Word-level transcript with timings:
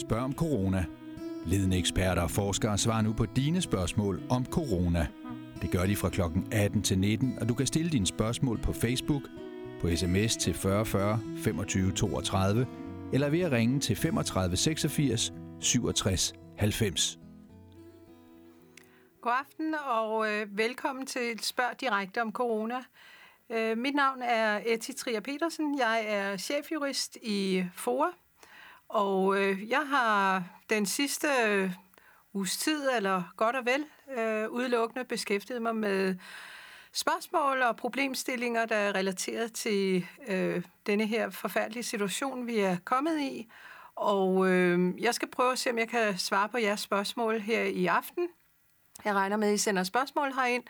Spørg 0.00 0.20
om 0.20 0.32
corona. 0.32 0.84
Ledende 1.46 1.78
eksperter 1.78 2.22
og 2.22 2.30
forskere 2.30 2.78
svarer 2.78 3.02
nu 3.02 3.12
på 3.12 3.26
dine 3.26 3.60
spørgsmål 3.60 4.22
om 4.30 4.46
corona. 4.46 5.06
Det 5.62 5.70
gør 5.70 5.86
de 5.86 5.96
fra 5.96 6.08
kl. 6.08 6.20
18 6.52 6.82
til 6.82 6.98
19, 6.98 7.38
og 7.40 7.48
du 7.48 7.54
kan 7.54 7.66
stille 7.66 7.90
dine 7.90 8.06
spørgsmål 8.06 8.58
på 8.58 8.72
Facebook, 8.72 9.22
på 9.80 9.96
sms 9.96 10.36
til 10.36 10.54
4040 10.54 11.18
40 11.18 11.42
25 11.44 11.92
32, 11.92 12.66
eller 13.12 13.30
ved 13.30 13.40
at 13.40 13.52
ringe 13.52 13.80
til 13.80 13.96
35 13.96 14.56
86 14.56 15.32
67 15.60 16.34
90. 16.58 17.18
God 19.20 19.32
aften 19.40 19.74
og 19.74 20.30
øh, 20.30 20.58
velkommen 20.58 21.06
til 21.06 21.40
Spørg 21.42 21.80
direkte 21.80 22.22
om 22.22 22.32
corona. 22.32 22.78
Øh, 23.50 23.78
mit 23.78 23.94
navn 23.94 24.22
er 24.22 24.60
Etty 24.66 24.90
Trier 24.92 25.20
Petersen. 25.20 25.78
Jeg 25.78 26.04
er 26.06 26.36
chefjurist 26.36 27.18
i 27.22 27.64
FOA, 27.74 28.06
og 28.90 29.40
øh, 29.40 29.70
jeg 29.70 29.88
har 29.88 30.44
den 30.70 30.86
sidste 30.86 31.28
øh, 31.46 31.70
uges 32.34 32.56
tid, 32.56 32.88
eller 32.96 33.22
godt 33.36 33.56
og 33.56 33.66
vel, 33.66 33.84
øh, 34.18 34.50
udelukkende 34.50 35.04
beskæftiget 35.04 35.62
mig 35.62 35.76
med 35.76 36.14
spørgsmål 36.92 37.62
og 37.62 37.76
problemstillinger, 37.76 38.66
der 38.66 38.76
er 38.76 38.94
relateret 38.94 39.52
til 39.52 40.06
øh, 40.28 40.62
denne 40.86 41.06
her 41.06 41.30
forfærdelige 41.30 41.82
situation, 41.82 42.46
vi 42.46 42.58
er 42.58 42.76
kommet 42.84 43.20
i. 43.20 43.50
Og 43.94 44.48
øh, 44.48 45.02
jeg 45.02 45.14
skal 45.14 45.28
prøve 45.30 45.52
at 45.52 45.58
se, 45.58 45.70
om 45.70 45.78
jeg 45.78 45.88
kan 45.88 46.18
svare 46.18 46.48
på 46.48 46.58
jeres 46.58 46.80
spørgsmål 46.80 47.40
her 47.40 47.62
i 47.62 47.86
aften. 47.86 48.28
Jeg 49.04 49.14
regner 49.14 49.36
med, 49.36 49.48
at 49.48 49.54
I 49.54 49.58
sender 49.58 49.82
spørgsmål 49.82 50.32
herind. 50.32 50.62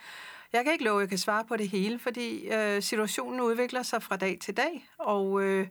Jeg 0.53 0.65
kan 0.65 0.73
ikke 0.73 0.85
love, 0.85 0.97
at 0.97 1.01
jeg 1.01 1.09
kan 1.09 1.19
svare 1.19 1.45
på 1.45 1.57
det 1.57 1.69
hele, 1.69 1.99
fordi 1.99 2.49
øh, 2.49 2.83
situationen 2.83 3.41
udvikler 3.41 3.83
sig 3.83 4.03
fra 4.03 4.17
dag 4.17 4.39
til 4.41 4.57
dag, 4.57 4.89
og 4.99 5.43
øh, 5.43 5.67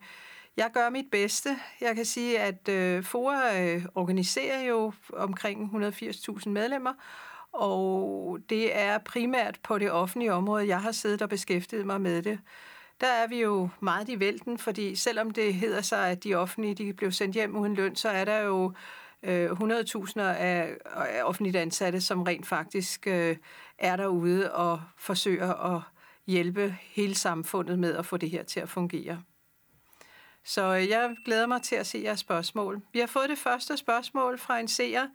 jeg 0.58 0.70
gør 0.74 0.90
mit 0.90 1.06
bedste. 1.12 1.50
Jeg 1.82 1.96
kan 1.96 2.06
sige, 2.06 2.40
at 2.40 2.70
øh, 2.70 3.04
FOA 3.04 3.64
øh, 3.64 3.86
organiserer 3.96 4.62
jo 4.62 4.94
omkring 5.14 5.72
180.000 5.86 6.50
medlemmer, 6.50 6.94
og 7.52 8.40
det 8.50 8.78
er 8.78 8.98
primært 8.98 9.60
på 9.64 9.78
det 9.78 9.92
offentlige 9.92 10.34
område, 10.34 10.68
jeg 10.68 10.82
har 10.82 10.92
siddet 10.92 11.22
og 11.22 11.30
beskæftiget 11.30 11.86
mig 11.86 12.02
med 12.02 12.22
det. 12.22 12.40
Der 13.02 13.08
er 13.08 13.28
vi 13.28 13.42
jo 13.42 13.70
meget 13.80 14.10
i 14.10 14.20
vælten, 14.20 14.58
fordi 14.58 14.96
selvom 14.96 15.32
det 15.32 15.54
hedder 15.54 15.82
sig, 15.82 16.10
at 16.10 16.24
de 16.24 16.36
offentlige 16.36 16.76
de 16.76 16.94
blev 16.94 17.12
sendt 17.12 17.36
hjem 17.36 17.56
uden 17.56 17.76
løn, 17.76 17.96
så 17.96 18.10
er 18.10 18.26
der 18.26 18.40
jo 18.40 18.74
øh, 19.24 19.52
100.000 19.52 20.20
af, 20.20 20.76
af 20.96 21.24
offentligt 21.24 21.56
ansatte, 21.56 22.02
som 22.02 22.22
rent 22.22 22.48
faktisk 22.48 23.08
øh, 23.08 23.38
er 23.78 23.96
derude 23.96 24.54
og 24.54 24.82
forsøger 24.98 25.76
at 25.76 25.82
hjælpe 26.28 26.76
hele 26.82 27.16
samfundet 27.16 27.80
med 27.80 27.96
at 27.96 28.06
få 28.06 28.18
det 28.18 28.30
her 28.30 28.44
til 28.44 28.60
at 28.60 28.70
fungere. 28.70 29.24
Så 30.46 30.76
øh, 30.76 30.90
jeg 30.90 31.16
glæder 31.26 31.46
mig 31.46 31.62
til 31.62 31.76
at 31.76 31.88
se 31.88 32.02
jeres 32.04 32.20
spørgsmål. 32.20 32.82
Vi 32.94 33.00
har 33.00 33.08
fået 33.08 33.30
det 33.30 33.38
første 33.38 33.78
spørgsmål 33.78 34.38
fra 34.38 34.60
en 34.60 34.68
seer. 34.68 35.08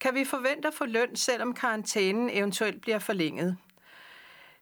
Kan 0.00 0.14
vi 0.14 0.24
forvente 0.24 0.68
at 0.68 0.74
få 0.74 0.84
løn, 0.84 1.16
selvom 1.16 1.54
karantænen 1.54 2.30
eventuelt 2.32 2.80
bliver 2.80 2.98
forlænget? 2.98 3.56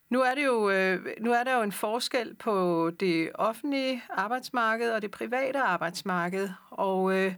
Nu 0.09 0.21
er, 0.21 0.35
det 0.35 0.45
jo, 0.45 0.69
øh, 0.69 1.05
nu 1.19 1.33
er 1.33 1.43
der 1.43 1.55
jo 1.55 1.61
en 1.61 1.71
forskel 1.71 2.35
på 2.35 2.89
det 2.99 3.31
offentlige 3.35 4.03
arbejdsmarked 4.09 4.91
og 4.91 5.01
det 5.01 5.11
private 5.11 5.59
arbejdsmarked, 5.59 6.49
og 6.71 7.13
øh, 7.13 7.33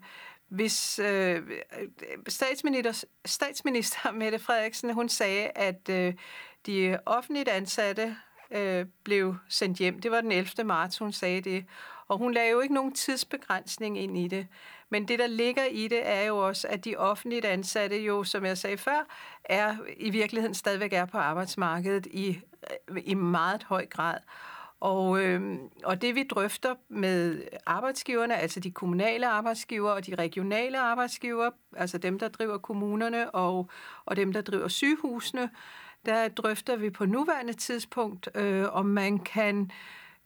hvis 0.47 0.99
øh, 0.99 1.41
statsminister, 2.27 3.03
statsminister 3.25 4.11
Mette 4.21 4.39
Frederiksen 4.39 4.93
hun 4.93 5.09
sagde, 5.09 5.47
at 5.55 5.89
øh, 5.89 6.13
de 6.65 6.99
offentligt 7.05 7.49
ansatte 7.49 8.15
øh, 8.51 8.85
blev 9.03 9.35
sendt 9.49 9.77
hjem. 9.77 9.99
Det 9.99 10.11
var 10.11 10.21
den 10.21 10.31
11. 10.31 10.63
marts, 10.63 10.97
hun 10.97 11.11
sagde 11.11 11.41
det. 11.41 11.65
Og 12.11 12.17
hun 12.17 12.33
lagde 12.33 12.51
jo 12.51 12.59
ikke 12.59 12.73
nogen 12.73 12.93
tidsbegrænsning 12.93 13.99
ind 13.99 14.17
i 14.17 14.27
det. 14.27 14.47
Men 14.89 15.07
det, 15.07 15.19
der 15.19 15.27
ligger 15.27 15.65
i 15.65 15.87
det, 15.87 16.07
er 16.07 16.21
jo 16.21 16.37
også, 16.37 16.67
at 16.67 16.85
de 16.85 16.95
offentligt 16.95 17.45
ansatte 17.45 17.97
jo, 17.97 18.23
som 18.23 18.45
jeg 18.45 18.57
sagde 18.57 18.77
før, 18.77 19.07
er 19.43 19.75
i 19.97 20.09
virkeligheden 20.09 20.53
stadigvæk 20.53 20.93
er 20.93 21.05
på 21.05 21.17
arbejdsmarkedet 21.17 22.05
i, 22.05 22.39
i 23.05 23.13
meget 23.13 23.63
høj 23.63 23.85
grad. 23.85 24.17
Og, 24.79 25.23
øh, 25.23 25.59
og 25.83 26.01
det 26.01 26.15
vi 26.15 26.23
drøfter 26.23 26.75
med 26.89 27.43
arbejdsgiverne, 27.65 28.37
altså 28.37 28.59
de 28.59 28.71
kommunale 28.71 29.27
arbejdsgiver 29.27 29.91
og 29.91 30.07
de 30.07 30.15
regionale 30.15 30.79
arbejdsgiver, 30.79 31.49
altså 31.77 31.97
dem, 31.97 32.19
der 32.19 32.27
driver 32.27 32.57
kommunerne 32.57 33.35
og, 33.35 33.69
og 34.05 34.15
dem, 34.15 34.33
der 34.33 34.41
driver 34.41 34.67
sygehusene, 34.67 35.49
der 36.05 36.27
drøfter 36.27 36.75
vi 36.75 36.89
på 36.89 37.05
nuværende 37.05 37.53
tidspunkt, 37.53 38.29
øh, 38.35 38.65
om 38.71 38.85
man 38.85 39.19
kan 39.19 39.71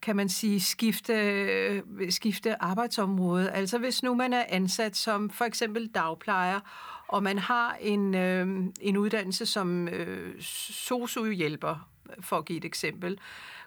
kan 0.05 0.15
man 0.15 0.29
sige, 0.29 0.61
skifte, 0.61 1.83
skifte 2.09 2.63
arbejdsområde. 2.63 3.51
Altså 3.51 3.77
hvis 3.77 4.03
nu 4.03 4.13
man 4.13 4.33
er 4.33 4.43
ansat 4.49 4.97
som 4.97 5.29
for 5.29 5.45
eksempel 5.45 5.87
dagplejer, 5.87 6.59
og 7.07 7.23
man 7.23 7.39
har 7.39 7.77
en, 7.81 8.15
øh, 8.15 8.47
en 8.81 8.97
uddannelse 8.97 9.45
som 9.45 9.87
øh, 9.87 10.41
sosu-hjælper, 10.41 11.89
for 12.19 12.37
at 12.37 12.45
give 12.45 12.57
et 12.57 12.65
eksempel, 12.65 13.19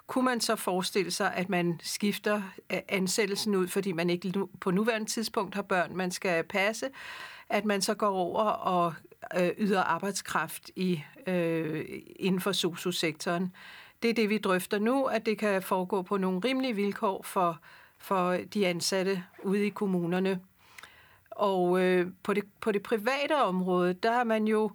kunne 0.07 0.25
man 0.25 0.41
så 0.41 0.57
forestille 0.57 1.11
sig, 1.11 1.35
at 1.35 1.49
man 1.49 1.81
skifter 1.83 2.43
øh, 2.73 2.79
ansættelsen 2.89 3.55
ud, 3.55 3.69
fordi 3.69 3.93
man 3.93 4.11
ikke 4.11 4.33
på 4.61 4.71
nuværende 4.71 5.11
tidspunkt 5.11 5.55
har 5.55 5.63
børn, 5.63 5.97
man 5.97 6.11
skal 6.11 6.45
passe, 6.45 6.87
at 7.49 7.65
man 7.65 7.83
så 7.83 7.95
går 7.95 8.09
over 8.09 8.43
og 8.45 8.95
øh, 9.39 9.51
yder 9.59 9.83
arbejdskraft 9.83 10.71
i, 10.77 11.03
øh, 11.27 11.85
inden 12.17 12.41
for 12.41 12.53
sosu-sektoren. 12.53 13.53
Det 14.03 14.11
er 14.11 14.15
det, 14.15 14.31
vi 14.31 14.39
drøfter 14.39 14.79
nu, 14.79 15.05
at 15.05 15.27
det 15.27 15.39
kan 15.39 15.63
foregå 15.63 16.03
på 16.03 16.17
nogle 16.17 16.41
rimelige 16.45 16.75
vilkår 16.75 17.23
for, 17.23 17.61
for 17.99 18.37
de 18.55 18.67
ansatte 18.67 19.25
ude 19.43 19.67
i 19.67 19.69
kommunerne. 19.71 20.41
Og 21.31 21.81
øh, 21.81 22.07
på, 22.23 22.35
det, 22.35 22.45
på 22.61 22.73
det 22.73 22.83
private 22.83 23.43
område, 23.43 23.95
der 23.95 24.13
har 24.13 24.25
man 24.25 24.49
jo 24.49 24.71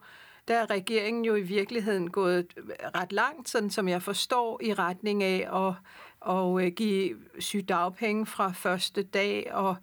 der 0.48 0.56
er 0.56 0.70
regeringen 0.70 1.26
jo 1.26 1.36
i 1.36 1.42
virkeligheden 1.42 2.10
gået 2.10 2.48
ret 2.96 3.12
langt, 3.12 3.50
sådan 3.50 3.70
som 3.70 3.88
jeg 3.88 4.02
forstår, 4.02 4.60
i 4.64 4.74
retning 4.74 5.24
af 5.24 5.68
at, 5.68 5.74
at 6.34 6.66
øh, 6.66 6.72
give 6.72 7.16
sygdagpenge 7.40 8.26
fra 8.26 8.52
første 8.52 9.04
dag 9.04 9.54
og 9.54 9.76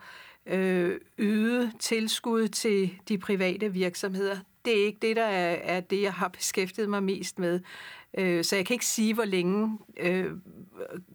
øh, 0.47 1.01
yde 1.19 1.73
tilskud 1.79 2.49
til 2.49 2.99
de 3.09 3.19
private 3.19 3.73
virksomheder. 3.73 4.37
Det 4.65 4.81
er 4.81 4.87
ikke 4.87 4.99
det, 5.03 5.17
der 5.17 5.25
er, 5.25 5.57
er 5.63 5.81
det, 5.81 6.03
jeg 6.03 6.13
har 6.13 6.29
beskæftiget 6.29 6.89
mig 6.89 7.03
mest 7.03 7.39
med. 7.39 7.61
Øh, 8.19 8.45
så 8.45 8.57
jeg 8.57 8.67
kan 8.67 8.75
ikke 8.75 8.87
sige, 8.87 9.15
hvor 9.15 9.25
længe 9.25 9.79
øh, 9.97 10.33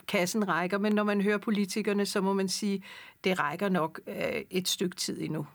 kassen 0.08 0.48
rækker, 0.48 0.78
men 0.78 0.94
når 0.94 1.04
man 1.04 1.22
hører 1.22 1.38
politikerne, 1.38 2.06
så 2.06 2.22
må 2.22 2.34
man 2.34 2.50
sige, 2.50 2.84
det 3.24 3.40
rækker 3.40 3.70
nok 3.70 4.00
øh, 4.08 4.42
et 4.50 4.68
stykke 4.68 4.96
tid 4.96 5.22
endnu. 5.22 5.48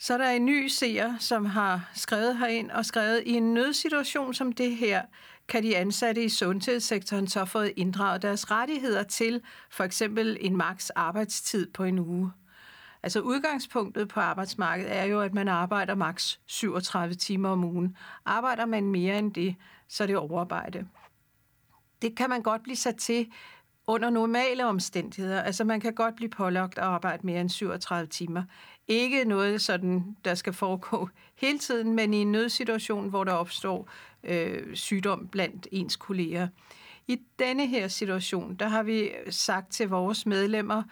Så 0.00 0.18
der 0.18 0.24
er 0.24 0.32
en 0.32 0.46
ny 0.46 0.66
seer, 0.66 1.18
som 1.18 1.44
har 1.44 1.90
skrevet 1.94 2.38
herind 2.38 2.70
og 2.70 2.86
skrevet, 2.86 3.22
i 3.26 3.32
en 3.32 3.54
nødsituation 3.54 4.34
som 4.34 4.52
det 4.52 4.76
her, 4.76 5.02
kan 5.48 5.62
de 5.62 5.76
ansatte 5.76 6.24
i 6.24 6.28
sundhedssektoren 6.28 7.28
så 7.28 7.44
få 7.44 7.62
inddraget 7.62 8.22
deres 8.22 8.50
rettigheder 8.50 9.02
til 9.02 9.42
for 9.70 9.84
eksempel 9.84 10.36
en 10.40 10.56
maks 10.56 10.90
arbejdstid 10.90 11.66
på 11.72 11.84
en 11.84 11.98
uge. 11.98 12.32
Altså 13.04 13.20
udgangspunktet 13.20 14.08
på 14.08 14.20
arbejdsmarkedet 14.20 14.96
er 14.96 15.04
jo, 15.04 15.20
at 15.20 15.34
man 15.34 15.48
arbejder 15.48 15.94
maks 15.94 16.40
37 16.46 17.14
timer 17.14 17.48
om 17.48 17.64
ugen. 17.64 17.96
Arbejder 18.24 18.66
man 18.66 18.84
mere 18.84 19.18
end 19.18 19.34
det, 19.34 19.54
så 19.88 20.02
er 20.02 20.06
det 20.06 20.16
overarbejde. 20.16 20.86
Det 22.02 22.16
kan 22.16 22.30
man 22.30 22.42
godt 22.42 22.62
blive 22.62 22.76
sat 22.76 22.96
til 22.96 23.26
under 23.86 24.10
normale 24.10 24.66
omstændigheder. 24.66 25.42
Altså 25.42 25.64
man 25.64 25.80
kan 25.80 25.94
godt 25.94 26.16
blive 26.16 26.30
pålagt 26.30 26.78
at 26.78 26.84
arbejde 26.84 27.26
mere 27.26 27.40
end 27.40 27.50
37 27.50 28.06
timer. 28.06 28.42
Ikke 28.88 29.24
noget 29.24 29.60
sådan, 29.60 30.16
der 30.24 30.34
skal 30.34 30.52
foregå 30.52 31.08
hele 31.34 31.58
tiden, 31.58 31.96
men 31.96 32.14
i 32.14 32.16
en 32.16 32.32
nødsituation, 32.32 33.08
hvor 33.08 33.24
der 33.24 33.32
opstår 33.32 33.88
øh, 34.24 34.76
sygdom 34.76 35.28
blandt 35.28 35.68
ens 35.72 35.96
kolleger. 35.96 36.48
I 37.08 37.20
denne 37.38 37.66
her 37.66 37.88
situation, 37.88 38.54
der 38.54 38.68
har 38.68 38.82
vi 38.82 39.10
sagt 39.30 39.72
til 39.72 39.88
vores 39.88 40.26
medlemmer, 40.26 40.82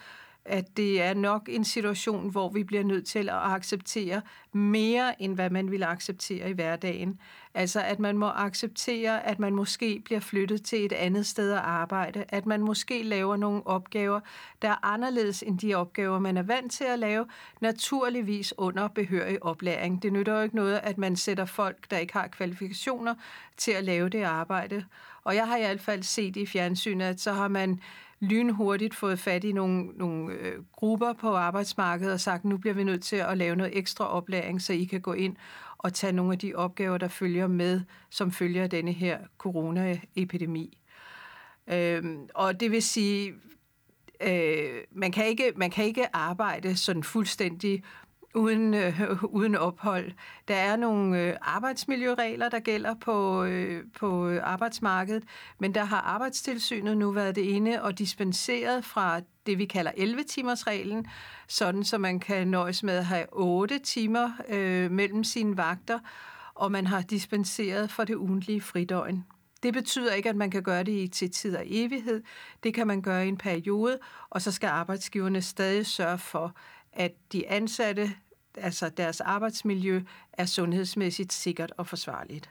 at 0.45 0.77
det 0.77 1.03
er 1.03 1.15
nok 1.15 1.49
en 1.49 1.65
situation, 1.65 2.31
hvor 2.31 2.49
vi 2.49 2.65
bliver 2.65 2.85
nødt 2.85 3.07
til 3.07 3.29
at 3.29 3.35
acceptere 3.35 4.23
mere, 4.53 5.23
end 5.23 5.35
hvad 5.35 5.51
man 5.51 5.71
ville 5.71 5.87
acceptere 5.87 6.51
i 6.51 6.53
hverdagen. 6.53 7.19
Altså 7.55 7.81
at 7.81 7.99
man 7.99 8.19
må 8.19 8.27
acceptere, 8.27 9.27
at 9.27 9.39
man 9.39 9.55
måske 9.55 10.03
bliver 10.05 10.21
flyttet 10.21 10.63
til 10.63 10.85
et 10.85 10.93
andet 10.93 11.27
sted 11.27 11.53
at 11.53 11.59
arbejde, 11.59 12.25
at 12.29 12.47
man 12.47 12.61
måske 12.61 13.03
laver 13.03 13.37
nogle 13.37 13.67
opgaver, 13.67 14.21
der 14.63 14.69
er 14.69 14.85
anderledes 14.85 15.43
end 15.43 15.59
de 15.59 15.75
opgaver, 15.75 16.19
man 16.19 16.37
er 16.37 16.43
vant 16.43 16.73
til 16.73 16.85
at 16.85 16.99
lave, 16.99 17.27
naturligvis 17.61 18.55
under 18.57 18.89
behørig 18.89 19.43
oplæring. 19.43 20.03
Det 20.03 20.13
nytter 20.13 20.37
jo 20.37 20.43
ikke 20.43 20.57
noget, 20.57 20.81
at 20.83 20.99
man 20.99 21.17
sætter 21.17 21.45
folk, 21.45 21.91
der 21.91 21.99
ikke 21.99 22.13
har 22.13 22.29
kvalifikationer, 22.29 23.15
til 23.57 23.73
at 23.73 23.85
lave 23.85 24.09
det 24.09 24.23
arbejde. 24.23 24.85
Og 25.25 25.35
jeg 25.35 25.47
har 25.47 25.57
i 25.57 25.61
hvert 25.61 25.81
fald 25.81 26.03
set 26.03 26.37
i 26.37 26.47
fjernsynet, 26.47 27.05
at 27.05 27.21
så 27.21 27.33
har 27.33 27.49
man 27.49 27.81
lynhurtigt 28.23 28.95
fået 28.95 29.19
fat 29.19 29.45
i 29.45 29.53
nogle, 29.53 29.85
nogle 29.85 30.35
øh, 30.35 30.63
grupper 30.73 31.13
på 31.13 31.35
arbejdsmarkedet 31.35 32.13
og 32.13 32.21
sagt, 32.21 32.45
nu 32.45 32.57
bliver 32.57 32.75
vi 32.75 32.85
nødt 32.85 33.03
til 33.03 33.17
at 33.17 33.39
lave 33.39 33.57
noget 33.57 33.79
ekstra 33.79 34.09
oplæring, 34.09 34.63
så 34.63 34.73
I 34.73 34.85
kan 34.85 35.01
gå 35.01 35.13
ind 35.13 35.37
og 35.79 35.93
tage 35.93 36.13
nogle 36.13 36.33
af 36.33 36.39
de 36.39 36.55
opgaver, 36.55 36.99
der 36.99 37.09
følger 37.09 37.47
med, 37.47 37.81
som 38.11 38.33
følger 38.33 38.67
denne 38.67 38.93
her 38.93 39.19
coronaepidemi. 39.39 40.79
Øhm, 41.67 42.29
og 42.35 42.61
det 42.61 42.71
vil 42.71 42.83
sige, 42.83 43.35
øh, 44.21 44.81
man, 44.91 45.13
kan 45.13 45.27
ikke, 45.27 45.53
man 45.57 45.71
kan 45.71 45.85
ikke 45.85 46.17
arbejde 46.17 46.77
sådan 46.77 47.03
fuldstændig 47.03 47.83
uden, 48.35 48.75
øh, 48.75 49.25
uden 49.25 49.55
ophold. 49.55 50.13
Der 50.49 50.55
er 50.55 50.77
nogle 50.77 51.21
øh, 51.21 51.37
arbejdsmiljøregler, 51.41 52.49
der 52.49 52.61
gælder 52.61 52.95
på, 52.95 53.45
øh, 53.45 53.85
på 53.99 54.39
arbejdsmarkedet, 54.43 55.25
men 55.59 55.75
der 55.75 55.85
har 55.85 56.01
arbejdstilsynet 56.01 56.97
nu 56.97 57.11
været 57.11 57.37
det 57.37 57.43
inde 57.43 57.83
og 57.83 57.99
dispenseret 57.99 58.85
fra 58.85 59.21
det, 59.47 59.59
vi 59.59 59.65
kalder 59.65 59.91
11-timers-reglen, 59.91 61.07
sådan 61.49 61.85
så 61.85 61.99
man 61.99 62.21
kan 62.21 62.49
nøjes 62.49 62.83
med 62.83 62.95
at 62.95 63.07
have 63.07 63.27
8 63.33 63.79
timer 63.79 64.31
øh, 64.49 64.91
mellem 64.91 65.25
sine 65.25 65.57
vagter, 65.57 65.99
og 66.55 66.73
man 66.73 66.87
har 66.87 67.03
dispenseret 67.03 67.91
for 67.91 68.05
det 68.05 68.15
ugentlige 68.15 68.61
fridøgn. 68.61 69.25
Det 69.63 69.75
betyder 69.75 70.15
ikke, 70.15 70.29
at 70.29 70.37
man 70.37 70.51
kan 70.51 70.63
gøre 70.63 70.83
det 70.83 71.13
til 71.13 71.31
tid 71.31 71.57
og 71.57 71.63
evighed. 71.67 72.23
Det 72.63 72.75
kan 72.75 72.87
man 72.87 73.03
gøre 73.03 73.25
i 73.25 73.29
en 73.29 73.37
periode, 73.37 73.99
og 74.31 74.43
så 74.43 74.53
skal 74.53 74.67
arbejdsgiverne 74.67 75.43
stadig 75.43 75.87
sørge 75.87 76.19
for, 76.19 76.55
at 76.93 77.13
de 77.33 77.49
ansatte, 77.49 78.11
altså 78.57 78.89
deres 78.89 79.21
arbejdsmiljø, 79.21 80.03
er 80.33 80.47
sundhedsmæssigt 80.47 81.33
sikkert 81.33 81.73
og 81.77 81.87
forsvarligt. 81.87 82.51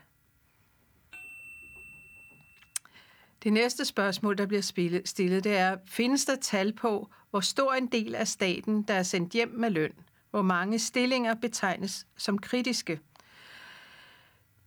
Det 3.42 3.52
næste 3.52 3.84
spørgsmål, 3.84 4.38
der 4.38 4.46
bliver 4.46 5.00
stillet, 5.04 5.44
det 5.44 5.56
er, 5.56 5.76
findes 5.86 6.24
der 6.24 6.36
tal 6.36 6.72
på, 6.72 7.08
hvor 7.30 7.40
stor 7.40 7.72
en 7.72 7.86
del 7.86 8.14
af 8.14 8.28
staten, 8.28 8.82
der 8.82 8.94
er 8.94 9.02
sendt 9.02 9.32
hjem 9.32 9.48
med 9.48 9.70
løn? 9.70 9.92
Hvor 10.30 10.42
mange 10.42 10.78
stillinger 10.78 11.34
betegnes 11.34 12.06
som 12.16 12.38
kritiske? 12.38 13.00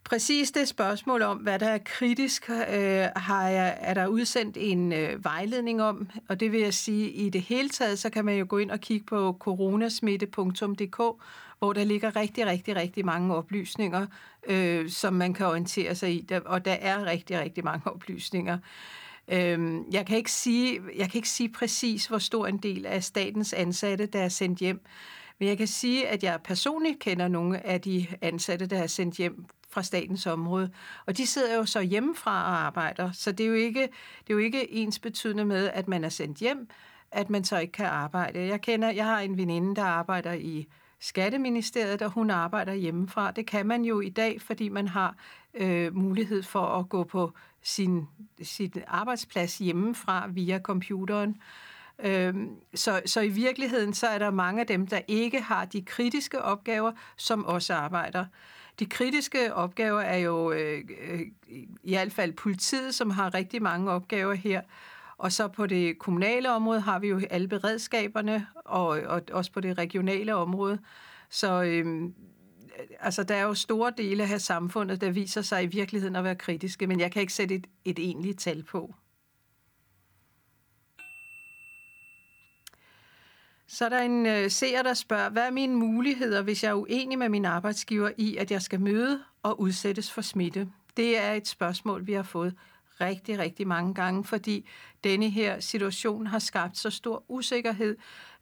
Præcis 0.06 0.50
det 0.50 0.68
spørgsmål 0.68 1.22
om, 1.22 1.36
hvad 1.36 1.58
der 1.58 1.68
er 1.68 1.78
kritisk, 1.84 2.50
øh, 2.50 3.06
har 3.16 3.48
jeg, 3.48 3.78
er 3.80 3.94
der 3.94 4.06
udsendt 4.06 4.56
en 4.60 4.92
øh, 4.92 5.24
vejledning 5.24 5.82
om, 5.82 6.08
og 6.28 6.40
det 6.40 6.52
vil 6.52 6.60
jeg 6.60 6.74
sige, 6.74 7.10
i 7.10 7.28
det 7.28 7.42
hele 7.42 7.68
taget, 7.68 7.98
så 7.98 8.10
kan 8.10 8.24
man 8.24 8.38
jo 8.38 8.46
gå 8.48 8.58
ind 8.58 8.70
og 8.70 8.80
kigge 8.80 9.06
på 9.06 9.36
coronasmitte.dk, 9.40 10.96
hvor 11.58 11.72
der 11.72 11.84
ligger 11.84 12.16
rigtig, 12.16 12.46
rigtig, 12.46 12.76
rigtig 12.76 13.04
mange 13.04 13.34
oplysninger, 13.34 14.06
øh, 14.46 14.90
som 14.90 15.12
man 15.12 15.34
kan 15.34 15.46
orientere 15.46 15.94
sig 15.94 16.12
i, 16.12 16.28
og 16.44 16.64
der 16.64 16.76
er 16.80 17.04
rigtig, 17.04 17.38
rigtig 17.40 17.64
mange 17.64 17.90
oplysninger. 17.94 18.58
Øh, 19.28 19.76
jeg, 19.92 20.06
kan 20.06 20.16
ikke 20.16 20.32
sige, 20.32 20.80
jeg 20.96 21.10
kan 21.10 21.18
ikke 21.18 21.28
sige 21.28 21.48
præcis, 21.48 22.06
hvor 22.06 22.18
stor 22.18 22.46
en 22.46 22.58
del 22.58 22.86
af 22.86 23.04
statens 23.04 23.52
ansatte, 23.52 24.06
der 24.06 24.20
er 24.20 24.28
sendt 24.28 24.58
hjem, 24.58 24.80
men 25.38 25.48
jeg 25.48 25.58
kan 25.58 25.66
sige, 25.66 26.08
at 26.08 26.24
jeg 26.24 26.40
personligt 26.44 26.98
kender 26.98 27.28
nogle 27.28 27.66
af 27.66 27.80
de 27.80 28.06
ansatte, 28.20 28.66
der 28.66 28.78
er 28.78 28.86
sendt 28.86 29.16
hjem 29.16 29.44
fra 29.68 29.82
statens 29.82 30.26
område. 30.26 30.70
Og 31.06 31.16
de 31.16 31.26
sidder 31.26 31.56
jo 31.56 31.66
så 31.66 31.80
hjemmefra 31.80 32.30
og 32.30 32.66
arbejder, 32.66 33.12
så 33.12 33.32
det 33.32 33.44
er 33.44 33.48
jo 33.48 33.54
ikke, 33.54 33.82
det 34.20 34.30
er 34.30 34.34
jo 34.34 34.38
ikke 34.38 34.72
ens 34.72 34.98
betydende 34.98 35.44
med, 35.44 35.70
at 35.74 35.88
man 35.88 36.04
er 36.04 36.08
sendt 36.08 36.38
hjem, 36.38 36.68
at 37.12 37.30
man 37.30 37.44
så 37.44 37.58
ikke 37.58 37.72
kan 37.72 37.86
arbejde. 37.86 38.46
Jeg 38.46 38.60
kender, 38.60 38.90
jeg 38.90 39.04
har 39.04 39.20
en 39.20 39.36
veninde, 39.36 39.76
der 39.76 39.82
arbejder 39.82 40.32
i 40.32 40.66
Skatteministeriet, 41.00 42.02
og 42.02 42.10
hun 42.10 42.30
arbejder 42.30 42.74
hjemmefra. 42.74 43.30
Det 43.30 43.46
kan 43.46 43.66
man 43.66 43.84
jo 43.84 44.00
i 44.00 44.08
dag, 44.08 44.42
fordi 44.42 44.68
man 44.68 44.88
har 44.88 45.16
øh, 45.54 45.96
mulighed 45.96 46.42
for 46.42 46.66
at 46.66 46.88
gå 46.88 47.04
på 47.04 47.32
sin, 47.62 48.08
sin 48.42 48.72
arbejdsplads 48.86 49.58
hjemmefra 49.58 50.26
via 50.26 50.58
computeren. 50.58 51.36
Øhm, 52.04 52.50
så, 52.74 53.02
så 53.06 53.20
i 53.20 53.28
virkeligheden 53.28 53.94
så 53.94 54.06
er 54.06 54.18
der 54.18 54.30
mange 54.30 54.60
af 54.60 54.66
dem, 54.66 54.86
der 54.86 55.00
ikke 55.08 55.40
har 55.40 55.64
de 55.64 55.82
kritiske 55.82 56.42
opgaver, 56.42 56.92
som 57.16 57.44
også 57.44 57.74
arbejder. 57.74 58.24
De 58.78 58.86
kritiske 58.86 59.54
opgaver 59.54 60.00
er 60.00 60.16
jo 60.16 60.52
øh, 60.52 60.84
øh, 61.10 61.20
i 61.82 61.94
hvert 61.94 62.12
fald 62.12 62.32
politiet, 62.32 62.94
som 62.94 63.10
har 63.10 63.34
rigtig 63.34 63.62
mange 63.62 63.90
opgaver 63.90 64.34
her. 64.34 64.60
Og 65.18 65.32
så 65.32 65.48
på 65.48 65.66
det 65.66 65.98
kommunale 65.98 66.50
område 66.50 66.80
har 66.80 66.98
vi 66.98 67.08
jo 67.08 67.20
alle 67.30 67.48
beredskaberne, 67.48 68.46
og, 68.54 68.86
og 68.88 69.22
også 69.32 69.52
på 69.52 69.60
det 69.60 69.78
regionale 69.78 70.34
område. 70.34 70.78
Så 71.30 71.62
øh, 71.62 72.10
altså, 73.00 73.22
der 73.22 73.34
er 73.34 73.42
jo 73.42 73.54
store 73.54 73.92
dele 73.98 74.22
af 74.22 74.40
samfundet, 74.40 75.00
der 75.00 75.10
viser 75.10 75.42
sig 75.42 75.62
i 75.62 75.66
virkeligheden 75.66 76.16
at 76.16 76.24
være 76.24 76.34
kritiske, 76.34 76.86
men 76.86 77.00
jeg 77.00 77.12
kan 77.12 77.20
ikke 77.20 77.32
sætte 77.32 77.54
et, 77.54 77.66
et 77.84 77.98
egentligt 77.98 78.38
tal 78.38 78.62
på. 78.62 78.94
Så 83.68 83.84
er 83.84 83.88
der 83.88 83.98
en 83.98 84.26
øh, 84.26 84.50
seer, 84.50 84.82
der 84.82 84.94
spørger, 84.94 85.30
hvad 85.30 85.42
er 85.42 85.50
mine 85.50 85.76
muligheder, 85.76 86.42
hvis 86.42 86.64
jeg 86.64 86.70
er 86.70 86.74
uenig 86.74 87.18
med 87.18 87.28
min 87.28 87.44
arbejdsgiver 87.44 88.10
i, 88.16 88.36
at 88.36 88.50
jeg 88.50 88.62
skal 88.62 88.80
møde 88.80 89.22
og 89.42 89.60
udsættes 89.60 90.10
for 90.10 90.20
smitte? 90.20 90.68
Det 90.96 91.18
er 91.18 91.32
et 91.32 91.48
spørgsmål, 91.48 92.06
vi 92.06 92.12
har 92.12 92.22
fået 92.22 92.54
rigtig, 93.00 93.38
rigtig 93.38 93.66
mange 93.66 93.94
gange, 93.94 94.24
fordi 94.24 94.68
denne 95.04 95.30
her 95.30 95.60
situation 95.60 96.26
har 96.26 96.38
skabt 96.38 96.78
så 96.78 96.90
stor 96.90 97.24
usikkerhed, 97.28 97.96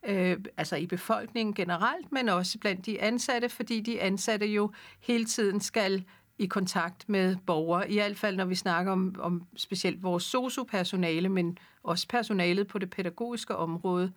øh, 0.07 0.37
altså 0.57 0.75
i 0.75 0.87
befolkningen 0.87 1.53
generelt, 1.53 2.11
men 2.11 2.29
også 2.29 2.59
blandt 2.59 2.85
de 2.85 3.01
ansatte, 3.01 3.49
fordi 3.49 3.79
de 3.79 4.01
ansatte 4.01 4.45
jo 4.45 4.71
hele 4.99 5.25
tiden 5.25 5.61
skal 5.61 6.03
i 6.37 6.45
kontakt 6.45 7.09
med 7.09 7.35
borgere, 7.45 7.91
i 7.91 7.93
hvert 7.93 8.17
fald 8.17 8.35
når 8.35 8.45
vi 8.45 8.55
snakker 8.55 8.91
om, 8.91 9.15
om 9.19 9.43
specielt 9.55 10.03
vores 10.03 10.23
sociopersonale, 10.23 11.29
men 11.29 11.57
også 11.83 12.07
personalet 12.07 12.67
på 12.67 12.77
det 12.77 12.89
pædagogiske 12.89 13.55
område. 13.55 14.11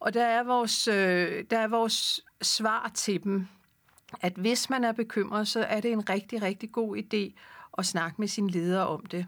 Og 0.00 0.14
der 0.14 0.24
er 0.24 0.42
vores, 0.42 0.88
øh, 0.88 1.44
der 1.50 1.58
er 1.58 1.68
vores 1.68 2.20
svar 2.42 2.90
til 2.94 3.22
dem, 3.22 3.46
at 4.20 4.32
hvis 4.32 4.70
man 4.70 4.84
er 4.84 4.92
bekymret, 4.92 5.48
så 5.48 5.60
er 5.60 5.80
det 5.80 5.92
en 5.92 6.10
rigtig, 6.10 6.42
rigtig 6.42 6.72
god 6.72 6.96
idé 6.96 7.40
at 7.78 7.86
snakke 7.86 8.16
med 8.18 8.28
sin 8.28 8.50
leder 8.50 8.82
om 8.82 9.06
det. 9.06 9.26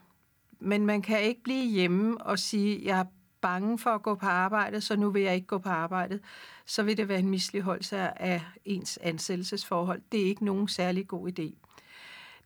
Men 0.60 0.86
man 0.86 1.02
kan 1.02 1.22
ikke 1.22 1.42
blive 1.42 1.64
hjemme 1.64 2.20
og 2.20 2.38
sige, 2.38 2.80
jeg 2.84 3.00
er 3.00 3.04
bange 3.40 3.78
for 3.78 3.90
at 3.90 4.02
gå 4.02 4.14
på 4.14 4.26
arbejde, 4.26 4.80
så 4.80 4.96
nu 4.96 5.10
vil 5.10 5.22
jeg 5.22 5.34
ikke 5.34 5.46
gå 5.46 5.58
på 5.58 5.68
arbejde. 5.68 6.20
Så 6.66 6.82
vil 6.82 6.96
det 6.96 7.08
være 7.08 7.18
en 7.18 7.30
misligeholdelse 7.30 8.22
af 8.22 8.42
ens 8.64 8.98
ansættelsesforhold. 9.02 10.02
Det 10.12 10.20
er 10.20 10.26
ikke 10.26 10.44
nogen 10.44 10.68
særlig 10.68 11.08
god 11.08 11.38
idé. 11.38 11.54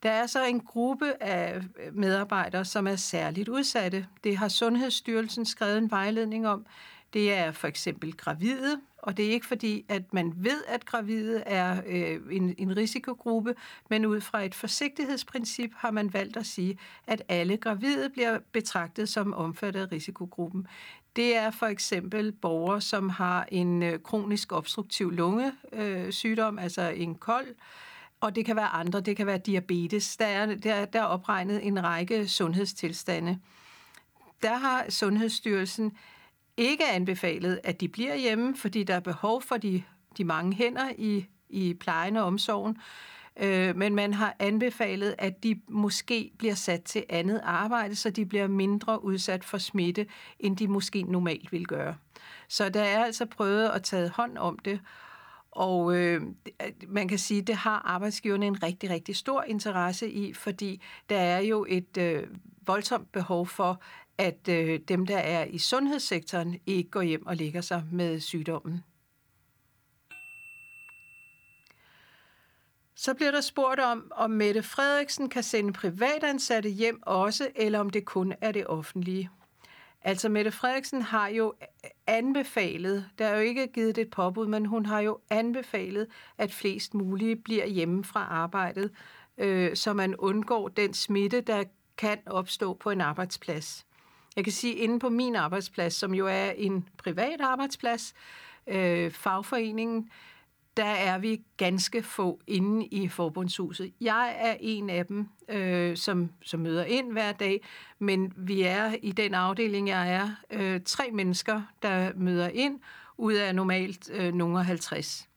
Der 0.02 0.10
er 0.10 0.26
så 0.26 0.44
en 0.44 0.60
gruppe 0.60 1.22
af 1.22 1.62
medarbejdere, 1.92 2.64
som 2.64 2.86
er 2.86 2.96
særligt 2.96 3.48
udsatte. 3.48 4.06
Det 4.24 4.36
har 4.36 4.48
Sundhedsstyrelsen 4.48 5.44
skrevet 5.44 5.78
en 5.78 5.90
vejledning 5.90 6.48
om. 6.48 6.66
Det 7.16 7.32
er 7.32 7.52
for 7.52 7.68
eksempel 7.68 8.16
gravide, 8.16 8.80
og 8.98 9.16
det 9.16 9.26
er 9.26 9.30
ikke 9.30 9.46
fordi, 9.46 9.84
at 9.88 10.12
man 10.12 10.32
ved, 10.36 10.64
at 10.68 10.84
gravide 10.84 11.42
er 11.46 11.82
øh, 11.86 12.20
en, 12.30 12.54
en 12.58 12.76
risikogruppe, 12.76 13.54
men 13.90 14.06
ud 14.06 14.20
fra 14.20 14.42
et 14.42 14.54
forsigtighedsprincip 14.54 15.70
har 15.76 15.90
man 15.90 16.12
valgt 16.12 16.36
at 16.36 16.46
sige, 16.46 16.78
at 17.06 17.22
alle 17.28 17.56
gravide 17.56 18.10
bliver 18.10 18.38
betragtet 18.52 19.08
som 19.08 19.34
omfattet 19.34 19.80
af 19.80 19.92
risikogruppen. 19.92 20.66
Det 21.16 21.36
er 21.36 21.50
for 21.50 21.66
eksempel 21.66 22.32
borgere, 22.32 22.80
som 22.80 23.08
har 23.08 23.48
en 23.52 23.82
øh, 23.82 23.98
kronisk 23.98 24.52
obstruktiv 24.52 25.10
lungesygdom, 25.10 26.58
øh, 26.58 26.64
altså 26.64 26.82
en 26.82 27.14
kold, 27.14 27.54
og 28.20 28.34
det 28.34 28.44
kan 28.44 28.56
være 28.56 28.68
andre, 28.68 29.00
det 29.00 29.16
kan 29.16 29.26
være 29.26 29.38
diabetes. 29.38 30.16
Der 30.16 30.26
er, 30.26 30.54
der, 30.54 30.84
der 30.84 31.00
er 31.00 31.04
opregnet 31.04 31.66
en 31.66 31.84
række 31.84 32.28
sundhedstilstande. 32.28 33.38
Der 34.42 34.56
har 34.56 34.84
Sundhedsstyrelsen 34.88 35.92
ikke 36.56 36.84
anbefalet, 36.84 37.60
at 37.64 37.80
de 37.80 37.88
bliver 37.88 38.14
hjemme, 38.14 38.56
fordi 38.56 38.82
der 38.82 38.94
er 38.94 39.00
behov 39.00 39.42
for 39.42 39.56
de, 39.56 39.82
de 40.16 40.24
mange 40.24 40.54
hænder 40.54 40.90
i, 40.98 41.26
i 41.48 41.74
plejen 41.74 42.16
og 42.16 42.24
omsorgen. 42.24 42.76
Øh, 43.40 43.76
men 43.76 43.94
man 43.94 44.14
har 44.14 44.36
anbefalet, 44.38 45.14
at 45.18 45.42
de 45.42 45.60
måske 45.68 46.30
bliver 46.38 46.54
sat 46.54 46.82
til 46.82 47.04
andet 47.08 47.40
arbejde, 47.44 47.96
så 47.96 48.10
de 48.10 48.26
bliver 48.26 48.46
mindre 48.46 49.04
udsat 49.04 49.44
for 49.44 49.58
smitte, 49.58 50.06
end 50.40 50.56
de 50.56 50.68
måske 50.68 51.02
normalt 51.02 51.52
vil 51.52 51.66
gøre. 51.66 51.96
Så 52.48 52.68
der 52.68 52.82
er 52.82 53.04
altså 53.04 53.26
prøvet 53.26 53.68
at 53.68 53.82
tage 53.82 54.08
hånd 54.08 54.38
om 54.38 54.58
det, 54.58 54.80
og 55.50 55.96
øh, 55.96 56.22
man 56.88 57.08
kan 57.08 57.18
sige, 57.18 57.40
at 57.40 57.46
det 57.46 57.56
har 57.56 57.82
arbejdsgiverne 57.84 58.46
en 58.46 58.62
rigtig, 58.62 58.90
rigtig 58.90 59.16
stor 59.16 59.42
interesse 59.42 60.10
i, 60.10 60.32
fordi 60.32 60.82
der 61.08 61.18
er 61.18 61.38
jo 61.38 61.66
et 61.68 61.96
øh, 61.98 62.22
voldsomt 62.66 63.12
behov 63.12 63.46
for, 63.46 63.80
at 64.18 64.48
øh, 64.48 64.80
dem, 64.88 65.06
der 65.06 65.18
er 65.18 65.44
i 65.44 65.58
sundhedssektoren, 65.58 66.60
ikke 66.66 66.90
går 66.90 67.02
hjem 67.02 67.26
og 67.26 67.36
lægger 67.36 67.60
sig 67.60 67.84
med 67.92 68.20
sygdommen. 68.20 68.84
Så 72.94 73.14
bliver 73.14 73.30
der 73.30 73.40
spurgt 73.40 73.80
om, 73.80 74.12
om 74.14 74.30
Mette 74.30 74.62
Frederiksen 74.62 75.28
kan 75.28 75.42
sende 75.42 75.72
privatansatte 75.72 76.68
hjem 76.68 77.02
også, 77.02 77.48
eller 77.54 77.78
om 77.78 77.90
det 77.90 78.04
kun 78.04 78.32
er 78.40 78.52
det 78.52 78.66
offentlige. 78.66 79.30
Altså, 80.02 80.28
Mette 80.28 80.50
Frederiksen 80.50 81.02
har 81.02 81.28
jo 81.28 81.54
anbefalet, 82.06 83.10
der 83.18 83.26
er 83.26 83.34
jo 83.36 83.40
ikke 83.40 83.66
givet 83.66 83.98
et 83.98 84.10
påbud, 84.10 84.46
men 84.46 84.66
hun 84.66 84.86
har 84.86 85.00
jo 85.00 85.18
anbefalet, 85.30 86.06
at 86.38 86.52
flest 86.52 86.94
mulige 86.94 87.36
bliver 87.36 87.66
hjemme 87.66 88.04
fra 88.04 88.20
arbejdet, 88.20 88.90
øh, 89.38 89.76
så 89.76 89.92
man 89.92 90.16
undgår 90.16 90.68
den 90.68 90.94
smitte, 90.94 91.40
der 91.40 91.64
kan 91.96 92.18
opstå 92.26 92.74
på 92.74 92.90
en 92.90 93.00
arbejdsplads. 93.00 93.85
Jeg 94.36 94.44
kan 94.44 94.52
sige, 94.52 94.74
inde 94.74 94.98
på 94.98 95.08
min 95.08 95.36
arbejdsplads, 95.36 95.94
som 95.94 96.14
jo 96.14 96.26
er 96.26 96.50
en 96.50 96.88
privat 96.98 97.40
arbejdsplads, 97.40 98.14
øh, 98.66 99.10
fagforeningen, 99.10 100.10
der 100.76 100.84
er 100.84 101.18
vi 101.18 101.42
ganske 101.56 102.02
få 102.02 102.40
inde 102.46 102.86
i 102.86 103.08
forbundshuset. 103.08 103.92
Jeg 104.00 104.36
er 104.38 104.56
en 104.60 104.90
af 104.90 105.06
dem, 105.06 105.28
øh, 105.48 105.96
som, 105.96 106.30
som 106.42 106.60
møder 106.60 106.84
ind 106.84 107.12
hver 107.12 107.32
dag, 107.32 107.64
men 107.98 108.32
vi 108.36 108.62
er 108.62 108.94
i 109.02 109.12
den 109.12 109.34
afdeling, 109.34 109.88
jeg 109.88 110.12
er, 110.12 110.30
øh, 110.50 110.80
tre 110.84 111.10
mennesker, 111.12 111.62
der 111.82 112.12
møder 112.16 112.48
ind, 112.48 112.80
ud 113.18 113.34
af 113.34 113.54
normalt 113.54 114.10
øh, 114.12 114.34
nogle 114.34 114.64
50. 114.64 115.28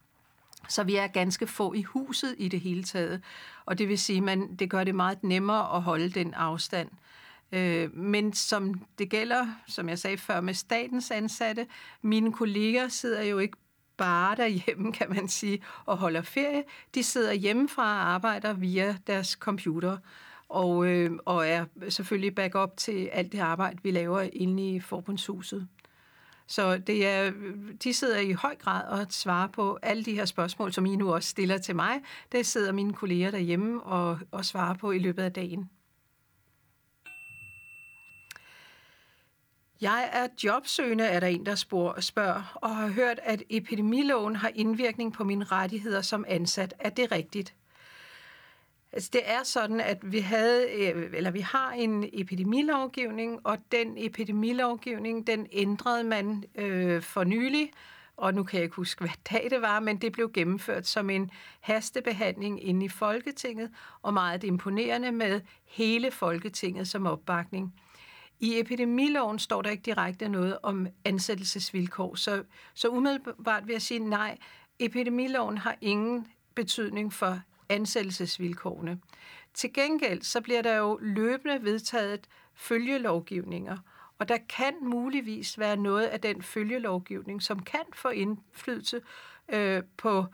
Så 0.70 0.84
vi 0.84 0.96
er 0.96 1.08
ganske 1.08 1.48
få 1.48 1.74
i 1.74 1.84
huset 1.84 2.36
i 2.38 2.48
det 2.48 2.60
hele 2.60 2.84
taget. 2.84 3.22
Og 3.66 3.78
det 3.78 3.88
vil 3.88 4.00
sige, 4.00 4.32
at 4.32 4.40
det 4.60 4.70
gør 4.70 4.84
det 4.84 4.96
meget 4.96 5.24
nemmere 5.24 5.76
at 5.76 5.82
holde 5.82 6.10
den 6.10 6.34
afstand. 6.34 6.90
Øh, 7.52 7.98
men 7.98 8.34
som 8.34 8.82
det 9.00 9.10
gælder, 9.10 9.48
som 9.68 9.90
jeg 9.90 10.00
sagde 10.00 10.18
før, 10.18 10.42
med 10.42 10.54
statens 10.54 11.12
ansatte, 11.12 11.68
mine 12.02 12.34
kolleger 12.34 12.88
sidder 12.88 13.24
jo 13.24 13.38
ikke 13.38 13.58
bare 13.98 14.36
derhjemme, 14.36 14.94
kan 15.00 15.10
man 15.10 15.28
sige, 15.28 15.64
og 15.86 15.98
holder 15.98 16.22
ferie. 16.22 16.64
De 16.96 17.04
sidder 17.04 17.34
hjemmefra 17.34 17.84
og 17.84 18.10
arbejder 18.10 18.54
via 18.54 18.98
deres 19.08 19.28
computer, 19.28 19.98
og, 20.50 20.88
øh, 20.88 21.12
og 21.26 21.48
er 21.48 21.66
selvfølgelig 21.90 22.36
backup 22.36 22.78
til 22.78 23.06
alt 23.06 23.32
det 23.32 23.40
arbejde, 23.40 23.80
vi 23.84 23.92
laver 23.92 24.22
inde 24.34 24.76
i 24.76 24.80
forbundshuset. 24.80 25.68
Så 26.48 26.78
det 26.78 27.08
er, 27.08 27.32
de 27.84 27.94
sidder 27.94 28.20
i 28.20 28.32
høj 28.32 28.56
grad 28.56 28.88
og 28.88 29.08
svarer 29.10 29.48
på 29.48 29.80
alle 29.82 30.04
de 30.04 30.16
her 30.16 30.26
spørgsmål, 30.26 30.74
som 30.74 30.86
I 30.86 30.96
nu 30.96 31.14
også 31.14 31.30
stiller 31.30 31.58
til 31.58 31.76
mig. 31.76 32.02
Det 32.32 32.46
sidder 32.46 32.72
mine 32.72 32.94
kolleger 32.94 33.32
derhjemme 33.32 33.84
og, 33.84 34.20
og 34.32 34.46
svarer 34.46 34.74
på 34.74 34.92
i 34.92 35.00
løbet 35.00 35.24
af 35.24 35.34
dagen. 35.34 35.70
Jeg 39.82 40.10
er 40.14 40.28
jobsøgende, 40.44 41.04
er 41.04 41.20
der 41.20 41.28
en, 41.28 41.46
der 41.46 41.56
spørger, 42.00 42.58
og 42.62 42.76
har 42.76 42.88
hørt, 42.88 43.20
at 43.24 43.44
epidemiloven 43.50 44.36
har 44.36 44.52
indvirkning 44.56 45.14
på 45.14 45.24
mine 45.24 45.46
rettigheder 45.46 46.02
som 46.02 46.26
ansat. 46.28 46.74
Er 46.80 46.90
det 46.90 47.12
rigtigt? 47.12 47.56
Altså, 48.92 49.10
det 49.14 49.22
er 49.26 49.44
sådan, 49.44 49.80
at 49.80 49.98
vi 50.12 50.20
havde, 50.20 50.68
øh, 50.72 51.10
eller 51.14 51.32
vi 51.32 51.40
har 51.40 51.72
en 51.72 52.10
epidemilovgivning, 52.14 53.40
og 53.44 53.58
den 53.72 53.94
epidemilovgivning, 53.98 55.28
den 55.28 55.48
ændrede 55.52 56.04
man 56.04 56.44
øh, 56.56 57.02
for 57.02 57.24
nylig, 57.24 57.72
og 58.18 58.34
nu 58.34 58.44
kan 58.44 58.58
jeg 58.58 58.64
ikke 58.64 58.76
huske, 58.76 59.02
hvad 59.02 59.10
dag 59.32 59.48
det 59.50 59.62
var, 59.62 59.80
men 59.80 59.98
det 59.98 60.12
blev 60.12 60.32
gennemført 60.34 60.88
som 60.88 61.10
en 61.10 61.32
hastebehandling 61.60 62.68
inde 62.68 62.86
i 62.86 62.90
Folketinget, 62.90 63.72
og 64.02 64.14
meget 64.14 64.44
imponerende 64.44 65.12
med 65.12 65.42
hele 65.66 66.12
Folketinget 66.12 66.88
som 66.88 67.06
opbakning. 67.06 67.74
I 68.40 68.60
epidemiloven 68.60 69.40
står 69.40 69.62
der 69.62 69.70
ikke 69.70 69.84
direkte 69.84 70.30
noget 70.30 70.58
om 70.64 70.88
ansættelsesvilkår, 71.06 72.16
så, 72.16 72.44
så 72.74 72.88
umiddelbart 72.88 73.68
vil 73.68 73.74
jeg 73.74 73.82
sige 73.82 74.00
nej. 74.00 74.38
Epidemiloven 74.80 75.58
har 75.58 75.76
ingen 75.82 76.28
betydning 76.56 77.14
for 77.14 77.40
ansættelsesvilkårene. 77.70 79.00
Til 79.54 79.74
gengæld 79.74 80.22
så 80.22 80.42
bliver 80.42 80.62
der 80.62 80.76
jo 80.76 81.00
løbende 81.02 81.64
vedtaget 81.64 82.28
følgelovgivninger, 82.56 83.78
og 84.20 84.30
der 84.30 84.38
kan 84.50 84.74
muligvis 84.82 85.60
være 85.60 85.78
noget 85.78 86.06
af 86.06 86.22
den 86.22 86.42
følgelovgivning, 86.42 87.44
som 87.44 87.60
kan 87.60 87.86
få 87.94 88.10
indflydelse 88.10 89.02
øh, 89.50 89.84
på 89.98 90.26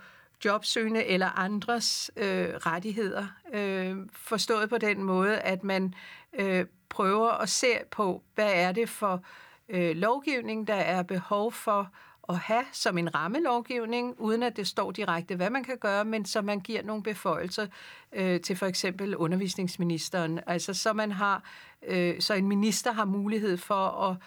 jobsøgende 0.45 1.05
eller 1.05 1.39
andres 1.39 2.11
øh, 2.17 2.49
rettigheder. 2.49 3.27
Øh, 3.53 3.97
forstået 4.13 4.69
på 4.69 4.77
den 4.77 5.03
måde, 5.03 5.39
at 5.39 5.63
man 5.63 5.93
øh, 6.33 6.65
prøver 6.95 7.29
at 7.29 7.49
se 7.49 7.67
på, 7.91 8.21
hvad 8.35 8.51
er 8.53 8.71
det 8.71 8.89
for 8.89 9.23
øh, 9.69 9.95
lovgivning, 9.95 10.67
der 10.67 10.75
er 10.75 11.03
behov 11.03 11.51
for 11.51 11.91
at 12.29 12.37
have 12.37 12.65
som 12.71 12.97
en 12.97 13.15
rammelovgivning, 13.15 14.15
uden 14.19 14.43
at 14.43 14.57
det 14.57 14.67
står 14.67 14.91
direkte, 14.91 15.35
hvad 15.35 15.49
man 15.49 15.63
kan 15.63 15.77
gøre, 15.77 16.05
men 16.05 16.25
så 16.25 16.41
man 16.41 16.59
giver 16.59 16.83
nogle 16.83 17.03
beføjelser 17.03 17.67
øh, 18.13 18.41
til 18.41 18.55
for 18.55 18.65
eksempel 18.65 19.15
undervisningsministeren. 19.15 20.39
Altså 20.47 20.73
så 20.73 20.93
man 20.93 21.11
har, 21.11 21.43
øh, 21.87 22.21
så 22.21 22.33
en 22.33 22.47
minister 22.47 22.91
har 22.91 23.05
mulighed 23.05 23.57
for 23.57 24.09
at 24.09 24.17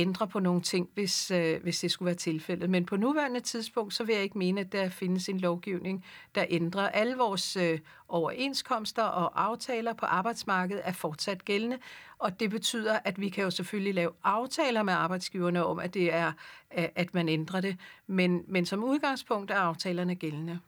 ændre 0.00 0.28
på 0.28 0.40
nogle 0.40 0.60
ting, 0.60 0.88
hvis, 0.94 1.30
øh, 1.30 1.62
hvis 1.62 1.80
det 1.80 1.90
skulle 1.90 2.06
være 2.06 2.14
tilfældet. 2.14 2.70
Men 2.70 2.86
på 2.86 2.96
nuværende 2.96 3.40
tidspunkt, 3.40 3.94
så 3.94 4.04
vil 4.04 4.14
jeg 4.14 4.22
ikke 4.22 4.38
mene, 4.38 4.60
at 4.60 4.72
der 4.72 4.88
findes 4.88 5.28
en 5.28 5.40
lovgivning, 5.40 6.04
der 6.34 6.44
ændrer. 6.48 6.88
Alle 6.88 7.16
vores 7.16 7.56
øh, 7.56 7.78
overenskomster 8.08 9.02
og 9.02 9.42
aftaler 9.44 9.92
på 9.92 10.06
arbejdsmarkedet 10.06 10.82
er 10.84 10.92
fortsat 10.92 11.44
gældende, 11.44 11.78
og 12.18 12.40
det 12.40 12.50
betyder, 12.50 12.98
at 13.04 13.20
vi 13.20 13.28
kan 13.28 13.44
jo 13.44 13.50
selvfølgelig 13.50 13.94
lave 13.94 14.12
aftaler 14.24 14.82
med 14.82 14.92
arbejdsgiverne 14.92 15.64
om, 15.64 15.78
at 15.78 15.94
det 15.94 16.12
er, 16.12 16.32
øh, 16.78 16.88
at 16.94 17.14
man 17.14 17.28
ændrer 17.28 17.60
det. 17.60 17.76
Men, 18.06 18.44
men 18.48 18.66
som 18.66 18.84
udgangspunkt 18.84 19.50
er 19.50 19.58
aftalerne 19.58 20.14
gældende. 20.14 20.60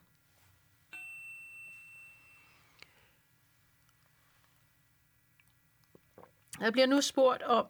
Jeg 6.61 6.73
bliver 6.73 6.87
nu 6.87 7.01
spurgt 7.01 7.43
om, 7.43 7.67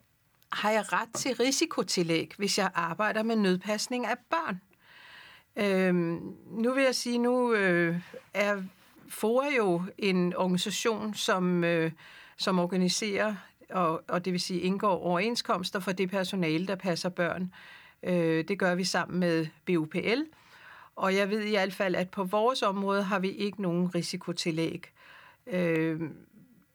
har 0.52 0.70
jeg 0.70 0.92
ret 0.92 1.08
til 1.14 1.34
risikotillæg, 1.34 2.32
hvis 2.38 2.58
jeg 2.58 2.70
arbejder 2.74 3.22
med 3.22 3.36
nødpasning 3.36 4.06
af 4.06 4.16
børn? 4.30 4.60
Øhm, 5.56 6.34
nu 6.50 6.74
vil 6.74 6.84
jeg 6.84 6.94
sige, 6.94 7.18
nu 7.18 7.52
øh, 7.52 7.96
er 8.34 8.62
FOA 9.08 9.46
jo 9.56 9.82
en 9.98 10.36
organisation, 10.36 11.14
som, 11.14 11.64
øh, 11.64 11.92
som 12.36 12.58
organiserer, 12.58 13.34
og, 13.70 14.02
og 14.08 14.24
det 14.24 14.32
vil 14.32 14.40
sige 14.40 14.60
indgår 14.60 14.98
overenskomster 14.98 15.80
for 15.80 15.92
det 15.92 16.10
personale, 16.10 16.66
der 16.66 16.74
passer 16.74 17.08
børn. 17.08 17.52
Øh, 18.02 18.48
det 18.48 18.58
gør 18.58 18.74
vi 18.74 18.84
sammen 18.84 19.20
med 19.20 19.46
BUPL, 19.66 20.22
og 20.96 21.14
jeg 21.14 21.30
ved 21.30 21.40
i 21.40 21.50
hvert 21.50 21.74
fald, 21.74 21.94
at 21.94 22.10
på 22.10 22.24
vores 22.24 22.62
område 22.62 23.02
har 23.02 23.18
vi 23.18 23.30
ikke 23.30 23.62
nogen 23.62 23.94
risikotillæg. 23.94 24.92
Øh, 25.46 26.00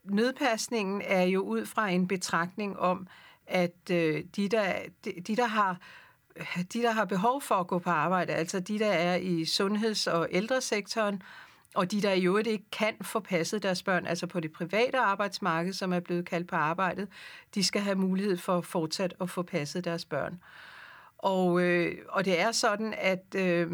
nødpasningen 0.04 1.02
er 1.06 1.24
jo 1.24 1.42
ud 1.42 1.66
fra 1.66 1.90
en 1.90 2.08
betragtning 2.08 2.80
om, 2.80 3.08
at 3.48 3.92
øh, 3.92 4.24
de, 4.36 4.50
der, 4.50 4.74
de, 5.06 5.14
de, 5.28 5.36
der 5.36 5.48
har 5.48 5.78
de, 6.74 6.82
der 6.82 6.92
har 6.92 7.06
behov 7.06 7.42
for 7.42 7.56
at 7.56 7.68
gå 7.68 7.80
på 7.80 7.90
arbejde, 7.90 8.34
altså 8.34 8.60
de, 8.60 8.80
der 8.80 8.92
er 8.92 9.16
i 9.16 9.46
sundheds- 9.46 10.08
og 10.08 10.28
ældresektoren, 10.32 11.22
og 11.76 11.92
de, 11.92 12.02
der 12.02 12.14
i 12.14 12.26
øvrigt 12.26 12.48
ikke 12.48 12.66
kan 12.72 12.94
få 13.02 13.20
passet 13.20 13.64
deres 13.64 13.84
børn, 13.84 14.06
altså 14.06 14.28
på 14.28 14.40
det 14.40 14.52
private 14.52 14.98
arbejdsmarked, 14.98 15.74
som 15.74 15.94
er 15.94 16.00
blevet 16.00 16.26
kaldt 16.26 16.48
på 16.48 16.56
arbejdet, 16.56 17.08
de 17.56 17.64
skal 17.64 17.82
have 17.82 17.96
mulighed 17.96 18.38
for 18.38 18.62
fortsat 18.62 19.14
at 19.22 19.30
få 19.30 19.42
passet 19.42 19.86
deres 19.86 20.06
børn. 20.06 20.40
Og, 21.18 21.62
øh, 21.62 21.98
og 22.10 22.26
det 22.26 22.40
er 22.40 22.52
sådan, 22.52 22.94
at 22.98 23.36
øh, 23.36 23.72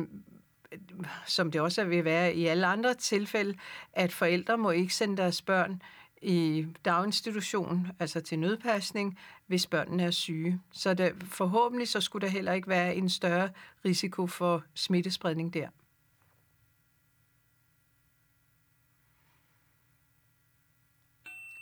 som 1.26 1.52
det 1.52 1.62
også 1.62 1.84
vil 1.84 2.06
være 2.06 2.36
i 2.36 2.46
alle 2.46 2.68
andre 2.68 2.94
tilfælde, 2.94 3.58
at 3.94 4.14
forældre 4.14 4.58
må 4.58 4.72
ikke 4.72 4.96
sende 4.96 5.18
deres 5.18 5.42
børn 5.42 5.82
i 6.24 6.68
daginstitution, 6.86 7.88
altså 8.00 8.22
til 8.22 8.40
nødpasning, 8.40 9.20
hvis 9.48 9.68
børnene 9.68 10.04
er 10.04 10.12
syge. 10.12 10.62
Så 10.72 10.94
der, 10.94 11.12
forhåbentlig 11.24 11.88
så 11.88 12.02
skulle 12.02 12.28
der 12.28 12.32
heller 12.34 12.54
ikke 12.54 12.68
være 12.68 12.96
en 12.96 13.10
større 13.10 13.50
risiko 13.86 14.28
for 14.28 14.64
smittespredning 14.74 15.54
der. 15.54 15.68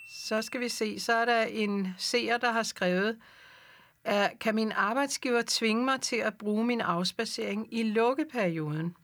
Så 0.08 0.42
skal 0.42 0.60
vi 0.60 0.68
se, 0.68 1.00
så 1.00 1.12
er 1.12 1.24
der 1.24 1.42
en 1.42 1.88
seer, 1.98 2.38
der 2.38 2.52
har 2.52 2.62
skrevet, 2.62 3.18
kan 4.40 4.54
min 4.54 4.72
arbejdsgiver 4.72 5.42
tvinge 5.46 5.84
mig 5.84 6.00
til 6.00 6.16
at 6.16 6.38
bruge 6.38 6.64
min 6.64 6.80
afspacering 6.80 7.74
i 7.74 7.82
lukkeperioden? 7.82 8.96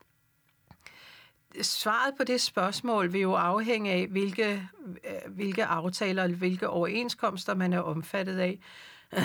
Svaret 1.62 2.14
på 2.16 2.24
det 2.24 2.40
spørgsmål 2.40 3.12
vil 3.12 3.20
jo 3.20 3.32
afhænge 3.32 3.92
af, 3.92 4.06
hvilke, 4.06 4.68
øh, 4.86 5.34
hvilke 5.34 5.64
aftaler 5.64 6.24
eller 6.24 6.36
hvilke 6.36 6.68
overenskomster 6.68 7.54
man 7.54 7.72
er 7.72 7.80
omfattet 7.80 8.38
af. 8.38 8.58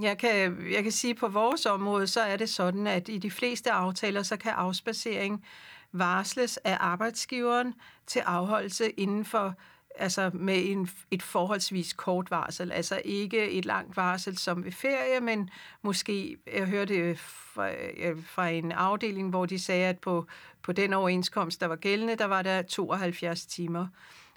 Jeg 0.00 0.18
kan, 0.18 0.66
jeg 0.72 0.82
kan 0.82 0.92
sige, 0.92 1.10
at 1.10 1.16
på 1.16 1.28
vores 1.28 1.66
område, 1.66 2.06
så 2.06 2.20
er 2.20 2.36
det 2.36 2.48
sådan, 2.48 2.86
at 2.86 3.08
i 3.08 3.18
de 3.18 3.30
fleste 3.30 3.70
aftaler, 3.70 4.22
så 4.22 4.36
kan 4.36 4.52
afspacering 4.52 5.44
varsles 5.92 6.56
af 6.56 6.76
arbejdsgiveren 6.80 7.74
til 8.06 8.18
afholdelse 8.18 8.90
inden 8.90 9.24
for 9.24 9.54
altså 9.94 10.30
med 10.34 10.70
en, 10.70 10.88
et 11.10 11.22
forholdsvis 11.22 11.92
kort 11.92 12.30
varsel. 12.30 12.72
Altså 12.72 13.02
ikke 13.04 13.50
et 13.50 13.64
langt 13.64 13.96
varsel 13.96 14.38
som 14.38 14.64
ved 14.64 14.72
ferie, 14.72 15.20
men 15.20 15.50
måske, 15.82 16.36
jeg 16.54 16.66
hørte 16.66 16.96
øh, 16.96 17.18
fra, 17.18 17.70
øh, 17.96 18.24
fra 18.24 18.48
en 18.48 18.72
afdeling, 18.72 19.30
hvor 19.30 19.46
de 19.46 19.58
sagde, 19.58 19.86
at 19.86 19.98
på, 19.98 20.26
på 20.62 20.72
den 20.72 20.92
overenskomst, 20.92 21.60
der 21.60 21.66
var 21.66 21.76
gældende, 21.76 22.16
der 22.16 22.24
var 22.24 22.42
der 22.42 22.62
72 22.62 23.46
timer. 23.46 23.86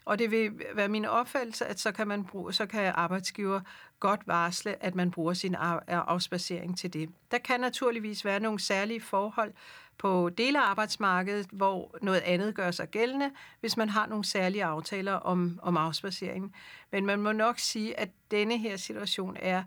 Og 0.05 0.19
det 0.19 0.31
vil 0.31 0.51
være 0.73 0.87
min 0.87 1.05
opfattelse, 1.05 1.65
at 1.65 1.79
så 1.79 1.91
kan, 1.91 2.07
man 2.07 2.25
bruge, 2.25 2.53
så 2.53 2.65
kan 2.65 2.93
arbejdsgiver 2.95 3.61
godt 3.99 4.21
varsle, 4.25 4.83
at 4.83 4.95
man 4.95 5.11
bruger 5.11 5.33
sin 5.33 5.55
afspacering 5.87 6.77
til 6.77 6.93
det. 6.93 7.09
Der 7.31 7.37
kan 7.37 7.59
naturligvis 7.59 8.25
være 8.25 8.39
nogle 8.39 8.59
særlige 8.59 9.01
forhold 9.01 9.53
på 9.97 10.29
dele 10.37 10.61
af 10.61 10.69
arbejdsmarkedet, 10.69 11.47
hvor 11.51 11.97
noget 12.01 12.21
andet 12.21 12.55
gør 12.55 12.71
sig 12.71 12.87
gældende, 12.87 13.31
hvis 13.59 13.77
man 13.77 13.89
har 13.89 14.07
nogle 14.07 14.25
særlige 14.25 14.65
aftaler 14.65 15.13
om, 15.13 15.59
om 15.61 15.77
afspaceringen. 15.77 16.53
Men 16.91 17.05
man 17.05 17.19
må 17.19 17.31
nok 17.31 17.59
sige, 17.59 17.99
at 17.99 18.09
denne 18.31 18.57
her 18.57 18.77
situation 18.77 19.37
er 19.39 19.63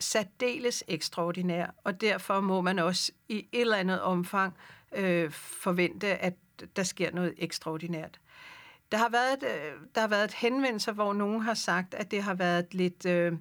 særdeles 0.00 0.84
ekstraordinær, 0.88 1.66
og 1.84 2.00
derfor 2.00 2.40
må 2.40 2.60
man 2.60 2.78
også 2.78 3.12
i 3.28 3.48
et 3.52 3.60
eller 3.60 3.76
andet 3.76 4.00
omfang 4.00 4.54
øh, 4.94 5.30
forvente, 5.30 6.06
at 6.06 6.34
der 6.76 6.82
sker 6.82 7.12
noget 7.12 7.34
ekstraordinært. 7.38 8.20
Der 8.92 8.98
har 8.98 9.08
været, 9.08 9.42
øh, 9.42 9.72
der 9.94 10.00
har 10.00 10.08
været 10.08 10.24
et 10.24 10.34
hvor 10.92 11.12
nogen 11.12 11.42
har 11.42 11.54
sagt, 11.54 11.94
at 11.94 12.10
det 12.10 12.22
har 12.22 12.34
været 12.34 12.74
lidt 12.74 13.06
øh, 13.06 13.32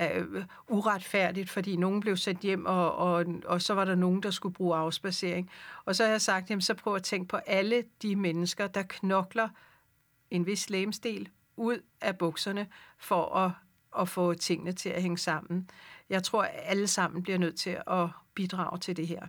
øh, 0.00 0.44
uretfærdigt, 0.68 1.50
fordi 1.50 1.76
nogen 1.76 2.00
blev 2.00 2.16
sendt 2.16 2.40
hjem, 2.40 2.66
og, 2.66 2.94
og, 2.94 3.26
og 3.44 3.62
så 3.62 3.74
var 3.74 3.84
der 3.84 3.94
nogen, 3.94 4.22
der 4.22 4.30
skulle 4.30 4.54
bruge 4.54 4.76
afspacering. 4.76 5.50
Og 5.84 5.96
så 5.96 6.04
har 6.04 6.10
jeg 6.10 6.20
sagt, 6.20 6.50
jamen, 6.50 6.62
så 6.62 6.74
prøv 6.74 6.94
at 6.94 7.02
tænke 7.02 7.28
på 7.28 7.36
alle 7.36 7.84
de 8.02 8.16
mennesker, 8.16 8.66
der 8.66 8.82
knokler 8.82 9.48
en 10.30 10.46
vis 10.46 10.70
lægemsdel 10.70 11.28
ud 11.56 11.78
af 12.00 12.18
bukserne 12.18 12.66
for 12.98 13.36
at, 13.36 13.50
at 13.98 14.08
få 14.08 14.34
tingene 14.34 14.72
til 14.72 14.88
at 14.88 15.02
hænge 15.02 15.18
sammen. 15.18 15.70
Jeg 16.10 16.22
tror, 16.22 16.42
at 16.42 16.50
alle 16.54 16.86
sammen 16.86 17.22
bliver 17.22 17.38
nødt 17.38 17.56
til 17.56 17.78
at 17.86 18.08
bidrage 18.34 18.78
til 18.78 18.96
det 18.96 19.06
her. 19.06 19.26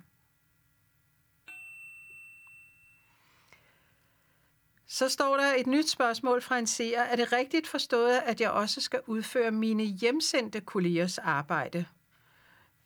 Så 4.87 5.09
står 5.09 5.37
der 5.37 5.53
et 5.57 5.67
nyt 5.67 5.89
spørgsmål 5.89 6.41
fra 6.41 6.59
en 6.59 6.67
seer. 6.67 7.01
Er 7.01 7.15
det 7.15 7.31
rigtigt 7.31 7.67
forstået, 7.67 8.21
at 8.25 8.41
jeg 8.41 8.51
også 8.51 8.81
skal 8.81 8.99
udføre 9.07 9.51
mine 9.51 9.83
hjemsendte 9.83 10.61
kollegers 10.61 11.17
arbejde? 11.17 11.85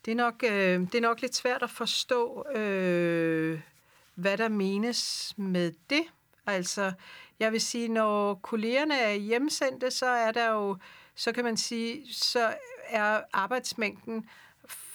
Det 0.06 0.12
er 0.12 0.16
nok, 0.16 0.44
øh, 0.44 0.80
det 0.80 0.96
er 0.96 1.02
nok 1.02 1.22
lidt 1.22 1.36
svært 1.36 1.64
at 1.64 1.70
forstå, 1.70 2.46
øh, 2.56 3.60
hvad 4.16 4.38
der 4.38 4.50
menes 4.50 5.34
med 5.38 5.72
det. 5.90 6.04
Altså, 6.46 6.92
jeg 7.40 7.52
vil 7.52 7.62
sige, 7.62 7.88
når 7.88 8.34
kollegerne 8.34 9.00
er 9.00 9.14
hjemsendte, 9.14 9.92
så 9.92 10.06
er 10.06 10.32
der 10.32 10.52
jo, 10.52 10.78
så 11.16 11.32
kan 11.32 11.44
man 11.44 11.58
sige, 11.58 12.14
så 12.14 12.54
er 12.88 13.22
arbejdsmængden 13.34 14.30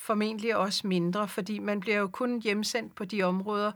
formentlig 0.04 0.56
også 0.56 0.86
mindre, 0.86 1.28
fordi 1.28 1.58
man 1.58 1.80
bliver 1.80 1.96
jo 1.96 2.08
kun 2.08 2.42
hjemsendt 2.42 2.94
på 2.94 3.04
de 3.04 3.22
områder, 3.22 3.72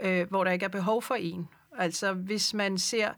øh, 0.00 0.28
hvor 0.28 0.44
der 0.44 0.50
ikke 0.50 0.64
er 0.64 0.68
behov 0.68 1.02
for 1.02 1.14
en. 1.14 1.48
Altså 1.78 2.12
hvis 2.12 2.54
man 2.54 2.78
ser 2.78 3.10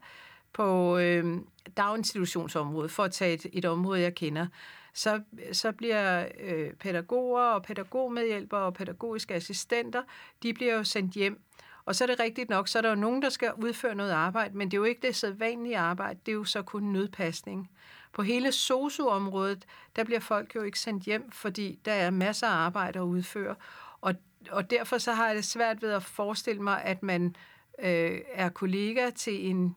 på 0.53 0.97
øh, 0.97 1.37
daginstitutionsområdet, 1.77 2.91
for 2.91 3.03
at 3.03 3.11
tage 3.11 3.33
et, 3.33 3.45
et 3.53 3.65
område, 3.65 4.01
jeg 4.01 4.15
kender, 4.15 4.47
så, 4.93 5.21
så 5.51 5.71
bliver 5.71 6.27
øh, 6.39 6.73
pædagoger 6.73 7.43
og 7.43 7.63
pædagogmedhjælpere 7.63 8.61
og 8.61 8.73
pædagogiske 8.73 9.33
assistenter, 9.33 10.03
de 10.43 10.53
bliver 10.53 10.73
jo 10.73 10.83
sendt 10.83 11.13
hjem. 11.13 11.41
Og 11.85 11.95
så 11.95 12.03
er 12.03 12.07
det 12.07 12.19
rigtigt 12.19 12.49
nok, 12.49 12.67
så 12.67 12.77
er 12.77 12.81
der 12.81 12.89
jo 12.89 12.95
nogen, 12.95 13.21
der 13.21 13.29
skal 13.29 13.53
udføre 13.57 13.95
noget 13.95 14.11
arbejde, 14.11 14.57
men 14.57 14.71
det 14.71 14.77
er 14.77 14.79
jo 14.79 14.83
ikke 14.83 15.07
det 15.07 15.15
sædvanlige 15.15 15.77
arbejde, 15.77 16.19
det 16.25 16.31
er 16.31 16.35
jo 16.35 16.43
så 16.43 16.61
kun 16.61 16.83
nødpasning. 16.83 17.69
På 18.13 18.21
hele 18.21 18.51
SOSU-området, 18.51 19.65
der 19.95 20.03
bliver 20.03 20.19
folk 20.19 20.55
jo 20.55 20.61
ikke 20.61 20.79
sendt 20.79 21.03
hjem, 21.03 21.31
fordi 21.31 21.79
der 21.85 21.91
er 21.91 22.09
masser 22.09 22.47
af 22.47 22.51
arbejde 22.51 22.99
at 22.99 23.03
udføre. 23.03 23.55
Og, 24.01 24.13
og 24.51 24.69
derfor 24.69 24.97
så 24.97 25.13
har 25.13 25.27
jeg 25.27 25.35
det 25.35 25.45
svært 25.45 25.81
ved 25.81 25.91
at 25.91 26.03
forestille 26.03 26.61
mig, 26.61 26.83
at 26.83 27.03
man 27.03 27.35
øh, 27.81 28.21
er 28.33 28.49
kollega 28.49 29.09
til 29.09 29.49
en, 29.49 29.75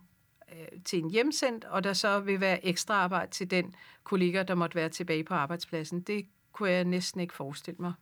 øh, 0.52 0.82
til 0.84 0.98
en 0.98 1.10
hjemsendt, 1.10 1.64
og 1.64 1.84
der 1.84 1.92
så 1.92 2.20
vil 2.20 2.40
være 2.40 2.66
ekstra 2.66 2.94
arbejde 2.94 3.30
til 3.30 3.50
den 3.50 3.74
kollega, 4.04 4.42
der 4.42 4.54
måtte 4.54 4.74
være 4.74 4.88
tilbage 4.88 5.24
på 5.24 5.34
arbejdspladsen. 5.34 6.00
Det 6.00 6.26
kunne 6.52 6.70
jeg 6.70 6.84
næsten 6.84 7.20
ikke 7.20 7.34
forestille 7.34 7.78
mig. 7.80 7.92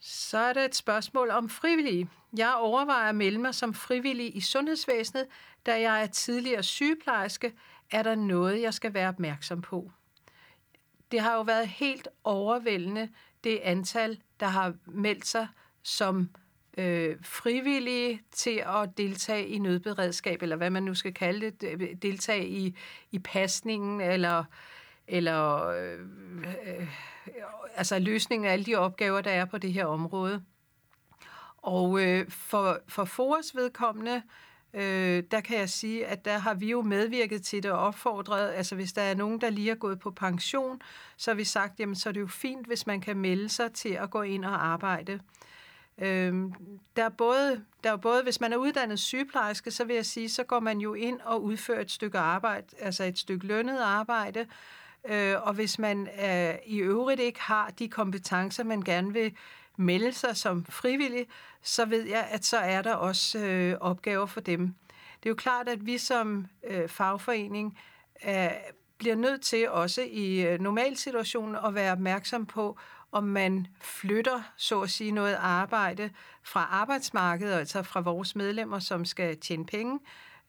Så 0.00 0.38
er 0.38 0.52
der 0.52 0.64
et 0.64 0.74
spørgsmål 0.74 1.30
om 1.30 1.48
frivillige. 1.48 2.08
Jeg 2.36 2.54
overvejer 2.54 3.08
at 3.08 3.14
melde 3.14 3.38
mig 3.38 3.54
som 3.54 3.74
frivillig 3.74 4.36
i 4.36 4.40
sundhedsvæsenet, 4.40 5.26
da 5.66 5.80
jeg 5.80 6.02
er 6.02 6.06
tidligere 6.06 6.62
sygeplejerske. 6.62 7.52
Er 7.90 8.02
der 8.02 8.14
noget, 8.14 8.62
jeg 8.62 8.74
skal 8.74 8.94
være 8.94 9.08
opmærksom 9.08 9.62
på? 9.62 9.90
Det 11.10 11.20
har 11.20 11.34
jo 11.34 11.42
været 11.42 11.68
helt 11.68 12.08
overvældende, 12.24 13.08
det 13.46 13.60
antal, 13.62 14.18
der 14.40 14.46
har 14.46 14.74
meldt 14.86 15.26
sig 15.26 15.48
som 15.82 16.30
øh, 16.78 17.16
frivillige 17.22 18.22
til 18.32 18.62
at 18.66 18.98
deltage 18.98 19.48
i 19.48 19.58
nødberedskab, 19.58 20.42
eller 20.42 20.56
hvad 20.56 20.70
man 20.70 20.82
nu 20.82 20.94
skal 20.94 21.14
kalde 21.14 21.50
det, 21.50 22.02
deltage 22.02 22.48
i, 22.48 22.76
i 23.10 23.18
pasningen, 23.18 24.00
eller, 24.00 24.44
eller 25.06 25.66
øh, 25.66 25.98
øh, 26.66 26.88
altså 27.74 27.98
løsningen 27.98 28.48
af 28.48 28.52
alle 28.52 28.64
de 28.64 28.74
opgaver, 28.74 29.20
der 29.20 29.30
er 29.30 29.44
på 29.44 29.58
det 29.58 29.72
her 29.72 29.86
område. 29.86 30.42
Og 31.56 32.00
øh, 32.02 32.30
for, 32.30 32.80
for 32.88 33.04
FORES 33.04 33.56
vedkommende, 33.56 34.14
øh, 34.14 34.45
øh, 34.74 35.22
der 35.30 35.40
kan 35.40 35.58
jeg 35.58 35.68
sige, 35.68 36.06
at 36.06 36.24
der 36.24 36.38
har 36.38 36.54
vi 36.54 36.70
jo 36.70 36.82
medvirket 36.82 37.42
til 37.42 37.62
det 37.62 37.70
og 37.70 37.78
opfordret, 37.78 38.52
altså 38.52 38.74
hvis 38.74 38.92
der 38.92 39.02
er 39.02 39.14
nogen, 39.14 39.40
der 39.40 39.50
lige 39.50 39.70
er 39.70 39.74
gået 39.74 39.98
på 39.98 40.10
pension, 40.10 40.80
så 41.16 41.30
har 41.30 41.36
vi 41.36 41.44
sagt, 41.44 41.80
jamen 41.80 41.94
så 41.94 42.08
er 42.08 42.12
det 42.12 42.20
jo 42.20 42.26
fint, 42.26 42.66
hvis 42.66 42.86
man 42.86 43.00
kan 43.00 43.16
melde 43.16 43.48
sig 43.48 43.72
til 43.72 43.88
at 43.88 44.10
gå 44.10 44.22
ind 44.22 44.44
og 44.44 44.66
arbejde. 44.66 45.20
Øh, 45.98 46.34
der, 46.96 47.04
er 47.04 47.08
både, 47.08 47.64
der 47.84 47.92
er 47.92 47.96
både, 47.96 48.22
hvis 48.22 48.40
man 48.40 48.52
er 48.52 48.56
uddannet 48.56 48.98
sygeplejerske, 48.98 49.70
så 49.70 49.84
vil 49.84 49.96
jeg 49.96 50.06
sige, 50.06 50.28
så 50.28 50.44
går 50.44 50.60
man 50.60 50.78
jo 50.78 50.94
ind 50.94 51.20
og 51.20 51.42
udfører 51.42 51.80
et 51.80 51.90
stykke 51.90 52.18
arbejde, 52.18 52.66
altså 52.78 53.04
et 53.04 53.18
stykke 53.18 53.46
lønnet 53.46 53.78
arbejde, 53.78 54.46
øh, 55.08 55.34
og 55.42 55.54
hvis 55.54 55.78
man 55.78 56.08
øh, 56.24 56.54
i 56.66 56.78
øvrigt 56.78 57.20
ikke 57.20 57.40
har 57.40 57.70
de 57.70 57.88
kompetencer, 57.88 58.64
man 58.64 58.82
gerne 58.82 59.12
vil 59.12 59.32
melde 59.76 60.12
sig 60.12 60.36
som 60.36 60.64
frivillig, 60.64 61.26
så 61.62 61.84
ved 61.84 62.06
jeg, 62.06 62.28
at 62.30 62.44
så 62.44 62.56
er 62.56 62.82
der 62.82 62.94
også 62.94 63.38
øh, 63.38 63.76
opgaver 63.80 64.26
for 64.26 64.40
dem. 64.40 64.74
Det 65.22 65.26
er 65.26 65.30
jo 65.30 65.34
klart, 65.34 65.68
at 65.68 65.86
vi 65.86 65.98
som 65.98 66.46
øh, 66.64 66.88
fagforening 66.88 67.78
øh, 68.28 68.50
bliver 68.98 69.16
nødt 69.16 69.42
til 69.42 69.70
også 69.70 70.02
i 70.02 70.46
øh, 70.46 70.60
normalsituationen 70.60 71.56
at 71.64 71.74
være 71.74 71.92
opmærksom 71.92 72.46
på, 72.46 72.78
om 73.12 73.24
man 73.24 73.66
flytter, 73.80 74.42
så 74.56 74.80
at 74.80 74.90
sige, 74.90 75.10
noget 75.12 75.34
arbejde 75.34 76.10
fra 76.42 76.68
arbejdsmarkedet, 76.70 77.54
altså 77.54 77.82
fra 77.82 78.00
vores 78.00 78.36
medlemmer, 78.36 78.78
som 78.78 79.04
skal 79.04 79.36
tjene 79.40 79.66
penge, 79.66 79.98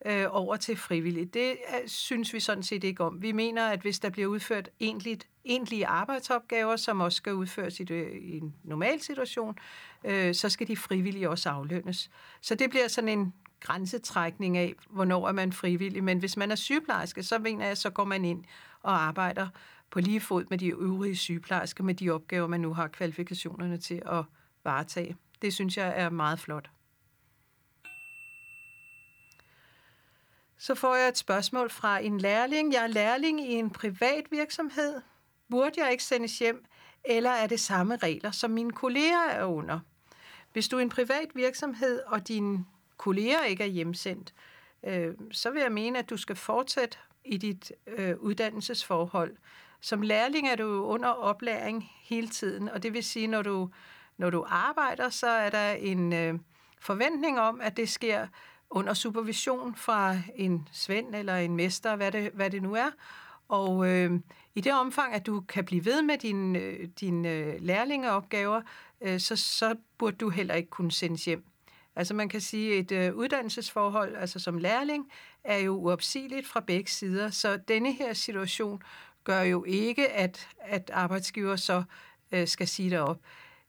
øh, 0.06 0.26
over 0.30 0.56
til 0.56 0.76
frivilligt. 0.76 1.34
Det 1.34 1.50
øh, 1.50 1.88
synes 1.88 2.34
vi 2.34 2.40
sådan 2.40 2.62
set 2.62 2.84
ikke 2.84 3.04
om. 3.04 3.22
Vi 3.22 3.32
mener, 3.32 3.66
at 3.66 3.80
hvis 3.80 3.98
der 3.98 4.10
bliver 4.10 4.28
udført 4.28 4.70
egentligt, 4.80 5.28
egentlige 5.44 5.86
arbejdsopgaver, 5.86 6.76
som 6.76 7.00
også 7.00 7.16
skal 7.16 7.34
udføres 7.34 7.80
i, 7.80 7.84
det, 7.84 8.08
i 8.20 8.38
en 8.38 8.54
normal 8.64 9.00
situation, 9.00 9.58
øh, 10.04 10.34
så 10.34 10.48
skal 10.48 10.68
de 10.68 10.76
frivillige 10.76 11.30
også 11.30 11.50
aflønnes. 11.50 12.10
Så 12.40 12.54
det 12.54 12.70
bliver 12.70 12.88
sådan 12.88 13.08
en 13.08 13.34
grænsetrækning 13.60 14.56
af, 14.56 14.74
hvornår 14.90 15.28
er 15.28 15.32
man 15.32 15.52
frivillig. 15.52 16.04
Men 16.04 16.18
hvis 16.18 16.36
man 16.36 16.50
er 16.50 16.56
sygeplejerske, 16.56 17.22
så 17.22 17.38
mener 17.38 17.66
jeg, 17.66 17.76
så 17.76 17.90
går 17.90 18.04
man 18.04 18.24
ind 18.24 18.44
og 18.82 19.02
arbejder 19.02 19.48
på 19.90 20.00
lige 20.00 20.20
fod 20.20 20.44
med 20.50 20.58
de 20.58 20.68
øvrige 20.68 21.16
sygeplejersker, 21.16 21.84
med 21.84 21.94
de 21.94 22.10
opgaver, 22.10 22.46
man 22.46 22.60
nu 22.60 22.74
har 22.74 22.88
kvalifikationerne 22.88 23.78
til 23.78 24.02
at 24.06 24.24
varetage. 24.64 25.16
Det 25.42 25.54
synes 25.54 25.76
jeg 25.76 25.92
er 25.96 26.10
meget 26.10 26.38
flot. 26.38 26.70
Så 30.58 30.74
får 30.74 30.94
jeg 30.94 31.08
et 31.08 31.18
spørgsmål 31.18 31.70
fra 31.70 31.98
en 31.98 32.18
lærling. 32.18 32.72
Jeg 32.72 32.82
er 32.82 32.86
lærling 32.86 33.40
i 33.40 33.52
en 33.52 33.70
privat 33.70 34.24
virksomhed. 34.30 35.00
Burde 35.50 35.82
jeg 35.82 35.92
ikke 35.92 36.04
sendes 36.04 36.38
hjem, 36.38 36.64
eller 37.04 37.30
er 37.30 37.46
det 37.46 37.60
samme 37.60 37.96
regler, 37.96 38.30
som 38.30 38.50
mine 38.50 38.72
kolleger 38.72 39.28
er 39.30 39.44
under? 39.44 39.80
Hvis 40.52 40.68
du 40.68 40.76
er 40.76 40.80
en 40.80 40.88
privat 40.88 41.28
virksomhed, 41.34 42.00
og 42.06 42.28
dine 42.28 42.64
kolleger 42.96 43.44
ikke 43.44 43.64
er 43.64 43.68
hjemsendt, 43.68 44.34
øh, 44.82 45.14
så 45.32 45.50
vil 45.50 45.62
jeg 45.62 45.72
mene, 45.72 45.98
at 45.98 46.10
du 46.10 46.16
skal 46.16 46.36
fortsætte 46.36 46.98
i 47.24 47.36
dit 47.36 47.72
øh, 47.86 48.16
uddannelsesforhold. 48.18 49.36
Som 49.80 50.02
lærling 50.02 50.48
er 50.48 50.56
du 50.56 50.84
under 50.84 51.08
oplæring 51.08 51.90
hele 52.02 52.28
tiden, 52.28 52.68
og 52.68 52.82
det 52.82 52.92
vil 52.92 53.04
sige, 53.04 53.26
når 53.26 53.42
du, 53.42 53.70
når 54.16 54.30
du 54.30 54.44
arbejder, 54.48 55.08
så 55.08 55.26
er 55.28 55.50
der 55.50 55.70
en 55.70 56.12
øh, 56.12 56.38
forventning 56.80 57.40
om, 57.40 57.60
at 57.60 57.76
det 57.76 57.88
sker 57.88 58.26
under 58.70 58.94
supervision 58.94 59.74
fra 59.74 60.16
en 60.34 60.68
svend 60.72 61.14
eller 61.14 61.36
en 61.36 61.56
mester, 61.56 61.96
hvad 61.96 62.12
det, 62.12 62.30
hvad 62.34 62.50
det 62.50 62.62
nu 62.62 62.74
er. 62.74 62.90
Og 63.48 63.88
øh, 63.88 64.20
i 64.54 64.60
det 64.60 64.72
omfang, 64.72 65.14
at 65.14 65.26
du 65.26 65.40
kan 65.40 65.64
blive 65.64 65.84
ved 65.84 66.02
med 66.02 66.14
øh, 66.14 66.20
dine 66.20 66.58
øh, 66.58 66.88
din, 67.00 67.24
øh, 67.24 67.54
lærlingeopgaver, 67.60 68.62
øh, 69.00 69.20
så, 69.20 69.36
så 69.36 69.74
burde 69.98 70.16
du 70.16 70.28
heller 70.28 70.54
ikke 70.54 70.70
kunne 70.70 70.92
sendes 70.92 71.24
hjem. 71.24 71.44
Altså 71.96 72.14
man 72.14 72.28
kan 72.28 72.40
sige, 72.40 72.78
at 72.78 72.92
et 72.92 72.92
øh, 72.92 73.14
uddannelsesforhold, 73.14 74.16
altså 74.16 74.38
som 74.38 74.58
lærling, 74.58 75.12
er 75.44 75.58
jo 75.58 75.76
uopsigeligt 75.76 76.46
fra 76.46 76.60
begge 76.60 76.90
sider. 76.90 77.30
Så 77.30 77.56
denne 77.56 77.92
her 77.92 78.12
situation 78.12 78.82
gør 79.24 79.40
jo 79.40 79.64
ikke, 79.64 80.08
at, 80.08 80.48
at 80.60 80.90
arbejdsgiver 80.94 81.56
så 81.56 81.82
øh, 82.32 82.48
skal 82.48 82.68
sige 82.68 82.90
det 82.90 82.98
op. 82.98 83.20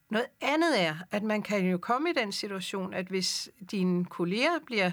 Noget 0.09 0.27
andet 0.41 0.81
er, 0.81 0.95
at 1.11 1.23
man 1.23 1.41
kan 1.41 1.65
jo 1.65 1.77
komme 1.77 2.09
i 2.09 2.13
den 2.13 2.31
situation, 2.31 2.93
at 2.93 3.05
hvis 3.05 3.49
dine 3.71 4.05
kolleger 4.05 4.59
bliver 4.65 4.91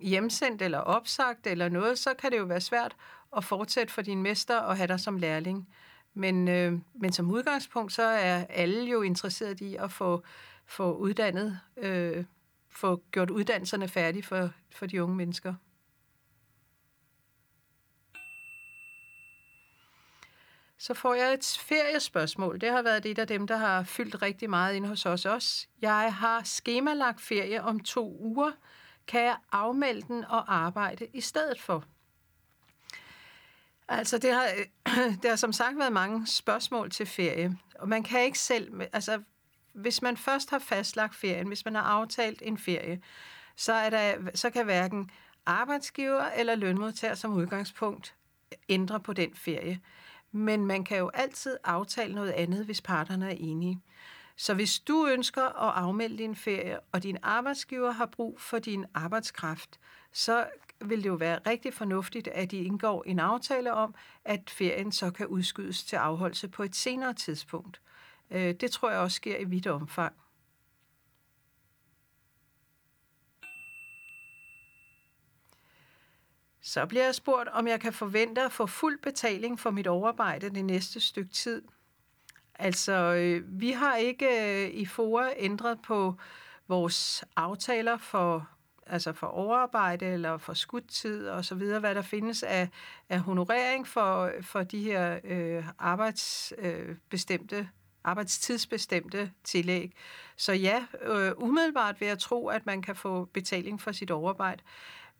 hjemsendt 0.00 0.62
eller 0.62 0.78
opsagt 0.78 1.46
eller 1.46 1.68
noget, 1.68 1.98
så 1.98 2.14
kan 2.14 2.30
det 2.32 2.38
jo 2.38 2.44
være 2.44 2.60
svært 2.60 2.96
at 3.36 3.44
fortsætte 3.44 3.92
for 3.92 4.02
din 4.02 4.22
mester 4.22 4.56
og 4.56 4.76
have 4.76 4.86
dig 4.86 5.00
som 5.00 5.16
lærling. 5.16 5.68
Men, 6.14 6.48
øh, 6.48 6.72
men 6.94 7.12
som 7.12 7.30
udgangspunkt, 7.30 7.92
så 7.92 8.02
er 8.02 8.44
alle 8.48 8.84
jo 8.84 9.02
interesseret 9.02 9.60
i 9.60 9.76
at 9.76 9.92
få, 9.92 10.22
få 10.66 10.92
uddannet, 10.92 11.60
øh, 11.76 12.24
få 12.68 13.02
gjort 13.10 13.30
uddannelserne 13.30 13.88
færdige 13.88 14.22
for, 14.22 14.50
for 14.70 14.86
de 14.86 15.02
unge 15.02 15.16
mennesker. 15.16 15.54
Så 20.80 20.94
får 20.94 21.14
jeg 21.14 21.32
et 21.32 21.58
feriespørgsmål. 21.60 22.60
Det 22.60 22.70
har 22.70 22.82
været 22.82 23.06
et 23.06 23.18
af 23.18 23.26
dem, 23.26 23.46
der 23.46 23.56
har 23.56 23.82
fyldt 23.82 24.22
rigtig 24.22 24.50
meget 24.50 24.74
ind 24.74 24.86
hos 24.86 25.06
os 25.06 25.26
også. 25.26 25.66
Jeg 25.82 26.14
har 26.14 26.42
skemalagt 26.44 27.20
ferie 27.20 27.62
om 27.62 27.80
to 27.80 28.16
uger. 28.20 28.52
Kan 29.06 29.20
jeg 29.20 29.36
afmelde 29.52 30.02
den 30.02 30.24
og 30.24 30.54
arbejde 30.54 31.06
i 31.12 31.20
stedet 31.20 31.60
for? 31.60 31.84
Altså, 33.88 34.18
det 34.18 34.32
har, 34.32 34.46
det 35.22 35.30
har 35.30 35.36
som 35.36 35.52
sagt 35.52 35.78
været 35.78 35.92
mange 35.92 36.26
spørgsmål 36.26 36.90
til 36.90 37.06
ferie, 37.06 37.58
og 37.74 37.88
man 37.88 38.02
kan 38.02 38.24
ikke 38.24 38.38
selv... 38.38 38.80
Altså, 38.92 39.22
hvis 39.72 40.02
man 40.02 40.16
først 40.16 40.50
har 40.50 40.58
fastlagt 40.58 41.14
ferien, 41.14 41.48
hvis 41.48 41.64
man 41.64 41.74
har 41.74 41.82
aftalt 41.82 42.42
en 42.44 42.58
ferie, 42.58 43.02
så, 43.56 43.72
er 43.72 43.90
der, 43.90 44.14
så 44.34 44.50
kan 44.50 44.64
hverken 44.64 45.10
arbejdsgiver 45.46 46.24
eller 46.24 46.54
lønmodtager 46.54 47.14
som 47.14 47.32
udgangspunkt 47.32 48.14
ændre 48.68 49.00
på 49.00 49.12
den 49.12 49.34
ferie. 49.34 49.80
Men 50.32 50.66
man 50.66 50.84
kan 50.84 50.98
jo 50.98 51.10
altid 51.14 51.56
aftale 51.64 52.14
noget 52.14 52.30
andet, 52.30 52.64
hvis 52.64 52.80
parterne 52.80 53.26
er 53.26 53.36
enige. 53.38 53.80
Så 54.36 54.54
hvis 54.54 54.78
du 54.78 55.06
ønsker 55.06 55.42
at 55.42 55.84
afmelde 55.84 56.18
din 56.18 56.36
ferie, 56.36 56.80
og 56.92 57.02
din 57.02 57.18
arbejdsgiver 57.22 57.90
har 57.90 58.06
brug 58.06 58.40
for 58.40 58.58
din 58.58 58.84
arbejdskraft, 58.94 59.80
så 60.12 60.46
vil 60.80 61.02
det 61.02 61.08
jo 61.08 61.14
være 61.14 61.38
rigtig 61.46 61.74
fornuftigt, 61.74 62.28
at 62.28 62.52
I 62.52 62.64
indgår 62.64 63.04
en 63.06 63.18
aftale 63.18 63.72
om, 63.74 63.94
at 64.24 64.50
ferien 64.50 64.92
så 64.92 65.10
kan 65.10 65.26
udskydes 65.26 65.84
til 65.84 65.96
afholdelse 65.96 66.48
på 66.48 66.62
et 66.62 66.76
senere 66.76 67.14
tidspunkt. 67.14 67.80
Øh, 68.30 68.54
det 68.54 68.70
tror 68.70 68.90
jeg 68.90 68.98
også 68.98 69.14
sker 69.14 69.38
i 69.38 69.44
vidt 69.44 69.66
omfang. 69.66 70.14
Så 76.62 76.86
bliver 76.86 77.04
jeg 77.04 77.14
spurgt, 77.14 77.48
om 77.48 77.66
jeg 77.66 77.80
kan 77.80 77.92
forvente 77.92 78.42
at 78.42 78.52
få 78.52 78.66
fuld 78.66 78.98
betaling 78.98 79.60
for 79.60 79.70
mit 79.70 79.86
overarbejde 79.86 80.50
det 80.50 80.64
næste 80.64 81.00
stykke 81.00 81.30
tid. 81.30 81.62
Altså, 82.54 82.92
øh, 82.92 83.60
vi 83.60 83.70
har 83.70 83.96
ikke 83.96 84.26
øh, 84.64 84.70
i 84.70 84.86
FOA 84.86 85.28
ændret 85.36 85.82
på 85.82 86.14
vores 86.68 87.24
aftaler 87.36 87.96
for 87.96 88.48
altså 88.86 89.12
for 89.12 89.26
overarbejde 89.26 90.06
eller 90.06 90.38
for 90.38 90.54
skudtid 90.54 91.28
og 91.28 91.44
så 91.44 91.54
videre, 91.54 91.80
hvad 91.80 91.94
der 91.94 92.02
findes 92.02 92.42
af, 92.42 92.68
af 93.08 93.20
honorering 93.20 93.88
for, 93.88 94.30
for 94.42 94.62
de 94.62 94.82
her 94.82 95.18
øh, 95.24 95.64
arbejdsbestemte 95.78 97.56
øh, 97.56 97.64
arbejdstidsbestemte 98.04 99.32
tillæg. 99.44 99.92
Så 100.36 100.52
ja, 100.52 100.84
øh, 101.02 101.32
umiddelbart 101.36 102.00
vil 102.00 102.08
jeg 102.08 102.18
tro, 102.18 102.48
at 102.48 102.66
man 102.66 102.82
kan 102.82 102.96
få 102.96 103.24
betaling 103.24 103.80
for 103.80 103.92
sit 103.92 104.10
overarbejde. 104.10 104.62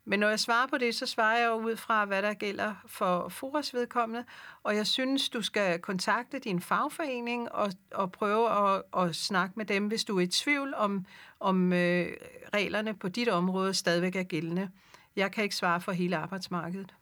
Men 0.05 0.19
når 0.19 0.29
jeg 0.29 0.39
svarer 0.39 0.67
på 0.67 0.77
det, 0.77 0.95
så 0.95 1.05
svarer 1.05 1.37
jeg 1.37 1.53
ud 1.53 1.75
fra, 1.75 2.05
hvad 2.05 2.21
der 2.21 2.33
gælder 2.33 2.75
for 2.85 3.29
FORAs 3.29 3.73
vedkommende, 3.73 4.25
og 4.63 4.75
jeg 4.75 4.87
synes, 4.87 5.29
du 5.29 5.41
skal 5.41 5.79
kontakte 5.79 6.39
din 6.39 6.61
fagforening 6.61 7.51
og, 7.51 7.71
og 7.91 8.11
prøve 8.11 8.49
at, 8.49 8.83
at 8.97 9.15
snakke 9.15 9.53
med 9.57 9.65
dem, 9.65 9.87
hvis 9.87 10.03
du 10.03 10.17
er 10.17 10.21
i 10.21 10.27
tvivl 10.27 10.73
om, 10.73 11.05
om 11.39 11.73
øh, 11.73 12.07
reglerne 12.53 12.93
på 12.93 13.07
dit 13.07 13.29
område 13.29 13.73
stadigvæk 13.73 14.15
er 14.15 14.23
gældende. 14.23 14.69
Jeg 15.15 15.31
kan 15.31 15.43
ikke 15.43 15.55
svare 15.55 15.81
for 15.81 15.91
hele 15.91 16.17
arbejdsmarkedet. 16.17 16.95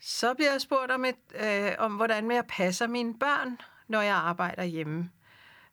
Så 0.00 0.34
bliver 0.34 0.50
jeg 0.50 0.60
spurgt 0.60 0.90
om, 0.90 1.04
et, 1.04 1.16
øh, 1.34 1.72
om 1.78 1.92
hvordan 1.92 2.30
jeg 2.30 2.44
passer 2.48 2.86
mine 2.86 3.18
børn, 3.18 3.58
når 3.88 4.00
jeg 4.00 4.14
arbejder 4.14 4.64
hjemme. 4.64 5.10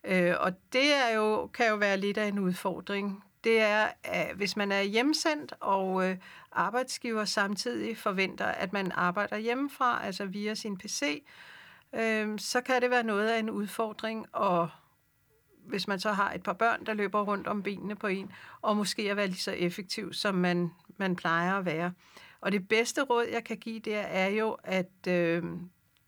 Øh, 0.03 0.33
og 0.39 0.51
det 0.73 0.93
er 0.93 1.15
jo, 1.15 1.47
kan 1.47 1.69
jo 1.69 1.75
være 1.75 1.97
lidt 1.97 2.17
af 2.17 2.27
en 2.27 2.39
udfordring. 2.39 3.23
Det 3.43 3.61
er, 3.61 3.87
at 4.03 4.35
hvis 4.35 4.57
man 4.57 4.71
er 4.71 4.81
hjemsendt, 4.81 5.53
og 5.59 6.09
øh, 6.09 6.17
arbejdsgiver 6.51 7.25
samtidig 7.25 7.97
forventer, 7.97 8.45
at 8.45 8.73
man 8.73 8.91
arbejder 8.91 9.37
hjemmefra, 9.37 10.05
altså 10.05 10.25
via 10.25 10.55
sin 10.55 10.77
PC, 10.77 11.23
øh, 11.93 12.39
så 12.39 12.61
kan 12.61 12.81
det 12.81 12.89
være 12.89 13.03
noget 13.03 13.29
af 13.29 13.39
en 13.39 13.49
udfordring, 13.49 14.25
og 14.31 14.69
hvis 15.65 15.87
man 15.87 15.99
så 15.99 16.11
har 16.11 16.33
et 16.33 16.43
par 16.43 16.53
børn, 16.53 16.85
der 16.85 16.93
løber 16.93 17.21
rundt 17.21 17.47
om 17.47 17.63
benene 17.63 17.95
på 17.95 18.07
en, 18.07 18.31
og 18.61 18.77
måske 18.77 19.11
at 19.11 19.17
være 19.17 19.27
lige 19.27 19.37
så 19.37 19.51
effektiv, 19.51 20.13
som 20.13 20.35
man, 20.35 20.71
man 20.97 21.15
plejer 21.15 21.57
at 21.57 21.65
være. 21.65 21.93
Og 22.41 22.51
det 22.51 22.67
bedste 22.67 23.03
råd, 23.03 23.25
jeg 23.31 23.43
kan 23.43 23.57
give, 23.57 23.79
det 23.79 23.95
er 23.95 24.27
jo 24.27 24.57
at 24.63 25.07
øh, 25.07 25.43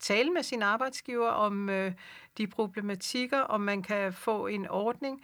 tale 0.00 0.30
med 0.30 0.42
sin 0.42 0.62
arbejdsgiver 0.62 1.28
om 1.28 1.68
øh, 1.68 1.92
de 2.38 2.46
problematikker, 2.46 3.40
om 3.40 3.60
man 3.60 3.82
kan 3.82 4.12
få 4.12 4.46
en 4.46 4.68
ordning. 4.68 5.22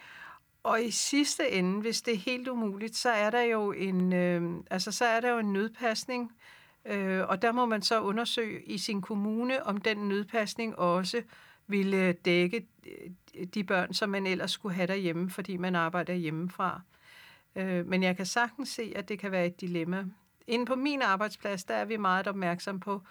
Og 0.63 0.83
i 0.83 0.91
sidste 0.91 1.51
ende, 1.51 1.81
hvis 1.81 2.01
det 2.01 2.13
er 2.13 2.17
helt 2.17 2.47
umuligt, 2.47 2.95
så 2.95 3.09
er 3.09 3.29
der 3.29 3.41
jo 3.41 3.71
en, 3.71 4.13
øh, 4.13 4.63
altså, 4.71 4.91
så 4.91 5.05
er 5.05 5.19
der 5.19 5.29
jo 5.29 5.37
en 5.37 5.53
nødpasning, 5.53 6.31
øh, 6.85 7.27
og 7.27 7.41
der 7.41 7.51
må 7.51 7.65
man 7.65 7.81
så 7.81 8.01
undersøge 8.01 8.63
i 8.63 8.77
sin 8.77 9.01
kommune, 9.01 9.63
om 9.65 9.77
den 9.77 9.97
nødpasning 9.97 10.79
også 10.79 11.21
ville 11.67 12.13
dække 12.13 12.67
øh, 12.85 13.45
de 13.53 13.63
børn, 13.63 13.93
som 13.93 14.09
man 14.09 14.27
ellers 14.27 14.51
skulle 14.51 14.75
have 14.75 14.87
derhjemme, 14.87 15.29
fordi 15.29 15.57
man 15.57 15.75
arbejder 15.75 16.13
hjemmefra. 16.13 16.81
Øh, 17.55 17.87
men 17.87 18.03
jeg 18.03 18.17
kan 18.17 18.25
sagtens 18.25 18.69
se, 18.69 18.93
at 18.95 19.09
det 19.09 19.19
kan 19.19 19.31
være 19.31 19.45
et 19.45 19.61
dilemma. 19.61 20.05
Inden 20.47 20.65
på 20.65 20.75
min 20.75 21.01
arbejdsplads, 21.01 21.63
der 21.63 21.75
er 21.75 21.85
vi 21.85 21.97
meget 21.97 22.27
opmærksom 22.27 22.79
på 22.79 23.01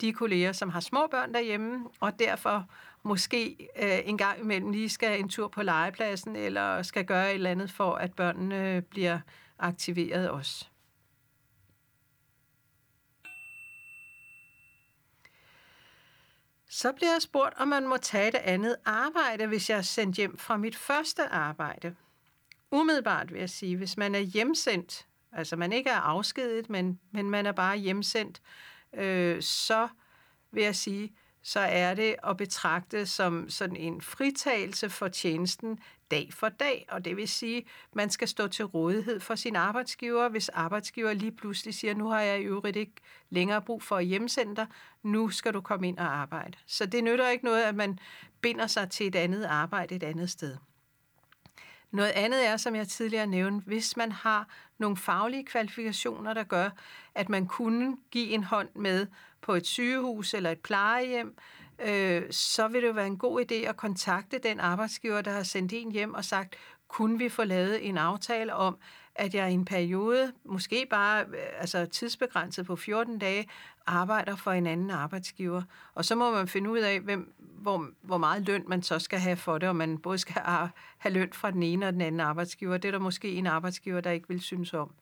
de 0.00 0.12
kolleger, 0.12 0.52
som 0.52 0.70
har 0.70 0.80
små 0.80 1.06
børn 1.06 1.34
derhjemme, 1.34 1.88
og 2.00 2.18
derfor 2.18 2.66
måske 3.06 3.68
øh, 3.82 3.98
en 4.04 4.18
gang 4.18 4.40
imellem 4.40 4.70
lige 4.70 4.88
skal 4.88 5.20
en 5.20 5.28
tur 5.28 5.48
på 5.48 5.62
legepladsen, 5.62 6.36
eller 6.36 6.82
skal 6.82 7.04
gøre 7.04 7.28
et 7.28 7.34
eller 7.34 7.50
andet 7.50 7.70
for, 7.70 7.94
at 7.94 8.14
børnene 8.14 8.82
bliver 8.82 9.20
aktiveret 9.58 10.30
også. 10.30 10.66
Så 16.68 16.92
bliver 16.92 17.12
jeg 17.12 17.22
spurgt, 17.22 17.54
om 17.56 17.68
man 17.68 17.86
må 17.86 17.96
tage 17.96 18.28
et 18.28 18.34
andet 18.34 18.76
arbejde, 18.84 19.46
hvis 19.46 19.70
jeg 19.70 19.78
er 19.78 19.82
sendt 19.82 20.16
hjem 20.16 20.38
fra 20.38 20.56
mit 20.56 20.76
første 20.76 21.28
arbejde. 21.28 21.96
Umiddelbart 22.70 23.32
vil 23.32 23.38
jeg 23.38 23.50
sige, 23.50 23.76
hvis 23.76 23.96
man 23.96 24.14
er 24.14 24.18
hjemsendt, 24.20 25.06
altså 25.32 25.56
man 25.56 25.72
ikke 25.72 25.90
er 25.90 26.00
afskedet, 26.00 26.70
men, 26.70 27.00
men 27.10 27.30
man 27.30 27.46
er 27.46 27.52
bare 27.52 27.76
hjemsendt, 27.76 28.40
øh, 28.94 29.42
så 29.42 29.88
vil 30.50 30.62
jeg 30.62 30.76
sige, 30.76 31.12
så 31.46 31.60
er 31.60 31.94
det 31.94 32.16
at 32.24 32.36
betragte 32.36 33.06
som 33.06 33.50
sådan 33.50 33.76
en 33.76 34.00
fritagelse 34.00 34.90
for 34.90 35.08
tjenesten 35.08 35.78
dag 36.10 36.28
for 36.32 36.48
dag. 36.48 36.86
Og 36.88 37.04
det 37.04 37.16
vil 37.16 37.28
sige, 37.28 37.58
at 37.58 37.96
man 37.96 38.10
skal 38.10 38.28
stå 38.28 38.48
til 38.48 38.64
rådighed 38.64 39.20
for 39.20 39.34
sin 39.34 39.56
arbejdsgiver, 39.56 40.28
hvis 40.28 40.48
arbejdsgiver 40.48 41.12
lige 41.12 41.32
pludselig 41.32 41.74
siger, 41.74 41.94
nu 41.94 42.08
har 42.08 42.20
jeg 42.20 42.40
i 42.40 42.44
øvrigt 42.44 42.76
ikke 42.76 42.92
længere 43.30 43.62
brug 43.62 43.82
for 43.82 43.96
at 43.96 44.04
hjemsende 44.04 44.56
dig, 44.56 44.66
nu 45.02 45.28
skal 45.28 45.54
du 45.54 45.60
komme 45.60 45.88
ind 45.88 45.98
og 45.98 46.16
arbejde. 46.16 46.58
Så 46.66 46.86
det 46.86 47.04
nytter 47.04 47.28
ikke 47.28 47.44
noget, 47.44 47.62
at 47.62 47.74
man 47.74 47.98
binder 48.40 48.66
sig 48.66 48.90
til 48.90 49.06
et 49.06 49.16
andet 49.16 49.44
arbejde 49.44 49.94
et 49.94 50.02
andet 50.02 50.30
sted. 50.30 50.56
Noget 51.92 52.10
andet 52.10 52.46
er, 52.46 52.56
som 52.56 52.76
jeg 52.76 52.88
tidligere 52.88 53.26
nævnte, 53.26 53.66
hvis 53.66 53.96
man 53.96 54.12
har 54.12 54.48
nogle 54.78 54.96
faglige 54.96 55.44
kvalifikationer, 55.44 56.34
der 56.34 56.44
gør, 56.44 56.70
at 57.14 57.28
man 57.28 57.46
kunne 57.46 57.96
give 58.10 58.28
en 58.28 58.44
hånd 58.44 58.68
med 58.74 59.06
på 59.42 59.54
et 59.54 59.66
sygehus 59.66 60.34
eller 60.34 60.50
et 60.50 60.60
plejehjem, 60.60 61.36
øh, 61.78 62.22
så 62.30 62.68
vil 62.68 62.82
det 62.82 62.88
jo 62.88 62.92
være 62.92 63.06
en 63.06 63.18
god 63.18 63.40
idé 63.40 63.54
at 63.54 63.76
kontakte 63.76 64.38
den 64.38 64.60
arbejdsgiver, 64.60 65.20
der 65.20 65.30
har 65.30 65.42
sendt 65.42 65.72
en 65.72 65.92
hjem 65.92 66.14
og 66.14 66.24
sagt, 66.24 66.56
kunne 66.88 67.18
vi 67.18 67.28
få 67.28 67.44
lavet 67.44 67.88
en 67.88 67.98
aftale 67.98 68.54
om, 68.54 68.78
at 69.14 69.34
jeg 69.34 69.50
i 69.50 69.54
en 69.54 69.64
periode, 69.64 70.32
måske 70.44 70.86
bare 70.90 71.24
øh, 71.24 71.60
altså 71.60 71.86
tidsbegrænset 71.86 72.66
på 72.66 72.76
14 72.76 73.18
dage, 73.18 73.48
arbejder 73.86 74.36
for 74.36 74.50
en 74.50 74.66
anden 74.66 74.90
arbejdsgiver. 74.90 75.62
Og 75.94 76.04
så 76.04 76.14
må 76.14 76.30
man 76.30 76.48
finde 76.48 76.70
ud 76.70 76.78
af, 76.78 77.00
hvem, 77.00 77.34
hvor, 77.58 77.88
hvor 78.02 78.18
meget 78.18 78.46
løn 78.46 78.64
man 78.66 78.82
så 78.82 78.98
skal 78.98 79.18
have 79.18 79.36
for 79.36 79.58
det, 79.58 79.68
og 79.68 79.76
man 79.76 79.98
både 79.98 80.18
skal 80.18 80.42
have 80.98 81.14
løn 81.14 81.32
fra 81.32 81.50
den 81.50 81.62
ene 81.62 81.86
og 81.86 81.92
den 81.92 82.00
anden 82.00 82.20
arbejdsgiver. 82.20 82.76
Det 82.76 82.88
er 82.88 82.92
der 82.92 82.98
måske 82.98 83.32
en 83.32 83.46
arbejdsgiver, 83.46 84.00
der 84.00 84.10
ikke 84.10 84.28
vil 84.28 84.40
synes 84.40 84.74
om. 84.74 84.94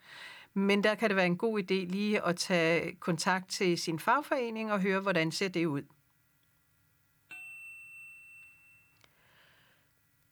Men 0.54 0.84
der 0.84 0.94
kan 0.94 1.08
det 1.08 1.16
være 1.16 1.26
en 1.26 1.36
god 1.36 1.60
idé 1.60 1.74
lige 1.74 2.26
at 2.26 2.36
tage 2.36 2.94
kontakt 2.94 3.50
til 3.50 3.78
sin 3.78 3.98
fagforening 3.98 4.72
og 4.72 4.80
høre, 4.80 5.00
hvordan 5.00 5.32
ser 5.32 5.48
det 5.48 5.66
ud. 5.66 5.82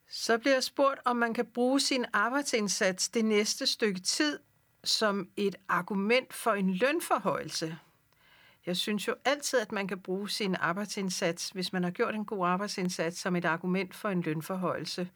Så 0.09 0.39
bliver 0.39 0.55
jeg 0.55 0.63
spurgt, 0.63 1.01
om 1.05 1.17
man 1.17 1.35
kan 1.35 1.47
bruge 1.47 1.81
sin 1.81 2.05
arbejdsindsats 2.13 3.09
det 3.09 3.25
næste 3.25 3.67
stykke 3.67 4.01
tid 4.01 4.39
som 4.85 5.29
et 5.37 5.57
argument 5.69 6.33
for 6.33 6.51
en 6.51 6.75
lønforhøjelse. 6.75 7.79
Jeg 8.66 8.77
synes 8.77 9.09
jo 9.09 9.14
altid, 9.25 9.61
at 9.61 9.72
man 9.72 9.88
kan 9.88 10.01
bruge 10.01 10.31
sin 10.31 10.57
arbejdsindsats, 10.61 11.48
hvis 11.48 11.72
man 11.72 11.85
har 11.85 11.90
gjort 11.90 12.14
en 12.14 12.25
god 12.25 12.46
arbejdsindsats, 12.46 13.18
som 13.18 13.37
et 13.37 13.44
argument 13.44 13.94
for 13.94 14.09
en 14.09 14.22
lønforhøjelse. 14.22 15.09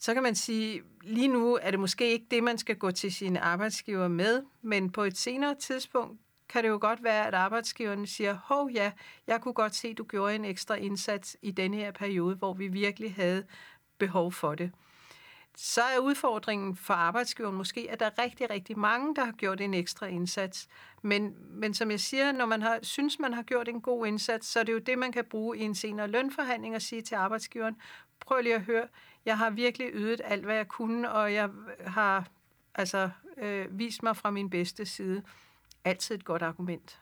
Så 0.00 0.14
kan 0.14 0.22
man 0.22 0.34
sige, 0.34 0.82
lige 1.02 1.28
nu 1.28 1.58
er 1.62 1.70
det 1.70 1.80
måske 1.80 2.12
ikke 2.12 2.26
det, 2.30 2.44
man 2.44 2.58
skal 2.58 2.76
gå 2.76 2.90
til 2.90 3.12
sine 3.12 3.40
arbejdsgiver 3.40 4.08
med, 4.08 4.42
men 4.62 4.92
på 4.92 5.02
et 5.02 5.18
senere 5.18 5.54
tidspunkt 5.54 6.20
kan 6.48 6.64
det 6.64 6.68
jo 6.68 6.78
godt 6.80 7.04
være, 7.04 7.26
at 7.26 7.34
arbejdsgiveren 7.34 8.06
siger, 8.06 8.34
hov 8.44 8.70
ja, 8.70 8.92
jeg 9.26 9.40
kunne 9.40 9.54
godt 9.54 9.74
se, 9.74 9.88
at 9.88 9.98
du 9.98 10.04
gjorde 10.04 10.34
en 10.34 10.44
ekstra 10.44 10.74
indsats 10.74 11.36
i 11.42 11.50
denne 11.50 11.76
her 11.76 11.92
periode, 11.92 12.36
hvor 12.36 12.54
vi 12.54 12.68
virkelig 12.68 13.14
havde 13.14 13.44
behov 13.98 14.32
for 14.32 14.54
det 14.54 14.72
så 15.58 15.82
er 15.82 15.98
udfordringen 15.98 16.76
for 16.76 16.94
arbejdsgiveren 16.94 17.56
måske, 17.56 17.86
at 17.90 18.00
der 18.00 18.06
er 18.06 18.18
rigtig, 18.18 18.50
rigtig 18.50 18.78
mange, 18.78 19.14
der 19.16 19.24
har 19.24 19.32
gjort 19.32 19.60
en 19.60 19.74
ekstra 19.74 20.06
indsats. 20.06 20.68
Men, 21.02 21.34
men 21.50 21.74
som 21.74 21.90
jeg 21.90 22.00
siger, 22.00 22.32
når 22.32 22.46
man 22.46 22.62
har, 22.62 22.78
synes, 22.82 23.18
man 23.18 23.32
har 23.34 23.42
gjort 23.42 23.68
en 23.68 23.80
god 23.80 24.06
indsats, 24.06 24.46
så 24.46 24.60
er 24.60 24.64
det 24.64 24.72
jo 24.72 24.78
det, 24.78 24.98
man 24.98 25.12
kan 25.12 25.24
bruge 25.24 25.58
i 25.58 25.62
en 25.62 25.74
senere 25.74 26.08
lønforhandling 26.08 26.74
og 26.74 26.82
sige 26.82 27.02
til 27.02 27.14
arbejdsgiveren, 27.14 27.76
prøv 28.20 28.42
lige 28.42 28.54
at 28.54 28.62
høre, 28.62 28.88
jeg 29.24 29.38
har 29.38 29.50
virkelig 29.50 29.90
ydet 29.92 30.20
alt, 30.24 30.44
hvad 30.44 30.56
jeg 30.56 30.68
kunne, 30.68 31.12
og 31.12 31.34
jeg 31.34 31.50
har 31.86 32.28
altså 32.74 33.10
øh, 33.36 33.78
vist 33.78 34.02
mig 34.02 34.16
fra 34.16 34.30
min 34.30 34.50
bedste 34.50 34.86
side. 34.86 35.22
Altid 35.84 36.14
et 36.14 36.24
godt 36.24 36.42
argument. 36.42 37.00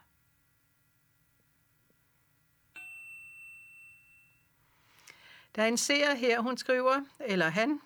Der 5.55 5.63
er 5.63 5.67
en 5.67 5.77
seer 5.77 6.15
her, 6.15 6.39
hun 6.39 6.57
skriver, 6.57 7.01
eller 7.19 7.49
han, 7.49 7.79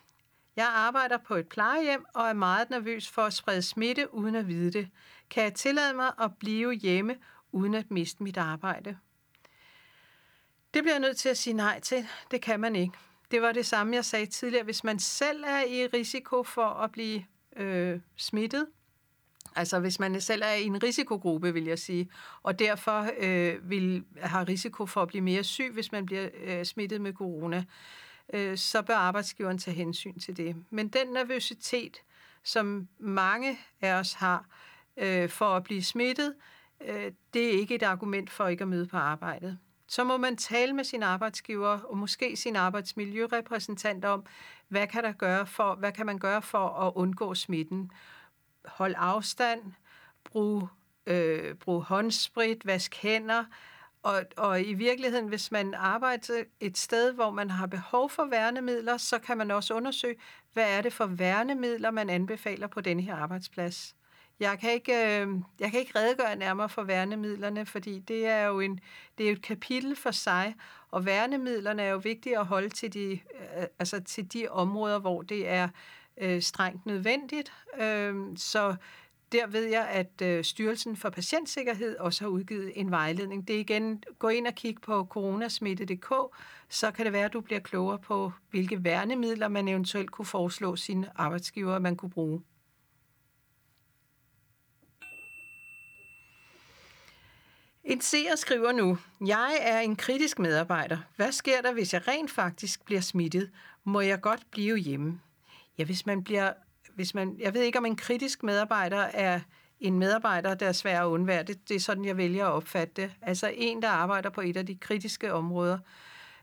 jeg 0.59 0.67
arbejder 0.67 1.17
på 1.17 1.35
et 1.35 1.47
plejehjem 1.47 2.05
og 2.13 2.27
er 2.27 2.33
meget 2.33 2.69
nervøs 2.69 3.09
for 3.09 3.21
at 3.21 3.33
sprede 3.33 3.61
smitte 3.61 4.13
uden 4.13 4.35
at 4.35 4.47
vide 4.47 4.71
det. 4.71 4.89
Kan 5.29 5.43
jeg 5.43 5.53
tillade 5.53 5.93
mig 5.93 6.11
at 6.21 6.31
blive 6.39 6.73
hjemme 6.73 7.15
uden 7.51 7.73
at 7.73 7.91
miste 7.91 8.23
mit 8.23 8.37
arbejde? 8.37 8.97
Det 10.73 10.83
bliver 10.83 10.93
jeg 10.93 10.99
nødt 10.99 11.17
til 11.17 11.29
at 11.29 11.37
sige 11.37 11.53
nej 11.53 11.79
til. 11.79 12.07
Det 12.31 12.41
kan 12.41 12.59
man 12.59 12.75
ikke. 12.75 12.93
Det 13.31 13.41
var 13.41 13.51
det 13.51 13.65
samme, 13.65 13.95
jeg 13.95 14.05
sagde 14.05 14.25
tidligere. 14.25 14.63
Hvis 14.63 14.83
man 14.83 14.99
selv 14.99 15.43
er 15.47 15.61
i 15.61 15.87
risiko 15.87 16.43
for 16.43 16.65
at 16.65 16.91
blive 16.91 17.25
øh, 17.55 17.99
smittet, 18.15 18.67
altså 19.55 19.79
hvis 19.79 19.99
man 19.99 20.21
selv 20.21 20.41
er 20.45 20.53
i 20.53 20.63
en 20.63 20.83
risikogruppe, 20.83 21.53
vil 21.53 21.65
jeg 21.65 21.79
sige, 21.79 22.09
og 22.43 22.59
derfor 22.59 23.07
øh, 23.19 23.69
vil 23.69 24.03
have 24.21 24.43
risiko 24.43 24.85
for 24.85 25.01
at 25.01 25.07
blive 25.07 25.21
mere 25.21 25.43
syg, 25.43 25.71
hvis 25.73 25.91
man 25.91 26.05
bliver 26.05 26.29
øh, 26.43 26.65
smittet 26.65 27.01
med 27.01 27.13
corona, 27.13 27.63
øh, 28.33 28.57
så 28.57 28.81
bør 28.81 28.95
arbejdsgiveren 28.95 29.57
tage 29.57 29.75
hensyn 29.75 30.19
til 30.19 30.37
det. 30.37 30.55
Men 30.69 30.87
den 30.87 31.07
nervøsitet, 31.07 31.97
som 32.43 32.87
mange 32.99 33.59
af 33.81 33.93
os 33.93 34.13
har 34.13 34.45
øh, 34.97 35.29
for 35.29 35.45
at 35.45 35.63
blive 35.63 35.83
smittet, 35.83 36.35
øh, 36.81 37.11
det 37.33 37.45
er 37.45 37.59
ikke 37.59 37.75
et 37.75 37.83
argument 37.83 38.29
for 38.29 38.47
ikke 38.47 38.61
at 38.61 38.67
møde 38.67 38.87
på 38.87 38.97
arbejdet 38.97 39.57
så 39.89 40.03
må 40.03 40.17
man 40.17 40.37
tale 40.37 40.73
med 40.73 40.83
sin 40.83 41.03
arbejdsgiver 41.03 41.79
og 41.79 41.97
måske 41.97 42.35
sin 42.35 42.55
arbejdsmiljørepræsentant 42.55 44.05
om, 44.05 44.25
hvad 44.67 44.87
kan, 44.87 45.03
der 45.03 45.11
gøre 45.11 45.45
for, 45.45 45.75
hvad 45.75 45.91
kan 45.91 46.05
man 46.05 46.19
gøre 46.19 46.41
for 46.41 46.67
at 46.69 46.93
undgå 46.95 47.35
smitten. 47.35 47.91
Hold 48.65 48.95
afstand, 48.97 49.73
brug, 50.23 50.67
øh, 51.05 51.55
brug 51.55 51.83
håndsprit, 51.83 52.65
vask 52.65 52.95
hænder, 52.95 53.45
og, 54.03 54.23
og 54.37 54.61
i 54.61 54.73
virkeligheden, 54.73 55.27
hvis 55.27 55.51
man 55.51 55.73
arbejder 55.73 56.43
et 56.59 56.77
sted, 56.77 57.13
hvor 57.13 57.31
man 57.31 57.49
har 57.49 57.67
behov 57.67 58.09
for 58.09 58.25
værnemidler, 58.25 58.97
så 58.97 59.19
kan 59.19 59.37
man 59.37 59.51
også 59.51 59.73
undersøge, 59.73 60.15
hvad 60.53 60.77
er 60.77 60.81
det 60.81 60.93
for 60.93 61.05
værnemidler, 61.05 61.91
man 61.91 62.09
anbefaler 62.09 62.67
på 62.67 62.81
denne 62.81 63.01
her 63.01 63.15
arbejdsplads. 63.15 63.95
Jeg 64.39 64.59
kan 64.59 64.71
ikke, 64.71 64.93
øh, 64.93 65.27
jeg 65.59 65.71
kan 65.71 65.79
ikke 65.79 65.99
redegøre 65.99 66.35
nærmere 66.35 66.69
for 66.69 66.83
værnemidlerne, 66.83 67.65
fordi 67.65 67.99
det 67.99 68.27
er 68.27 68.43
jo 68.45 68.59
en, 68.59 68.79
det 69.17 69.27
er 69.27 69.31
et 69.31 69.41
kapitel 69.41 69.95
for 69.95 70.11
sig, 70.11 70.55
og 70.91 71.05
værnemidlerne 71.05 71.81
er 71.81 71.89
jo 71.89 71.97
vigtige 71.97 72.39
at 72.39 72.45
holde 72.45 72.69
til 72.69 72.93
de, 72.93 73.11
øh, 73.11 73.65
altså 73.79 73.99
til 74.03 74.33
de 74.33 74.47
områder, 74.47 74.99
hvor 74.99 75.21
det 75.21 75.49
er 75.49 75.69
øh, 76.17 76.41
strengt 76.41 76.85
nødvendigt. 76.85 77.53
Øh, 77.81 78.15
så 78.35 78.75
der 79.31 79.47
ved 79.47 79.65
jeg, 79.65 79.87
at 79.87 80.21
øh, 80.21 80.43
Styrelsen 80.43 80.95
for 80.95 81.09
Patientsikkerhed 81.09 81.97
også 81.97 82.23
har 82.23 82.29
udgivet 82.29 82.71
en 82.75 82.91
vejledning. 82.91 83.47
Det 83.47 83.55
er 83.55 83.59
igen, 83.59 84.03
gå 84.19 84.27
ind 84.27 84.47
og 84.47 84.55
kig 84.55 84.75
på 84.81 85.07
coronasmitte.dk, 85.09 86.13
så 86.69 86.91
kan 86.91 87.05
det 87.05 87.13
være, 87.13 87.25
at 87.25 87.33
du 87.33 87.41
bliver 87.41 87.59
klogere 87.59 87.99
på, 87.99 88.31
hvilke 88.49 88.83
værnemidler 88.83 89.47
man 89.47 89.67
eventuelt 89.67 90.11
kunne 90.11 90.25
foreslå 90.25 90.75
sine 90.75 91.09
arbejdsgiver, 91.15 91.79
man 91.79 91.95
kunne 91.95 92.11
bruge. 92.11 92.41
En 97.83 98.01
seer 98.01 98.35
skriver 98.35 98.71
nu, 98.71 98.97
jeg 99.25 99.57
er 99.61 99.79
en 99.79 99.95
kritisk 99.95 100.39
medarbejder. 100.39 100.97
Hvad 101.15 101.31
sker 101.31 101.61
der, 101.61 101.73
hvis 101.73 101.93
jeg 101.93 102.07
rent 102.07 102.31
faktisk 102.31 102.85
bliver 102.85 103.01
smittet? 103.01 103.51
Må 103.83 104.01
jeg 104.01 104.21
godt 104.21 104.41
blive 104.51 104.77
hjemme? 104.77 105.21
Ja, 105.77 105.83
hvis 105.83 106.05
man 106.05 106.23
bliver... 106.23 106.53
Hvis 106.99 107.13
man, 107.13 107.35
jeg 107.39 107.53
ved 107.53 107.61
ikke, 107.61 107.77
om 107.77 107.85
en 107.85 107.95
kritisk 107.95 108.43
medarbejder 108.43 108.97
er 108.97 109.39
en 109.79 109.99
medarbejder, 109.99 110.53
der 110.53 110.67
er 110.67 110.71
svær 110.71 111.01
at 111.01 111.07
undvære. 111.07 111.43
Det, 111.43 111.69
det 111.69 111.75
er 111.75 111.79
sådan, 111.79 112.05
jeg 112.05 112.17
vælger 112.17 112.45
at 112.45 112.51
opfatte 112.51 113.01
det. 113.01 113.11
Altså 113.21 113.51
en, 113.55 113.81
der 113.81 113.89
arbejder 113.89 114.29
på 114.29 114.41
et 114.41 114.57
af 114.57 114.65
de 114.65 114.75
kritiske 114.75 115.33
områder. 115.33 115.79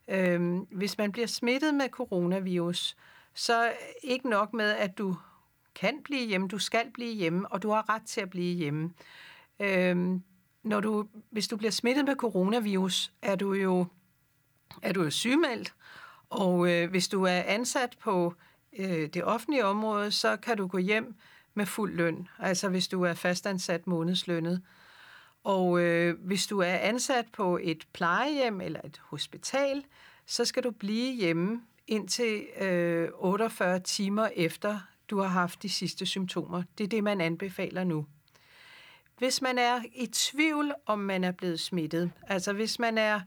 Øhm, 0.08 0.58
hvis 0.58 0.98
man 0.98 1.12
bliver 1.12 1.26
smittet 1.26 1.74
med 1.74 1.88
coronavirus, 1.88 2.96
så 3.34 3.72
ikke 4.02 4.28
nok 4.28 4.52
med, 4.52 4.70
at 4.70 4.98
du 4.98 5.16
kan 5.74 6.00
blive 6.04 6.26
hjemme, 6.26 6.48
du 6.48 6.58
skal 6.58 6.90
blive 6.94 7.14
hjemme, 7.14 7.48
og 7.52 7.62
du 7.62 7.70
har 7.70 7.88
ret 7.88 8.02
til 8.02 8.20
at 8.20 8.30
blive 8.30 8.56
hjemme. 8.56 8.90
Øhm, 9.60 10.22
når 10.62 10.80
du, 10.80 11.06
hvis 11.30 11.48
du 11.48 11.56
bliver 11.56 11.72
smittet 11.72 12.04
med 12.04 12.16
coronavirus, 12.16 13.12
er 13.22 13.36
du 13.36 13.52
jo, 13.52 13.86
er 14.82 14.92
du 14.92 15.02
jo 15.02 15.10
sygemeldt, 15.10 15.74
og 16.30 16.70
øh, 16.70 16.90
hvis 16.90 17.08
du 17.08 17.22
er 17.22 17.42
ansat 17.46 17.96
på 18.00 18.34
øh, 18.78 19.08
det 19.08 19.24
offentlige 19.24 19.64
område, 19.64 20.10
så 20.10 20.36
kan 20.36 20.56
du 20.56 20.66
gå 20.66 20.78
hjem 20.78 21.14
med 21.54 21.66
fuld 21.66 21.94
løn, 21.94 22.28
altså 22.38 22.68
hvis 22.68 22.88
du 22.88 23.02
er 23.02 23.14
fastansat 23.14 23.86
månedslønnet. 23.86 24.62
Og 25.44 25.80
øh, 25.80 26.16
hvis 26.20 26.46
du 26.46 26.58
er 26.58 26.74
ansat 26.74 27.26
på 27.32 27.58
et 27.62 27.86
plejehjem 27.92 28.60
eller 28.60 28.80
et 28.84 29.00
hospital, 29.04 29.84
så 30.26 30.44
skal 30.44 30.64
du 30.64 30.70
blive 30.70 31.14
hjemme 31.14 31.62
indtil 31.86 32.46
øh, 32.60 33.08
48 33.14 33.80
timer 33.80 34.28
efter 34.36 34.78
du 35.10 35.18
har 35.18 35.28
haft 35.28 35.62
de 35.62 35.68
sidste 35.68 36.06
symptomer. 36.06 36.62
Det 36.78 36.84
er 36.84 36.88
det, 36.88 37.04
man 37.04 37.20
anbefaler 37.20 37.84
nu. 37.84 38.06
Hvis 39.18 39.42
man 39.42 39.58
er 39.58 39.80
i 39.94 40.06
tvivl, 40.06 40.74
om 40.86 40.98
man 40.98 41.24
er 41.24 41.32
blevet 41.32 41.60
smittet, 41.60 42.12
altså 42.26 42.52
hvis 42.52 42.78
man 42.78 42.98
er 42.98 43.20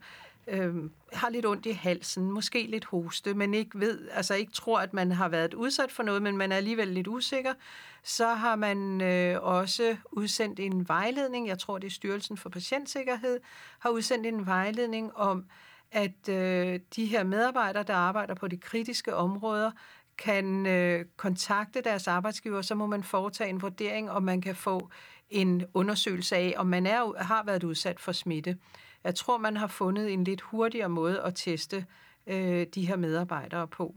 øh, 0.46 0.74
har 1.12 1.30
lidt 1.30 1.46
ondt 1.46 1.66
i 1.66 1.70
halsen, 1.70 2.32
måske 2.32 2.62
lidt 2.62 2.84
hoste, 2.84 3.34
men 3.34 3.54
ikke 3.54 3.80
ved, 3.80 4.08
altså 4.12 4.34
ikke 4.34 4.52
tror, 4.52 4.80
at 4.80 4.92
man 4.92 5.12
har 5.12 5.28
været 5.28 5.54
udsat 5.54 5.92
for 5.92 6.02
noget, 6.02 6.22
men 6.22 6.36
man 6.36 6.52
er 6.52 6.56
alligevel 6.56 6.88
lidt 6.88 7.06
usikker, 7.06 7.54
så 8.02 8.28
har 8.28 8.56
man 8.56 9.00
øh, 9.00 9.42
også 9.42 9.96
udsendt 10.12 10.60
en 10.60 10.88
vejledning, 10.88 11.48
jeg 11.48 11.58
tror 11.58 11.78
det 11.78 11.86
er 11.86 11.90
Styrelsen 11.90 12.36
for 12.36 12.48
Patientsikkerhed, 12.48 13.40
har 13.78 13.90
udsendt 13.90 14.26
en 14.26 14.46
vejledning 14.46 15.16
om, 15.16 15.44
at 15.92 16.28
øh, 16.28 16.80
de 16.96 17.06
her 17.06 17.24
medarbejdere, 17.24 17.82
der 17.82 17.94
arbejder 17.94 18.34
på 18.34 18.48
de 18.48 18.56
kritiske 18.56 19.14
områder, 19.14 19.70
kan 20.18 20.66
øh, 20.66 21.04
kontakte 21.16 21.80
deres 21.80 22.08
arbejdsgiver, 22.08 22.62
så 22.62 22.74
må 22.74 22.86
man 22.86 23.02
foretage 23.02 23.50
en 23.50 23.62
vurdering, 23.62 24.10
om 24.10 24.22
man 24.22 24.40
kan 24.40 24.56
få 24.56 24.90
en 25.30 25.64
undersøgelse 25.74 26.36
af, 26.36 26.54
om 26.56 26.66
man 26.66 26.86
er, 26.86 27.22
har 27.22 27.42
været 27.44 27.64
udsat 27.64 28.00
for 28.00 28.12
smitte. 28.12 28.56
Jeg 29.04 29.14
tror, 29.14 29.38
man 29.38 29.56
har 29.56 29.66
fundet 29.66 30.12
en 30.12 30.24
lidt 30.24 30.40
hurtigere 30.40 30.88
måde 30.88 31.22
at 31.22 31.34
teste 31.34 31.86
øh, 32.26 32.66
de 32.74 32.86
her 32.86 32.96
medarbejdere 32.96 33.68
på. 33.68 33.94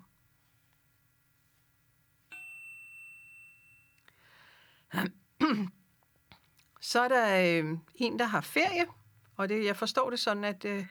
Så 6.81 6.99
er 7.01 7.07
der 7.07 7.61
øh, 7.63 7.77
en, 7.95 8.19
der 8.19 8.25
har 8.25 8.41
ferie, 8.41 8.85
og 9.35 9.49
det, 9.49 9.65
jeg 9.65 9.77
forstår 9.77 10.09
det 10.09 10.19
sådan, 10.19 10.43
at, 10.43 10.65
øh, 10.65 10.85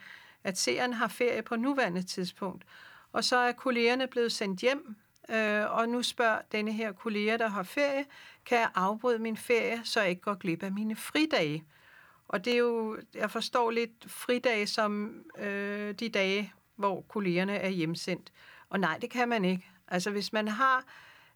at 0.45 0.59
seeren 0.59 0.93
har 0.93 1.09
ferie 1.09 1.43
på 1.43 1.57
nuværende 1.57 2.03
tidspunkt. 2.03 2.65
Og 3.13 3.25
så 3.25 3.37
er 3.37 3.53
kollegerne 3.53 4.07
blevet 4.07 4.33
sendt 4.33 4.61
hjem 4.61 4.97
Øh, 5.29 5.71
og 5.71 5.89
nu 5.89 6.03
spørger 6.03 6.39
denne 6.53 6.73
her 6.73 6.93
kollega, 6.93 7.37
der 7.37 7.49
har 7.49 7.63
ferie, 7.63 8.05
kan 8.47 8.59
jeg 8.59 8.71
afbryde 8.75 9.19
min 9.19 9.37
ferie, 9.37 9.81
så 9.85 10.01
jeg 10.01 10.11
ikke 10.11 10.23
går 10.23 10.35
glip 10.35 10.63
af 10.63 10.73
mine 10.73 10.97
fridage? 10.97 11.65
Og 12.29 12.45
det 12.45 12.53
er 12.53 12.59
jo, 12.59 12.99
jeg 13.15 13.31
forstår 13.31 13.71
lidt 13.71 14.05
fridage 14.07 14.67
som 14.67 15.15
øh, 15.39 15.95
de 15.95 16.09
dage, 16.09 16.53
hvor 16.77 17.01
kollegerne 17.01 17.57
er 17.57 17.69
hjemsendt. 17.69 18.33
Og 18.69 18.81
nej, 18.81 18.99
det 18.99 19.11
kan 19.11 19.29
man 19.29 19.45
ikke. 19.45 19.71
Altså 19.89 20.11
hvis 20.11 20.33
man 20.33 20.49
har, 20.49 20.85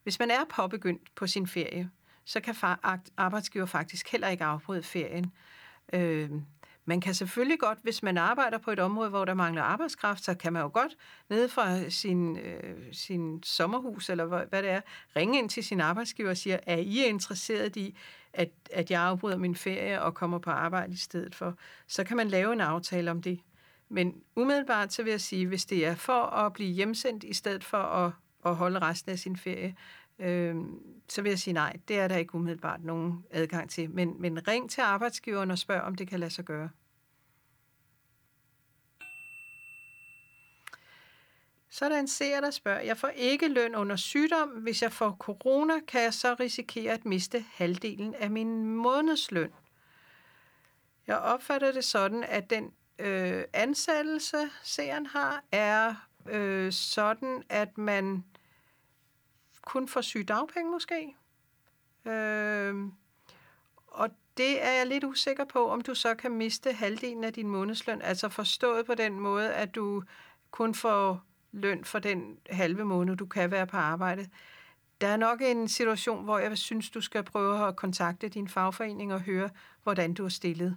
hvis 0.03 0.19
man 0.19 0.31
er 0.31 0.45
påbegyndt 0.49 1.15
på 1.15 1.27
sin 1.27 1.47
ferie, 1.47 1.91
så 2.25 2.41
kan 2.41 2.55
arbejdsgiver 3.17 3.67
faktisk 3.67 4.09
heller 4.13 4.29
ikke 4.29 4.45
afbryde 4.45 4.83
ferien. 4.83 5.33
Øh, 5.93 6.31
man 6.85 7.01
kan 7.01 7.15
selvfølgelig 7.15 7.59
godt, 7.59 7.79
hvis 7.83 8.03
man 8.03 8.19
arbejder 8.19 8.59
på 8.59 8.71
et 8.71 8.79
område, 8.79 9.11
hvor 9.11 9.25
der 9.25 9.35
mangler 9.35 9.63
arbejdskraft, 9.63 10.25
så 10.25 10.35
kan 10.35 10.53
man 10.53 10.63
jo 10.63 10.71
godt 10.73 10.97
nede 11.29 11.49
fra 11.49 11.91
sin, 11.91 12.39
øh, 12.39 12.93
sin 12.93 13.43
sommerhus, 13.43 14.11
eller 14.11 14.25
hvad, 14.25 14.41
hvad 14.49 14.63
det 14.63 14.71
er, 14.71 14.81
ringe 15.17 15.39
ind 15.39 15.51
til 15.51 15.65
sin 15.65 15.81
arbejdsgiver 15.81 16.31
og 16.31 16.37
sige, 16.37 16.59
er 16.67 16.77
I 16.77 17.05
interesseret 17.05 17.77
i, 17.77 17.97
at, 18.37 18.51
at 18.73 18.91
jeg 18.91 19.03
afbryder 19.03 19.37
min 19.37 19.55
ferie 19.55 20.03
og 20.03 20.15
kommer 20.15 20.39
på 20.39 20.51
arbejde 20.51 20.93
i 20.93 20.97
stedet 20.97 21.35
for? 21.35 21.55
Så 21.87 22.05
kan 22.05 22.17
man 22.17 22.29
lave 22.29 22.53
en 22.53 22.61
aftale 22.61 23.11
om 23.11 23.23
det. 23.23 23.41
Men 23.89 24.15
umiddelbart 24.37 24.93
så 24.93 25.03
vil 25.03 25.11
jeg 25.11 25.21
sige, 25.21 25.47
hvis 25.47 25.65
det 25.65 25.87
er 25.87 25.95
for 25.95 26.23
at 26.23 26.53
blive 26.53 26.71
hjemsendt 26.71 27.25
i 27.25 27.33
stedet 27.33 27.65
for 27.65 27.79
at, 27.79 28.13
at 28.47 28.57
holde 28.57 28.79
resten 28.79 29.13
af 29.13 29.19
sin 29.19 29.37
ferie, 29.37 29.77
øh, 30.19 30.57
så 31.09 31.23
vil 31.23 31.31
jeg 31.31 31.39
sige 31.39 31.55
nej, 31.55 31.77
det 31.89 31.99
er 31.99 32.09
der 32.09 32.17
ikke 32.17 32.35
umiddelbart 32.35 32.85
nogen 32.85 33.25
adgang 33.31 33.71
til. 33.71 33.91
Men, 33.91 34.21
men 34.21 34.49
ring 34.49 34.71
til 34.71 34.81
arbejdsgiveren 34.81 35.51
og 35.51 35.59
spørg, 35.59 35.81
om 35.81 35.95
det 35.95 36.09
kan 36.09 36.21
lade 36.21 36.31
sig 36.31 36.45
gøre. 36.45 36.69
Så 41.77 41.85
er 41.85 41.89
der 41.89 41.99
en 41.99 42.09
seer, 42.09 42.41
der 42.41 42.51
spørger, 42.51 42.81
jeg 42.81 42.97
får 42.97 43.09
ikke 43.09 43.49
løn 43.49 43.75
under 43.75 43.97
sygdom. 43.97 44.49
Hvis 44.49 44.83
jeg 44.83 44.93
får 44.93 45.17
corona, 45.19 45.81
kan 45.89 46.03
jeg 46.03 46.15
så 46.15 46.37
risikere 46.41 46.93
at 46.93 47.05
miste 47.05 47.45
halvdelen 47.53 48.15
af 48.15 48.31
min 48.31 48.67
månedsløn. 48.67 49.53
Jeg 51.07 51.19
opfatter 51.19 51.73
det 51.73 51.85
sådan, 51.85 52.25
at 52.25 52.51
den 52.51 52.73
øh, 52.99 53.45
ansættelse, 53.53 54.51
seeren 54.63 55.07
har, 55.07 55.45
er 55.53 55.95
øh, 56.29 56.73
sådan, 56.73 57.43
at 57.49 57.79
man 57.79 58.25
kun 59.63 59.89
får 59.89 60.01
sygdagpenge 60.01 60.71
måske. 60.71 61.17
Øh, 62.05 62.75
og 63.87 64.11
det 64.37 64.65
er 64.65 64.73
jeg 64.73 64.87
lidt 64.87 65.05
usikker 65.05 65.45
på, 65.45 65.71
om 65.71 65.81
du 65.81 65.95
så 65.95 66.15
kan 66.15 66.33
miste 66.33 66.73
halvdelen 66.73 67.25
af 67.25 67.33
din 67.33 67.49
månedsløn. 67.49 68.03
Altså 68.03 68.29
forstået 68.29 68.87
på 68.87 68.95
den 68.95 69.21
måde, 69.21 69.55
at 69.55 69.75
du 69.75 70.03
kun 70.51 70.75
får 70.75 71.27
løn 71.57 71.85
for 71.85 71.99
den 71.99 72.39
halve 72.51 72.85
måned, 72.85 73.17
du 73.17 73.27
kan 73.27 73.51
være 73.51 73.67
på 73.67 73.77
arbejde. 73.77 74.29
Der 75.01 75.07
er 75.09 75.17
nok 75.17 75.43
en 75.43 75.69
situation, 75.69 76.25
hvor 76.25 76.39
jeg 76.39 76.59
synes, 76.59 76.91
du 76.91 77.01
skal 77.01 77.23
prøve 77.23 77.69
at 77.69 77.77
kontakte 77.77 78.29
din 78.29 78.49
fagforening 78.49 79.15
og 79.15 79.21
høre, 79.21 79.51
hvordan 79.83 80.15
du 80.15 80.25
er 80.25 80.29
stillet. 80.29 80.77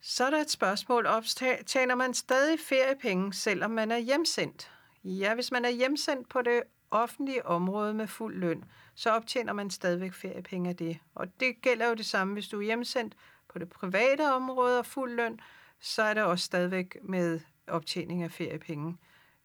Så 0.00 0.24
er 0.24 0.30
der 0.30 0.40
et 0.40 0.50
spørgsmål. 0.50 1.06
Optjener 1.06 1.94
man 1.94 2.14
stadig 2.14 2.60
feriepenge, 2.60 3.32
selvom 3.32 3.70
man 3.70 3.90
er 3.90 3.98
hjemsendt? 3.98 4.70
Ja, 5.04 5.34
hvis 5.34 5.50
man 5.50 5.64
er 5.64 5.70
hjemsendt 5.70 6.28
på 6.28 6.42
det 6.42 6.62
offentlige 6.92 7.46
område 7.46 7.94
med 7.94 8.06
fuld 8.06 8.36
løn, 8.36 8.64
så 8.94 9.10
optjener 9.10 9.52
man 9.52 9.70
stadigvæk 9.70 10.12
feriepenge 10.12 10.70
af 10.70 10.76
det. 10.76 10.98
Og 11.14 11.40
det 11.40 11.62
gælder 11.62 11.88
jo 11.88 11.94
det 11.94 12.06
samme, 12.06 12.32
hvis 12.32 12.48
du 12.48 12.58
er 12.58 12.64
hjemsendt 12.64 13.14
på 13.48 13.58
det 13.58 13.70
private 13.70 14.34
område 14.34 14.78
og 14.78 14.86
fuld 14.86 15.14
løn, 15.14 15.40
så 15.80 16.02
er 16.02 16.14
der 16.14 16.22
også 16.22 16.44
stadigvæk 16.44 16.96
med 17.02 17.40
optjening 17.66 18.22
af 18.22 18.30
feriepenge. 18.30 18.96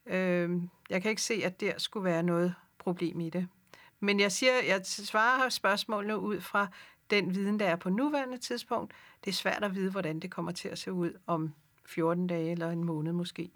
Øhm, 0.05 0.69
jeg 0.89 1.01
kan 1.01 1.09
ikke 1.09 1.21
se, 1.21 1.41
at 1.43 1.61
der 1.61 1.73
skulle 1.77 2.03
være 2.03 2.23
noget 2.23 2.55
problem 2.79 3.19
i 3.19 3.29
det. 3.29 3.47
Men 3.99 4.19
jeg 4.19 4.31
siger, 4.31 4.53
jeg 4.67 4.85
svarer 4.85 5.49
spørgsmålene 5.49 6.19
ud 6.19 6.41
fra 6.41 6.67
den 7.09 7.35
viden, 7.35 7.59
der 7.59 7.65
er 7.65 7.75
på 7.75 7.89
nuværende 7.89 8.37
tidspunkt. 8.37 8.93
Det 9.25 9.31
er 9.31 9.35
svært 9.35 9.63
at 9.63 9.75
vide, 9.75 9.91
hvordan 9.91 10.19
det 10.19 10.31
kommer 10.31 10.51
til 10.51 10.69
at 10.69 10.79
se 10.79 10.93
ud 10.93 11.13
om 11.27 11.53
14 11.85 12.27
dage 12.27 12.51
eller 12.51 12.69
en 12.69 12.83
måned 12.83 13.13
måske. 13.13 13.51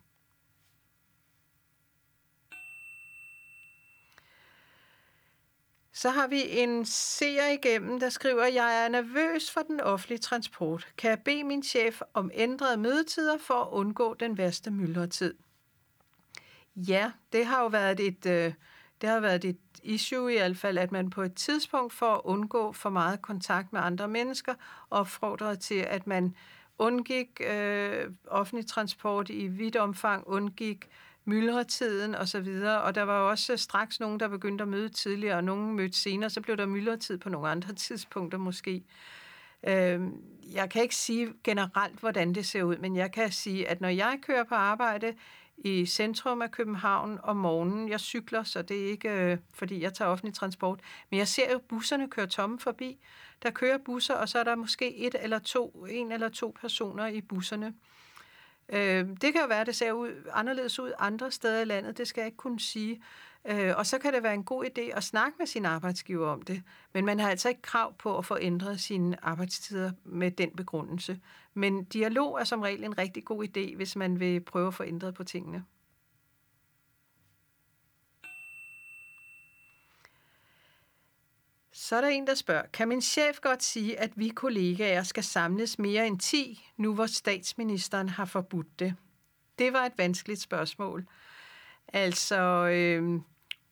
Så 6.01 6.09
har 6.09 6.27
vi 6.27 6.59
en 6.59 6.85
seer 6.85 7.47
igennem, 7.47 7.99
der 7.99 8.09
skriver, 8.09 8.45
jeg 8.45 8.83
er 8.85 8.89
nervøs 8.89 9.51
for 9.51 9.61
den 9.61 9.79
offentlige 9.79 10.19
transport. 10.19 10.87
Kan 10.97 11.09
jeg 11.09 11.19
bede 11.19 11.43
min 11.43 11.63
chef 11.63 12.01
om 12.13 12.31
ændrede 12.33 12.77
mødetider 12.77 13.37
for 13.37 13.53
at 13.53 13.67
undgå 13.71 14.13
den 14.13 14.37
værste 14.37 14.71
myldretid? 14.71 15.33
Ja, 16.75 17.11
det 17.33 17.45
har 17.45 17.61
jo 17.61 17.67
været 17.67 17.99
et, 17.99 18.25
øh, 18.25 18.53
det 19.01 19.09
har 19.09 19.19
været 19.19 19.45
et 19.45 19.57
issue 19.83 20.33
i 20.33 20.37
hvert 20.37 20.57
fald, 20.57 20.77
at 20.77 20.91
man 20.91 21.09
på 21.09 21.21
et 21.21 21.33
tidspunkt 21.33 21.93
for 21.93 22.13
at 22.15 22.21
undgå 22.23 22.71
for 22.71 22.89
meget 22.89 23.21
kontakt 23.21 23.73
med 23.73 23.81
andre 23.81 24.07
mennesker, 24.07 24.53
opfordrede 24.89 25.55
til, 25.55 25.79
at 25.79 26.07
man 26.07 26.35
undgik 26.77 27.41
øh, 27.49 28.11
offentlig 28.27 28.67
transport 28.67 29.29
i 29.29 29.47
vidt 29.47 29.75
omfang, 29.75 30.27
undgik 30.27 30.89
myldretiden 31.25 32.15
og 32.15 32.27
så 32.27 32.39
videre. 32.39 32.81
Og 32.81 32.95
der 32.95 33.03
var 33.03 33.19
også 33.19 33.53
øh, 33.53 33.59
straks 33.59 33.99
nogen, 33.99 34.19
der 34.19 34.27
begyndte 34.27 34.61
at 34.61 34.67
møde 34.67 34.89
tidligere, 34.89 35.35
og 35.35 35.43
nogen 35.43 35.75
mødte 35.75 35.97
senere. 35.97 36.29
Så 36.29 36.41
blev 36.41 36.57
der 36.57 36.65
myldretid 36.65 37.17
på 37.17 37.29
nogle 37.29 37.49
andre 37.49 37.73
tidspunkter 37.85 38.37
måske. 38.37 38.83
Øh, 39.67 40.01
jeg 40.53 40.69
kan 40.69 40.81
ikke 40.81 40.95
sige 40.95 41.33
generelt, 41.43 41.99
hvordan 41.99 42.35
det 42.35 42.45
ser 42.45 42.63
ud, 42.63 42.77
men 42.77 42.95
jeg 42.95 43.11
kan 43.11 43.31
sige, 43.31 43.67
at 43.67 43.81
når 43.81 43.89
jeg 43.89 44.19
kører 44.21 44.43
på 44.43 44.55
arbejde 44.55 45.13
i 45.63 45.85
centrum 45.85 46.41
af 46.41 46.51
København 46.51 47.19
om 47.23 47.37
morgenen. 47.37 47.89
Jeg 47.89 47.99
cykler, 47.99 48.43
så 48.43 48.61
det 48.61 48.85
er 48.85 48.89
ikke, 48.89 49.09
øh, 49.09 49.37
fordi 49.53 49.81
jeg 49.81 49.93
tager 49.93 50.11
offentlig 50.11 50.33
transport. 50.33 50.79
Men 51.09 51.17
jeg 51.17 51.27
ser 51.27 51.51
jo 51.51 51.59
busserne 51.59 52.09
køre 52.09 52.27
tomme 52.27 52.59
forbi. 52.59 52.97
Der 53.43 53.51
kører 53.51 53.77
busser, 53.77 54.13
og 54.13 54.29
så 54.29 54.39
er 54.39 54.43
der 54.43 54.55
måske 54.55 54.97
et 54.97 55.15
eller 55.19 55.39
to, 55.39 55.85
en 55.89 56.11
eller 56.11 56.29
to 56.29 56.55
personer 56.61 57.07
i 57.07 57.21
busserne. 57.21 57.73
Øh, 58.71 59.07
det 59.21 59.33
kan 59.33 59.41
jo 59.41 59.47
være, 59.47 59.61
at 59.61 59.67
det 59.67 59.75
ser 59.75 59.91
ud, 59.91 60.29
anderledes 60.33 60.79
ud 60.79 60.91
andre 60.99 61.31
steder 61.31 61.61
i 61.61 61.65
landet, 61.65 61.97
det 61.97 62.07
skal 62.07 62.21
jeg 62.21 62.25
ikke 62.25 62.37
kunne 62.37 62.59
sige. 62.59 63.01
Øh, 63.45 63.73
og 63.77 63.85
så 63.85 63.97
kan 63.97 64.13
det 64.13 64.23
være 64.23 64.33
en 64.33 64.43
god 64.43 64.65
idé 64.65 64.81
at 64.81 65.03
snakke 65.03 65.35
med 65.39 65.47
sin 65.47 65.65
arbejdsgiver 65.65 66.27
om 66.27 66.41
det. 66.41 66.63
Men 66.93 67.05
man 67.05 67.19
har 67.19 67.29
altså 67.29 67.49
ikke 67.49 67.61
krav 67.61 67.93
på 67.97 68.17
at 68.17 68.25
få 68.25 68.37
ændret 68.41 68.79
sine 68.79 69.25
arbejdstider 69.25 69.91
med 70.03 70.31
den 70.31 70.49
begrundelse. 70.49 71.19
Men 71.53 71.83
dialog 71.83 72.39
er 72.39 72.43
som 72.43 72.61
regel 72.61 72.83
en 72.83 72.97
rigtig 72.97 73.25
god 73.25 73.43
idé, 73.43 73.75
hvis 73.75 73.95
man 73.95 74.19
vil 74.19 74.39
prøve 74.39 74.67
at 74.67 74.73
få 74.73 74.83
ændret 74.83 75.13
på 75.13 75.23
tingene. 75.23 75.63
Så 81.81 81.95
er 81.95 82.01
der 82.01 82.07
en, 82.07 82.27
der 82.27 82.33
spørger, 82.33 82.65
kan 82.73 82.87
min 82.87 83.01
chef 83.01 83.39
godt 83.41 83.63
sige, 83.63 83.99
at 83.99 84.11
vi 84.15 84.29
kollegaer 84.29 85.03
skal 85.03 85.23
samles 85.23 85.79
mere 85.79 86.07
end 86.07 86.19
10, 86.19 86.67
nu 86.77 86.93
hvor 86.93 87.05
statsministeren 87.05 88.09
har 88.09 88.25
forbudt 88.25 88.79
det? 88.79 88.95
Det 89.59 89.73
var 89.73 89.85
et 89.85 89.91
vanskeligt 89.97 90.41
spørgsmål. 90.41 91.05
Altså, 91.87 92.67
øh, 92.67 93.21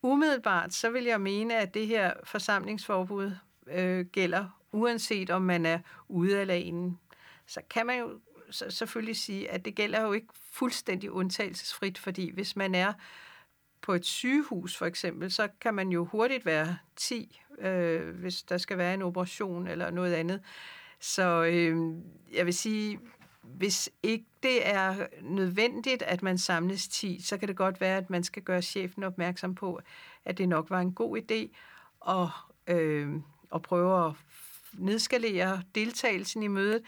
umiddelbart 0.02 0.74
så 0.74 0.90
vil 0.90 1.04
jeg 1.04 1.20
mene, 1.20 1.56
at 1.56 1.74
det 1.74 1.86
her 1.86 2.12
forsamlingsforbud 2.24 3.32
øh, 3.66 4.06
gælder, 4.06 4.60
uanset 4.72 5.30
om 5.30 5.42
man 5.42 5.66
er 5.66 5.78
ude 6.08 6.40
eller 6.40 6.54
inde. 6.54 6.96
Så 7.46 7.60
kan 7.70 7.86
man 7.86 7.98
jo 7.98 8.20
så 8.50 8.70
selvfølgelig 8.70 9.16
sige, 9.16 9.50
at 9.50 9.64
det 9.64 9.74
gælder 9.74 10.00
jo 10.02 10.12
ikke 10.12 10.28
fuldstændig 10.52 11.10
undtagelsesfrit, 11.10 11.98
fordi 11.98 12.30
hvis 12.30 12.56
man 12.56 12.74
er 12.74 12.92
på 13.80 13.94
et 13.94 14.06
sygehus 14.06 14.76
for 14.76 14.86
eksempel, 14.86 15.30
så 15.32 15.48
kan 15.60 15.74
man 15.74 15.88
jo 15.88 16.04
hurtigt 16.04 16.46
være 16.46 16.78
10, 16.96 17.40
øh, 17.60 18.16
hvis 18.20 18.42
der 18.42 18.58
skal 18.58 18.78
være 18.78 18.94
en 18.94 19.02
operation 19.02 19.66
eller 19.66 19.90
noget 19.90 20.14
andet. 20.14 20.40
Så 21.00 21.44
øh, 21.44 21.94
jeg 22.32 22.46
vil 22.46 22.54
sige, 22.54 23.00
hvis 23.42 23.90
ikke 24.02 24.24
det 24.42 24.68
er 24.68 25.06
nødvendigt, 25.22 26.02
at 26.02 26.22
man 26.22 26.38
samles 26.38 26.88
10, 26.88 27.20
så 27.22 27.38
kan 27.38 27.48
det 27.48 27.56
godt 27.56 27.80
være, 27.80 27.96
at 27.96 28.10
man 28.10 28.24
skal 28.24 28.42
gøre 28.42 28.62
chefen 28.62 29.04
opmærksom 29.04 29.54
på, 29.54 29.80
at 30.24 30.38
det 30.38 30.48
nok 30.48 30.70
var 30.70 30.80
en 30.80 30.92
god 30.92 31.18
idé 31.18 31.56
at, 32.10 32.28
øh, 32.76 33.08
at 33.54 33.62
prøve 33.62 34.06
at 34.06 34.12
nedskalere 34.72 35.62
deltagelsen 35.74 36.42
i 36.42 36.48
mødet, 36.48 36.82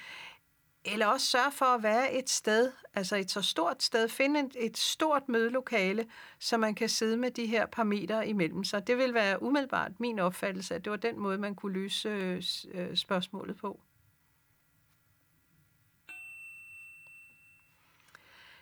eller 0.84 1.06
også 1.06 1.26
sørge 1.26 1.52
for 1.52 1.64
at 1.64 1.82
være 1.82 2.12
et 2.12 2.30
sted, 2.30 2.72
altså 2.94 3.16
et 3.16 3.30
så 3.30 3.42
stort 3.42 3.82
sted, 3.82 4.08
finde 4.08 4.40
et, 4.40 4.56
et 4.58 4.78
stort 4.78 5.28
mødelokale, 5.28 6.06
så 6.38 6.56
man 6.56 6.74
kan 6.74 6.88
sidde 6.88 7.16
med 7.16 7.30
de 7.30 7.46
her 7.46 7.66
par 7.66 7.84
meter 7.84 8.22
imellem 8.22 8.64
sig. 8.64 8.86
Det 8.86 8.98
vil 8.98 9.14
være 9.14 9.42
umiddelbart 9.42 10.00
min 10.00 10.18
opfattelse, 10.18 10.74
at 10.74 10.84
det 10.84 10.90
var 10.90 10.96
den 10.96 11.18
måde, 11.18 11.38
man 11.38 11.54
kunne 11.54 11.72
løse 11.72 12.08
øh, 12.08 12.42
øh, 12.74 12.96
spørgsmålet 12.96 13.56
på. 13.56 13.80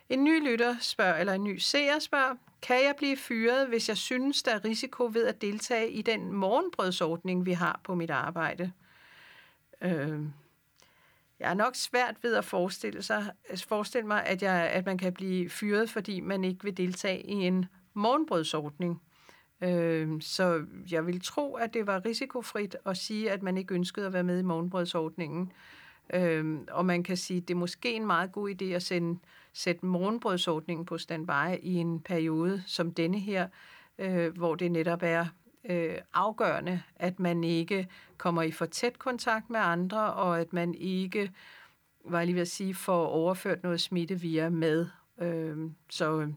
En 0.08 0.24
ny 0.24 0.50
lytter 0.50 0.76
spørger, 0.80 1.16
eller 1.16 1.32
en 1.32 1.44
ny 1.44 1.58
seer 1.58 1.98
spørger, 1.98 2.34
kan 2.62 2.84
jeg 2.84 2.94
blive 2.96 3.16
fyret, 3.16 3.68
hvis 3.68 3.88
jeg 3.88 3.96
synes, 3.96 4.42
der 4.42 4.54
er 4.54 4.64
risiko 4.64 5.10
ved 5.12 5.26
at 5.26 5.42
deltage 5.42 5.90
i 5.90 6.02
den 6.02 6.32
morgenbrødsordning, 6.32 7.46
vi 7.46 7.52
har 7.52 7.80
på 7.84 7.94
mit 7.94 8.10
arbejde? 8.10 8.72
Øh, 9.82 10.20
jeg 11.40 11.50
er 11.50 11.54
nok 11.54 11.74
svært 11.74 12.14
ved 12.22 12.34
at 12.34 12.44
forestille, 12.44 13.02
sig, 13.02 13.32
øh, 13.50 13.58
forestille 13.58 14.06
mig, 14.06 14.26
at, 14.26 14.42
jeg, 14.42 14.70
at 14.72 14.86
man 14.86 14.98
kan 14.98 15.12
blive 15.12 15.50
fyret, 15.50 15.90
fordi 15.90 16.20
man 16.20 16.44
ikke 16.44 16.64
vil 16.64 16.76
deltage 16.76 17.22
i 17.22 17.32
en 17.32 17.66
morgenbrødsordning. 17.94 19.02
Øh, 19.60 20.22
så 20.22 20.64
jeg 20.90 21.06
vil 21.06 21.20
tro, 21.20 21.54
at 21.54 21.74
det 21.74 21.86
var 21.86 22.04
risikofrit 22.04 22.76
at 22.86 22.96
sige, 22.96 23.30
at 23.30 23.42
man 23.42 23.56
ikke 23.56 23.74
ønskede 23.74 24.06
at 24.06 24.12
være 24.12 24.22
med 24.22 24.38
i 24.38 24.42
morgenbrødsordningen. 24.42 25.52
Øh, 26.14 26.58
og 26.70 26.86
man 26.86 27.02
kan 27.02 27.16
sige, 27.16 27.36
at 27.36 27.48
det 27.48 27.54
er 27.54 27.58
måske 27.58 27.92
en 27.92 28.06
meget 28.06 28.32
god 28.32 28.50
idé 28.50 28.64
at 28.64 28.82
sende, 28.82 29.18
sætte 29.52 29.86
morgenbrødsordningen 29.86 30.86
på 30.86 30.98
standby 30.98 31.58
i 31.62 31.74
en 31.74 32.00
periode 32.00 32.62
som 32.66 32.94
denne 32.94 33.18
her, 33.18 33.48
øh, 33.98 34.36
hvor 34.36 34.54
det 34.54 34.72
netop 34.72 35.02
er 35.02 35.26
øh, 35.64 35.98
afgørende, 36.14 36.82
at 36.96 37.20
man 37.20 37.44
ikke 37.44 37.88
kommer 38.18 38.42
i 38.42 38.50
for 38.50 38.66
tæt 38.66 38.98
kontakt 38.98 39.50
med 39.50 39.60
andre, 39.60 40.14
og 40.14 40.40
at 40.40 40.52
man 40.52 40.74
ikke, 40.74 41.32
var 42.04 42.24
lige 42.24 42.34
ved 42.34 42.42
at 42.42 42.48
sige, 42.48 42.74
får 42.74 43.06
overført 43.06 43.62
noget 43.62 43.80
smitte 43.80 44.20
via 44.20 44.48
med. 44.48 44.86
Øh, 45.18 45.70
så 45.90 46.20
øh, 46.20 46.28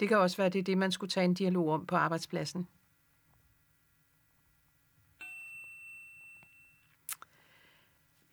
det 0.00 0.08
kan 0.08 0.18
også 0.18 0.36
være, 0.36 0.48
det 0.48 0.58
er 0.58 0.62
det, 0.62 0.78
man 0.78 0.92
skulle 0.92 1.10
tage 1.10 1.24
en 1.24 1.34
dialog 1.34 1.68
om 1.68 1.86
på 1.86 1.96
arbejdspladsen. 1.96 2.68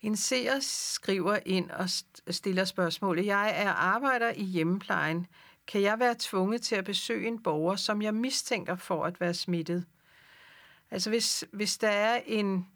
En 0.01 0.15
seer 0.15 0.59
skriver 0.59 1.39
ind 1.45 1.71
og 1.71 1.89
stiller 2.29 2.65
spørgsmålet. 2.65 3.25
Jeg 3.25 3.53
er 3.55 3.69
arbejder 3.69 4.29
i 4.29 4.43
hjemmeplejen. 4.43 5.27
Kan 5.67 5.81
jeg 5.81 5.99
være 5.99 6.15
tvunget 6.19 6.61
til 6.61 6.75
at 6.75 6.85
besøge 6.85 7.27
en 7.27 7.43
borger, 7.43 7.75
som 7.75 8.01
jeg 8.01 8.13
mistænker 8.13 8.75
for 8.75 9.05
at 9.05 9.19
være 9.19 9.33
smittet? 9.33 9.85
Altså 10.91 11.09
hvis, 11.09 11.45
hvis 11.51 11.77
der 11.77 11.89
er 11.89 12.21
en 12.25 12.67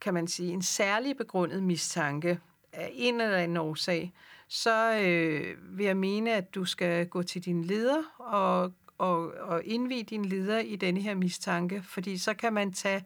kan 0.00 0.14
man 0.14 0.28
sige, 0.28 0.52
en 0.52 0.62
særlig 0.62 1.16
begrundet 1.16 1.62
mistanke 1.62 2.40
af 2.72 2.90
en 2.92 3.20
eller 3.20 3.36
anden 3.36 3.56
årsag, 3.56 4.12
så 4.48 5.00
øh, 5.02 5.78
vil 5.78 5.86
jeg 5.86 5.96
mene, 5.96 6.34
at 6.34 6.54
du 6.54 6.64
skal 6.64 7.06
gå 7.06 7.22
til 7.22 7.44
din 7.44 7.64
leder 7.64 8.02
og, 8.18 8.72
og, 8.98 9.32
og 9.40 9.64
indvide 9.64 10.02
din 10.02 10.24
leder 10.24 10.58
i 10.58 10.76
denne 10.76 11.00
her 11.00 11.14
mistanke, 11.14 11.82
fordi 11.82 12.18
så 12.18 12.34
kan 12.34 12.52
man 12.52 12.72
tage 12.72 13.04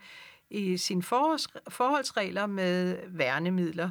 i 0.50 0.76
sine 0.76 1.02
forholds, 1.02 1.48
forholdsregler 1.68 2.46
med 2.46 2.98
værnemidler. 3.08 3.90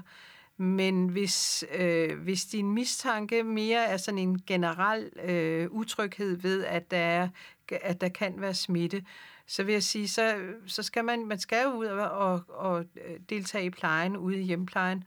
Men 0.58 1.08
hvis, 1.08 1.66
øh, 1.74 2.20
hvis 2.20 2.46
din 2.46 2.72
mistanke 2.72 3.44
mere 3.44 3.86
er 3.86 3.98
sådan 3.98 4.18
en 4.18 4.42
generel 4.48 5.10
øh, 5.24 5.68
utryghed 5.72 6.38
ved, 6.38 6.66
at 6.66 6.92
der, 6.92 6.98
er, 6.98 7.30
at 7.72 8.02
der 8.02 8.10
kan 8.10 8.34
være 8.42 8.54
smitte, 8.54 9.04
så 9.52 9.64
vil 9.64 9.74
jeg 9.74 9.84
sige, 9.84 10.08
så, 10.08 10.54
så 10.68 10.84
skal 10.84 11.06
man, 11.06 11.26
man 11.26 11.39
skal 11.39 11.64
jo 11.64 11.72
ud 11.72 11.86
og, 11.86 12.10
og, 12.10 12.43
og 12.47 12.86
øh, 13.06 13.20
deltage 13.30 13.66
i 13.66 13.70
plejen 13.70 14.18
ude 14.18 14.39
i 14.39 14.43
hjemplejen. 14.43 15.04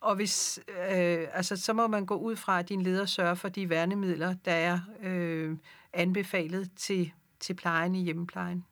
Og 0.00 0.14
hvis, 0.14 0.60
øh, 0.68 1.28
altså, 1.32 1.56
så 1.56 1.72
må 1.72 1.86
man 1.86 2.06
gå 2.06 2.16
ud 2.16 2.36
fra, 2.36 2.58
at 2.58 2.68
din 2.68 2.82
leder 2.82 3.06
sørger 3.06 3.34
for 3.34 3.48
de 3.48 3.70
værnemidler, 3.70 4.34
der 4.44 4.52
er 4.52 4.80
øh, 5.02 5.56
anbefalet 5.92 6.70
til, 6.76 7.12
til 7.40 7.54
plejen 7.54 7.94
i 7.94 8.02
hjemmeplejen. 8.02 8.64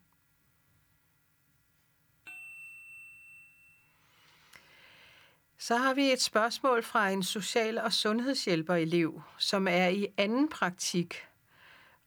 Så 5.59 5.76
har 5.76 5.95
vi 5.95 6.12
et 6.12 6.22
spørgsmål 6.22 6.82
fra 6.82 7.11
en 7.11 7.22
social- 7.22 7.78
og 7.78 7.93
sundhedshjælper-elev, 7.93 9.22
som 9.38 9.68
er 9.68 9.88
i 9.88 10.07
anden 10.16 10.49
praktik. 10.49 11.26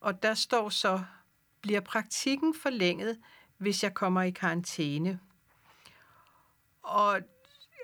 Og 0.01 0.23
der 0.23 0.33
står 0.33 0.69
så, 0.69 1.03
bliver 1.65 1.79
praktikken 1.79 2.53
forlænget, 2.53 3.19
hvis 3.57 3.83
jeg 3.83 3.93
kommer 3.93 4.21
i 4.21 4.31
karantæne? 4.31 5.19
Og 6.81 7.21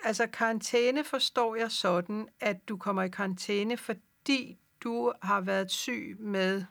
altså 0.03 0.27
karantæne 0.27 1.03
forstår 1.03 1.55
jeg 1.55 1.71
sådan, 1.71 2.27
at 2.39 2.69
du 2.69 2.77
kommer 2.77 3.03
i 3.03 3.09
karantæne, 3.09 3.77
fordi 3.77 4.59
du 4.83 5.13
har 5.21 5.41
været 5.41 5.71
syg 5.71 6.15
med 6.19 6.63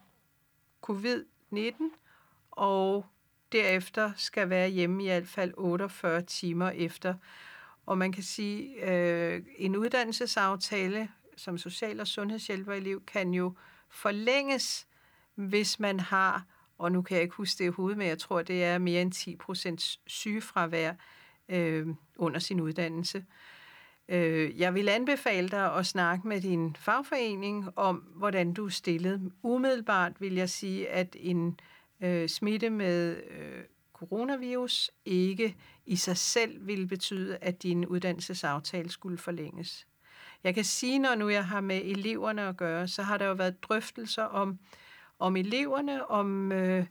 covid-19, 0.87 1.83
og 2.51 3.07
derefter 3.53 4.13
skal 4.17 4.51
være 4.51 4.69
hjemme 4.69 5.05
i 5.05 5.07
hvert 5.07 5.29
fald 5.29 5.53
48 5.57 6.23
timer 6.23 6.71
efter. 6.71 7.15
Og 7.87 7.99
man 7.99 8.13
kan 8.13 8.23
sige, 8.23 8.91
øh, 8.91 9.43
en 9.57 9.77
uddannelsesaftale 9.77 11.09
som 11.37 11.59
social- 11.59 12.01
og 12.01 12.07
sundhedshjælperelev 12.07 13.05
kan 13.07 13.35
jo 13.35 13.55
forlænges, 13.89 14.87
hvis 15.35 15.81
man 15.81 16.01
har, 16.01 16.45
og 16.81 16.93
nu 16.93 17.03
kan 17.03 17.15
jeg 17.15 17.23
ikke 17.23 17.35
huske 17.35 17.59
det 17.59 17.65
i 17.65 17.75
hovedet, 17.75 17.99
men 17.99 18.09
jeg 18.09 18.19
tror, 18.19 18.43
det 18.43 18.65
er 18.65 18.79
mere 18.79 19.03
end 19.03 19.13
10 19.13 19.37
procent 19.37 19.99
sygefravær 20.07 20.93
øh, 21.49 21.87
under 22.17 22.39
sin 22.39 22.61
uddannelse. 22.61 23.25
Øh, 24.09 24.61
jeg 24.61 24.75
vil 24.75 24.89
anbefale 24.89 25.49
dig 25.49 25.75
at 25.75 25.87
snakke 25.87 26.29
med 26.29 26.41
din 26.41 26.77
fagforening 26.79 27.69
om, 27.77 27.97
hvordan 27.97 28.53
du 28.53 28.67
er 28.67 28.71
stillet. 28.71 29.33
Umiddelbart 29.43 30.21
vil 30.21 30.35
jeg 30.35 30.51
sige, 30.51 30.89
at 30.89 31.17
en 31.21 31.61
øh, 32.01 32.29
smitte 32.29 32.71
med 32.71 33.17
øh, 33.31 33.65
coronavirus 33.93 34.91
ikke 35.05 35.57
i 35.87 35.97
sig 35.97 36.17
selv 36.17 36.67
ville 36.67 36.87
betyde, 36.87 37.37
at 37.37 37.63
din 37.63 37.87
uddannelsesaftale 37.87 38.91
skulle 38.91 39.19
forlænges. 39.19 39.87
Jeg 40.45 40.55
kan 40.55 40.65
sige, 40.65 40.99
når 40.99 41.15
nu 41.15 41.29
jeg 41.29 41.45
har 41.45 41.61
med 41.61 41.81
eleverne 41.85 42.43
at 42.43 42.57
gøre, 42.57 42.89
så 42.89 43.03
har 43.03 43.19
der 43.19 43.27
jo 43.27 43.33
været 43.33 43.63
drøftelser 43.63 44.23
om, 44.23 44.59
om 45.21 45.37
eleverne, 45.37 46.11
om, 46.11 46.53
øh, 46.53 46.87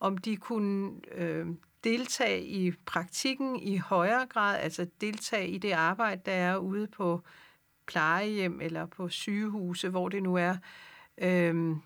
om 0.00 0.18
de 0.18 0.36
kunne 0.36 0.92
øh, 1.12 1.46
deltage 1.84 2.44
i 2.44 2.72
praktikken 2.86 3.56
i 3.56 3.76
højere 3.76 4.26
grad, 4.26 4.58
altså 4.60 4.86
deltage 5.00 5.48
i 5.48 5.58
det 5.58 5.72
arbejde, 5.72 6.22
der 6.26 6.32
er 6.32 6.56
ude 6.56 6.86
på 6.86 7.22
plejehjem 7.86 8.60
eller 8.60 8.86
på 8.86 9.08
sygehuse, 9.08 9.88
hvor 9.88 10.08
det 10.08 10.22
nu 10.22 10.36
er, 10.36 10.56
øh, 11.18 11.76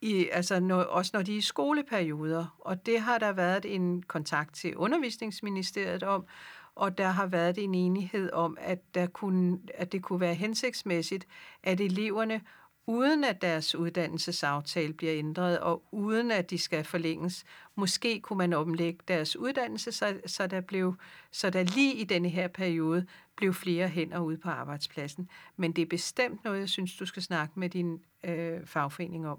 i, 0.00 0.28
altså 0.32 0.60
når, 0.60 0.82
også 0.82 1.10
når 1.14 1.22
de 1.22 1.32
er 1.32 1.38
i 1.38 1.40
skoleperioder. 1.40 2.56
Og 2.60 2.86
det 2.86 3.00
har 3.00 3.18
der 3.18 3.32
været 3.32 3.74
en 3.74 4.02
kontakt 4.02 4.54
til 4.54 4.76
undervisningsministeriet 4.76 6.02
om, 6.02 6.26
og 6.74 6.98
der 6.98 7.08
har 7.08 7.26
været 7.26 7.58
en 7.58 7.74
enighed 7.74 8.32
om, 8.32 8.56
at, 8.60 8.94
der 8.94 9.06
kunne, 9.06 9.58
at 9.74 9.92
det 9.92 10.02
kunne 10.02 10.20
være 10.20 10.34
hensigtsmæssigt, 10.34 11.26
at 11.62 11.80
eleverne 11.80 12.40
uden 12.86 13.24
at 13.24 13.42
deres 13.42 13.74
uddannelsesaftale 13.74 14.92
bliver 14.92 15.14
ændret, 15.14 15.60
og 15.60 15.82
uden 15.92 16.30
at 16.30 16.50
de 16.50 16.58
skal 16.58 16.84
forlænges. 16.84 17.44
Måske 17.74 18.20
kunne 18.20 18.36
man 18.36 18.52
omlægge 18.52 19.00
deres 19.08 19.36
uddannelse, 19.36 19.92
så, 19.92 20.20
så, 20.26 20.46
der, 20.46 20.60
blev, 20.60 20.94
så 21.30 21.50
der 21.50 21.62
lige 21.62 21.94
i 21.94 22.04
denne 22.04 22.28
her 22.28 22.48
periode 22.48 23.06
blev 23.36 23.54
flere 23.54 23.88
hænder 23.88 24.18
ude 24.18 24.38
på 24.38 24.50
arbejdspladsen. 24.50 25.28
Men 25.56 25.72
det 25.72 25.82
er 25.82 25.86
bestemt 25.86 26.44
noget, 26.44 26.60
jeg 26.60 26.68
synes, 26.68 26.96
du 26.96 27.06
skal 27.06 27.22
snakke 27.22 27.60
med 27.60 27.70
din 27.70 28.00
øh, 28.24 28.66
fagforening 28.66 29.28
om. 29.28 29.38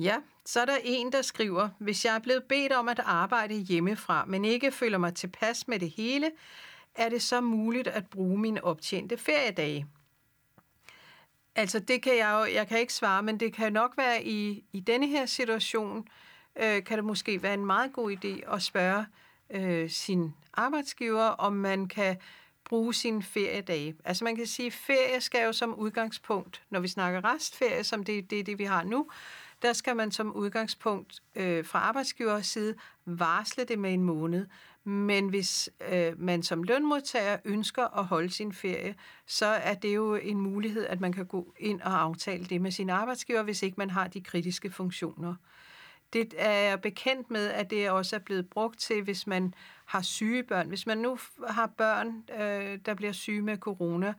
Ja, 0.00 0.16
så 0.44 0.60
er 0.60 0.64
der 0.64 0.76
en, 0.84 1.12
der 1.12 1.22
skriver, 1.22 1.68
hvis 1.78 2.04
jeg 2.04 2.14
er 2.14 2.18
blevet 2.18 2.44
bedt 2.44 2.72
om 2.72 2.88
at 2.88 3.00
arbejde 3.04 3.54
hjemmefra, 3.54 4.24
men 4.24 4.44
ikke 4.44 4.72
føler 4.72 4.98
mig 4.98 5.14
tilpas 5.14 5.68
med 5.68 5.78
det 5.78 5.90
hele, 5.90 6.30
er 6.94 7.08
det 7.08 7.22
så 7.22 7.40
muligt 7.40 7.88
at 7.88 8.06
bruge 8.06 8.38
mine 8.38 8.64
optjente 8.64 9.16
feriedage? 9.16 9.86
Altså, 11.54 11.78
det 11.78 12.02
kan 12.02 12.16
jeg 12.16 12.32
jo, 12.32 12.54
jeg 12.54 12.68
kan 12.68 12.78
ikke 12.78 12.92
svare, 12.92 13.22
men 13.22 13.40
det 13.40 13.52
kan 13.54 13.72
nok 13.72 13.96
være 13.96 14.24
i, 14.24 14.64
i 14.72 14.80
denne 14.80 15.06
her 15.06 15.26
situation, 15.26 16.08
øh, 16.56 16.84
kan 16.84 16.98
det 16.98 17.04
måske 17.04 17.42
være 17.42 17.54
en 17.54 17.66
meget 17.66 17.92
god 17.92 18.12
idé 18.12 18.54
at 18.54 18.62
spørge 18.62 19.06
øh, 19.50 19.90
sin 19.90 20.34
arbejdsgiver, 20.52 21.24
om 21.24 21.52
man 21.52 21.88
kan 21.88 22.16
bruge 22.64 22.94
sine 22.94 23.22
feriedage. 23.22 23.94
Altså 24.04 24.24
man 24.24 24.36
kan 24.36 24.46
sige, 24.46 24.66
at 24.66 24.72
ferie 24.72 25.20
skal 25.20 25.44
jo 25.44 25.52
som 25.52 25.74
udgangspunkt, 25.74 26.62
når 26.70 26.80
vi 26.80 26.88
snakker 26.88 27.34
restferie, 27.34 27.84
som 27.84 28.04
det, 28.04 28.30
det 28.30 28.38
er 28.38 28.44
det, 28.44 28.58
vi 28.58 28.64
har 28.64 28.84
nu, 28.84 29.06
der 29.62 29.72
skal 29.72 29.96
man 29.96 30.12
som 30.12 30.32
udgangspunkt 30.32 31.22
øh, 31.34 31.64
fra 31.64 31.78
arbejdsgivers 31.78 32.46
side 32.46 32.74
varsle 33.04 33.64
det 33.64 33.78
med 33.78 33.94
en 33.94 34.02
måned. 34.02 34.46
Men 34.84 35.28
hvis 35.28 35.70
øh, 35.92 36.20
man 36.20 36.42
som 36.42 36.62
lønmodtager 36.62 37.36
ønsker 37.44 37.98
at 37.98 38.04
holde 38.04 38.30
sin 38.30 38.52
ferie, 38.52 38.94
så 39.26 39.46
er 39.46 39.74
det 39.74 39.94
jo 39.94 40.14
en 40.14 40.40
mulighed, 40.40 40.86
at 40.86 41.00
man 41.00 41.12
kan 41.12 41.26
gå 41.26 41.54
ind 41.58 41.80
og 41.80 42.02
aftale 42.02 42.44
det 42.44 42.60
med 42.60 42.70
sin 42.70 42.90
arbejdsgiver, 42.90 43.42
hvis 43.42 43.62
ikke 43.62 43.74
man 43.78 43.90
har 43.90 44.08
de 44.08 44.20
kritiske 44.20 44.70
funktioner. 44.70 45.34
Det 46.12 46.34
er 46.38 46.68
jeg 46.68 46.80
bekendt 46.80 47.30
med, 47.30 47.46
at 47.46 47.70
det 47.70 47.90
også 47.90 48.16
er 48.16 48.20
blevet 48.20 48.50
brugt 48.50 48.78
til, 48.78 49.02
hvis 49.02 49.26
man 49.26 49.54
har 49.84 50.02
syge 50.02 50.42
børn. 50.42 50.68
Hvis 50.68 50.86
man 50.86 50.98
nu 50.98 51.18
har 51.48 51.66
børn, 51.66 52.24
øh, 52.40 52.78
der 52.86 52.94
bliver 52.94 53.12
syge 53.12 53.42
med 53.42 53.56
corona, 53.56 54.14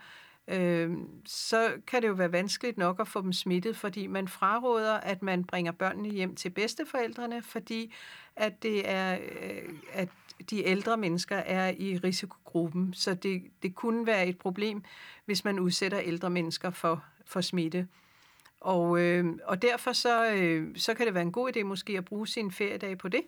øh, 0.47 0.91
så 1.25 1.71
kan 1.87 2.01
det 2.01 2.07
jo 2.07 2.13
være 2.13 2.31
vanskeligt 2.31 2.77
nok 2.77 2.99
at 2.99 3.07
få 3.07 3.21
dem 3.21 3.33
smittet, 3.33 3.77
fordi 3.77 4.07
man 4.07 4.27
fraråder, 4.27 4.93
at 4.93 5.21
man 5.21 5.43
bringer 5.43 5.71
børnene 5.71 6.09
hjem 6.09 6.35
til 6.35 6.49
bedsteforældrene, 6.49 7.41
fordi 7.41 7.93
at 8.35 8.63
det 8.63 8.89
er, 8.89 9.17
øh, 9.41 9.69
at 9.93 10.09
de 10.49 10.65
ældre 10.65 10.97
mennesker 10.97 11.35
er 11.35 11.73
i 11.77 11.97
risikogruppen. 11.97 12.93
Så 12.93 13.13
det, 13.13 13.43
det 13.63 13.75
kunne 13.75 14.05
være 14.05 14.27
et 14.27 14.37
problem, 14.37 14.83
hvis 15.25 15.45
man 15.45 15.59
udsætter 15.59 15.99
ældre 15.99 16.29
mennesker 16.29 16.69
for, 16.69 17.03
for 17.25 17.41
smitte. 17.41 17.87
Og, 18.59 18.99
øh, 18.99 19.25
og 19.43 19.61
derfor 19.61 19.93
så, 19.93 20.33
øh, 20.33 20.77
så 20.77 20.93
kan 20.93 21.05
det 21.05 21.13
være 21.13 21.23
en 21.23 21.31
god 21.31 21.55
idé 21.55 21.63
måske 21.63 21.97
at 21.97 22.05
bruge 22.05 22.27
sin 22.27 22.51
feriedag 22.51 22.97
på 22.97 23.09
det. 23.09 23.21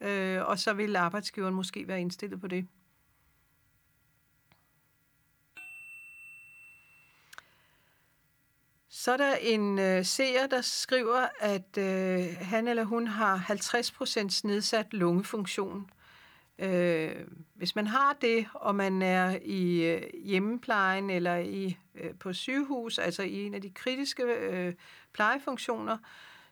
Øh, 0.00 0.48
og 0.48 0.58
så 0.58 0.72
vil 0.72 0.96
arbejdsgiveren 0.96 1.54
måske 1.54 1.88
være 1.88 2.00
indstillet 2.00 2.40
på 2.40 2.46
det. 2.46 2.66
Så 8.96 9.12
er 9.12 9.16
der 9.16 9.34
en 9.34 9.78
øh, 9.78 10.04
seer, 10.04 10.46
der 10.46 10.60
skriver, 10.60 11.26
at 11.40 11.78
øh, 11.78 12.36
han 12.40 12.68
eller 12.68 12.84
hun 12.84 13.06
har 13.06 13.36
50% 13.38 14.40
nedsat 14.44 14.86
lungefunktion. 14.92 15.90
Øh, 16.58 17.14
hvis 17.54 17.76
man 17.76 17.86
har 17.86 18.16
det, 18.20 18.46
og 18.54 18.74
man 18.74 19.02
er 19.02 19.38
i 19.44 19.84
øh, 19.84 20.02
hjemmeplejen 20.24 21.10
eller 21.10 21.36
i 21.36 21.78
øh, 21.94 22.14
på 22.20 22.32
sygehus, 22.32 22.98
altså 22.98 23.22
i 23.22 23.46
en 23.46 23.54
af 23.54 23.62
de 23.62 23.70
kritiske 23.70 24.22
øh, 24.22 24.74
plejefunktioner, 25.12 25.98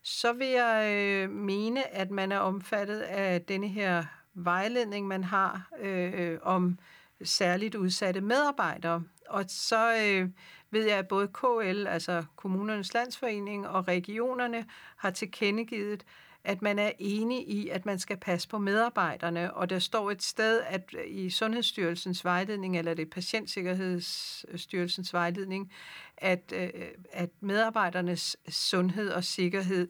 så 0.03 0.33
vil 0.33 0.49
jeg 0.49 0.93
øh, 0.93 1.31
mene, 1.31 1.95
at 1.95 2.11
man 2.11 2.33
er 2.33 2.39
omfattet 2.39 3.01
af 3.01 3.43
denne 3.43 3.69
her 3.69 4.05
vejledning, 4.35 5.07
man 5.07 5.25
har 5.25 5.71
øh, 5.81 6.39
om 6.43 6.79
særligt 7.25 7.75
udsatte 7.75 8.21
medarbejdere. 8.21 9.03
Og 9.29 9.45
så 9.49 9.95
øh, 9.95 10.29
ved 10.71 10.87
jeg, 10.87 10.99
at 10.99 11.09
både 11.09 11.29
KL, 11.29 11.87
altså 11.87 12.25
Kommunernes 12.37 12.95
Landsforening 12.95 13.69
og 13.69 13.89
regionerne, 13.89 14.67
har 14.97 15.11
tilkendegivet, 15.11 16.05
at 16.45 16.63
man 16.63 16.79
er 16.79 16.93
enig 16.99 17.49
i, 17.49 17.69
at 17.69 17.87
man 17.87 17.99
skal 17.99 18.17
passe 18.17 18.49
på 18.49 18.59
medarbejderne, 18.59 19.55
og 19.55 19.71
der 19.71 19.79
står 19.79 20.11
et 20.11 20.23
sted, 20.23 20.61
at 20.67 20.95
øh, 20.99 21.05
i 21.07 21.31
Sundhedsstyrelsens 21.31 22.25
vejledning, 22.25 22.79
eller 22.79 22.95
det 22.95 23.07
er 23.07 23.11
Patientsikkerhedsstyrelsens 23.11 25.13
vejledning, 25.13 25.73
at, 26.17 26.53
øh, 26.57 26.71
at 27.13 27.31
medarbejdernes 27.41 28.37
sundhed 28.49 29.11
og 29.11 29.25
sikkerhed 29.25 29.89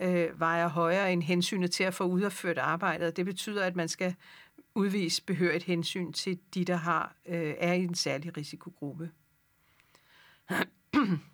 øh, 0.00 0.40
vejer 0.40 0.68
højere 0.68 1.12
end 1.12 1.22
hensynet 1.22 1.70
til 1.70 1.84
at 1.84 1.94
få 1.94 2.04
udført 2.04 2.58
arbejdet. 2.58 3.16
Det 3.16 3.24
betyder, 3.24 3.64
at 3.64 3.76
man 3.76 3.88
skal 3.88 4.14
udvise 4.74 5.22
behørigt 5.22 5.64
hensyn 5.64 6.12
til 6.12 6.38
de, 6.54 6.64
der 6.64 6.76
har 6.76 7.16
øh, 7.26 7.54
er 7.58 7.72
i 7.72 7.84
en 7.84 7.94
særlig 7.94 8.36
risikogruppe. 8.36 9.10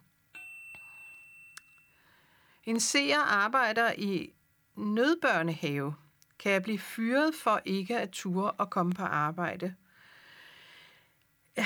En 2.69 2.81
seer 2.81 3.19
arbejder 3.19 3.93
i 3.99 4.33
nødbørnehave. 4.77 5.95
Kan 6.39 6.53
jeg 6.53 6.63
blive 6.63 6.79
fyret 6.79 7.35
for 7.35 7.61
ikke 7.65 7.99
at 7.99 8.11
ture 8.11 8.51
og 8.51 8.71
komme 8.71 8.93
på 8.93 9.03
arbejde? 9.03 9.75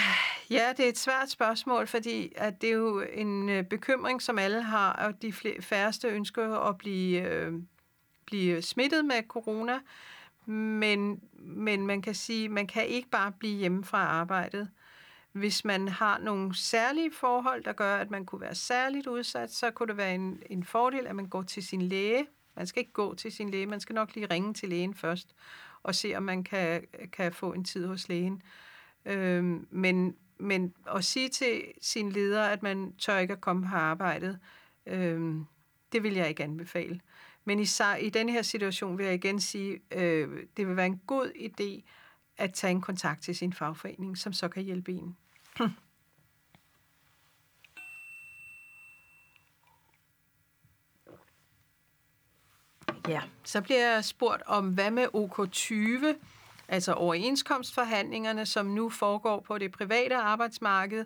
Ja, 0.50 0.72
det 0.76 0.84
er 0.84 0.88
et 0.88 0.98
svært 0.98 1.30
spørgsmål, 1.30 1.86
fordi 1.86 2.32
at 2.36 2.62
det 2.62 2.68
er 2.68 2.74
jo 2.74 3.00
en 3.00 3.48
øh, 3.48 3.64
bekymring, 3.64 4.22
som 4.22 4.38
alle 4.38 4.62
har, 4.62 4.92
og 4.92 5.22
de 5.22 5.32
færreste 5.60 6.08
ønsker 6.08 6.58
at 6.58 6.78
blive, 6.78 7.20
øh, 7.20 7.52
blive 8.26 8.62
smittet 8.62 9.04
med 9.04 9.22
corona. 9.28 9.78
Men, 10.46 11.20
men 11.34 11.86
man 11.86 12.02
kan 12.02 12.14
sige, 12.14 12.48
man 12.48 12.66
kan 12.66 12.86
ikke 12.86 13.08
bare 13.08 13.32
blive 13.32 13.58
hjemme 13.58 13.84
fra 13.84 13.98
arbejdet. 13.98 14.70
Hvis 15.32 15.64
man 15.64 15.88
har 15.88 16.18
nogle 16.18 16.54
særlige 16.56 17.12
forhold, 17.12 17.64
der 17.64 17.72
gør, 17.72 17.96
at 17.96 18.10
man 18.10 18.26
kunne 18.26 18.40
være 18.40 18.54
særligt 18.54 19.06
udsat, 19.06 19.52
så 19.52 19.70
kunne 19.70 19.88
det 19.88 19.96
være 19.96 20.14
en, 20.14 20.42
en 20.50 20.64
fordel, 20.64 21.06
at 21.06 21.16
man 21.16 21.26
går 21.26 21.42
til 21.42 21.62
sin 21.62 21.82
læge. 21.82 22.26
Man 22.56 22.66
skal 22.66 22.80
ikke 22.80 22.92
gå 22.92 23.14
til 23.14 23.32
sin 23.32 23.50
læge, 23.50 23.66
man 23.66 23.80
skal 23.80 23.94
nok 23.94 24.14
lige 24.14 24.26
ringe 24.26 24.54
til 24.54 24.68
lægen 24.68 24.94
først 24.94 25.34
og 25.82 25.94
se, 25.94 26.14
om 26.14 26.22
man 26.22 26.44
kan, 26.44 26.86
kan 27.12 27.32
få 27.32 27.52
en 27.52 27.64
tid 27.64 27.86
hos 27.86 28.08
lægen. 28.08 28.42
Øhm, 29.04 29.66
men, 29.70 30.16
men 30.38 30.74
at 30.96 31.04
sige 31.04 31.28
til 31.28 31.62
sin 31.80 32.12
leder, 32.12 32.42
at 32.42 32.62
man 32.62 32.92
tør 32.98 33.18
ikke 33.18 33.32
at 33.32 33.40
komme 33.40 33.68
på 33.68 33.76
arbejdet, 33.76 34.38
øhm, 34.86 35.46
det 35.92 36.02
vil 36.02 36.14
jeg 36.14 36.28
ikke 36.28 36.44
anbefale. 36.44 37.00
Men 37.44 37.60
i, 37.60 37.66
i 38.00 38.10
denne 38.10 38.32
her 38.32 38.42
situation 38.42 38.98
vil 38.98 39.06
jeg 39.06 39.14
igen 39.14 39.40
sige, 39.40 39.80
øh, 39.90 40.46
det 40.56 40.68
vil 40.68 40.76
være 40.76 40.86
en 40.86 41.00
god 41.06 41.32
idé 41.36 41.88
at 42.36 42.54
tage 42.54 42.70
en 42.70 42.80
kontakt 42.80 43.22
til 43.22 43.36
sin 43.36 43.52
fagforening, 43.52 44.18
som 44.18 44.32
så 44.32 44.48
kan 44.48 44.62
hjælpe 44.62 44.92
en. 44.92 45.16
Hm. 45.58 45.68
Ja, 53.08 53.22
så 53.44 53.60
bliver 53.60 53.92
jeg 53.92 54.04
spurgt 54.04 54.42
om, 54.46 54.68
hvad 54.74 54.90
med 54.90 55.06
OK20, 55.14 56.06
altså 56.68 56.92
overenskomstforhandlingerne, 56.92 58.46
som 58.46 58.66
nu 58.66 58.88
foregår 58.90 59.40
på 59.40 59.58
det 59.58 59.72
private 59.72 60.16
arbejdsmarked, 60.16 61.04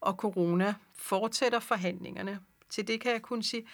og 0.00 0.14
corona 0.14 0.74
fortsætter 0.94 1.60
forhandlingerne. 1.60 2.40
Til 2.70 2.88
det 2.88 3.00
kan 3.00 3.12
jeg 3.12 3.22
kun 3.22 3.42
sige, 3.42 3.66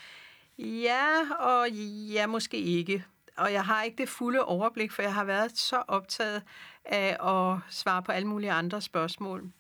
ja 0.59 1.31
og 1.39 1.71
ja, 2.13 2.27
måske 2.27 2.57
ikke. 2.57 3.05
Og 3.37 3.53
jeg 3.53 3.65
har 3.65 3.83
ikke 3.83 3.97
det 3.97 4.09
fulde 4.09 4.45
overblik, 4.45 4.93
for 4.93 5.03
jeg 5.03 5.15
har 5.15 5.25
været 5.25 5.59
så 5.59 5.83
optaget 5.89 6.43
af 6.85 7.17
at 7.29 7.59
svare 7.71 8.03
på 8.03 8.13
alle 8.13 8.29
mulige 8.29 8.53
andre 8.53 8.81
spørgsmål. 8.81 9.51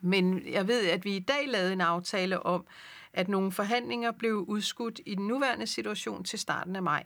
Men 0.00 0.42
jeg 0.46 0.68
ved, 0.68 0.88
at 0.88 1.04
vi 1.04 1.16
i 1.16 1.20
dag 1.20 1.48
lavede 1.48 1.72
en 1.72 1.80
aftale 1.80 2.46
om, 2.46 2.66
at 3.12 3.28
nogle 3.28 3.52
forhandlinger 3.52 4.12
blev 4.12 4.44
udskudt 4.48 5.00
i 5.06 5.14
den 5.14 5.26
nuværende 5.26 5.66
situation 5.66 6.24
til 6.24 6.38
starten 6.38 6.76
af 6.76 6.82
maj. 6.82 7.04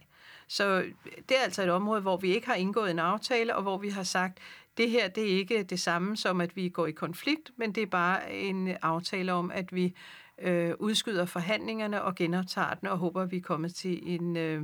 Så 0.48 0.84
det 1.28 1.38
er 1.38 1.42
altså 1.42 1.62
et 1.62 1.70
område, 1.70 2.00
hvor 2.00 2.16
vi 2.16 2.34
ikke 2.34 2.46
har 2.46 2.54
indgået 2.54 2.90
en 2.90 2.98
aftale, 2.98 3.56
og 3.56 3.62
hvor 3.62 3.78
vi 3.78 3.88
har 3.88 4.02
sagt, 4.02 4.38
det 4.76 4.90
her 4.90 5.08
det 5.08 5.32
er 5.32 5.38
ikke 5.38 5.62
det 5.62 5.80
samme 5.80 6.16
som, 6.16 6.40
at 6.40 6.56
vi 6.56 6.68
går 6.68 6.86
i 6.86 6.92
konflikt, 6.92 7.50
men 7.56 7.72
det 7.72 7.82
er 7.82 7.86
bare 7.86 8.32
en 8.32 8.76
aftale 8.82 9.32
om, 9.32 9.50
at 9.50 9.74
vi 9.74 9.94
øh, 10.41 10.74
udskyder 10.78 11.24
forhandlingerne 11.24 12.03
og 12.03 12.14
genoptager 12.14 12.74
den, 12.74 12.88
og 12.88 12.99
håber, 12.99 13.22
at 13.22 13.30
vi 13.30 13.36
er 13.36 13.41
kommet 13.41 13.74
til 13.74 14.14
en, 14.14 14.36
øh, 14.36 14.62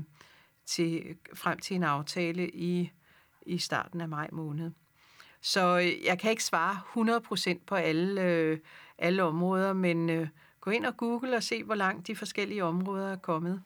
til, 0.66 1.16
frem 1.34 1.58
til 1.58 1.76
en 1.76 1.82
aftale 1.82 2.50
i, 2.50 2.92
i 3.46 3.58
starten 3.58 4.00
af 4.00 4.08
maj 4.08 4.28
måned. 4.32 4.70
Så 5.40 5.78
øh, 5.78 6.04
jeg 6.04 6.18
kan 6.18 6.30
ikke 6.30 6.44
svare 6.44 6.80
100% 7.56 7.58
på 7.66 7.74
alle, 7.74 8.22
øh, 8.22 8.58
alle 8.98 9.22
områder, 9.22 9.72
men 9.72 10.10
øh, 10.10 10.28
gå 10.60 10.70
ind 10.70 10.86
og 10.86 10.96
google 10.96 11.36
og 11.36 11.42
se, 11.42 11.64
hvor 11.64 11.74
langt 11.74 12.06
de 12.06 12.16
forskellige 12.16 12.64
områder 12.64 13.12
er 13.12 13.16
kommet. 13.16 13.62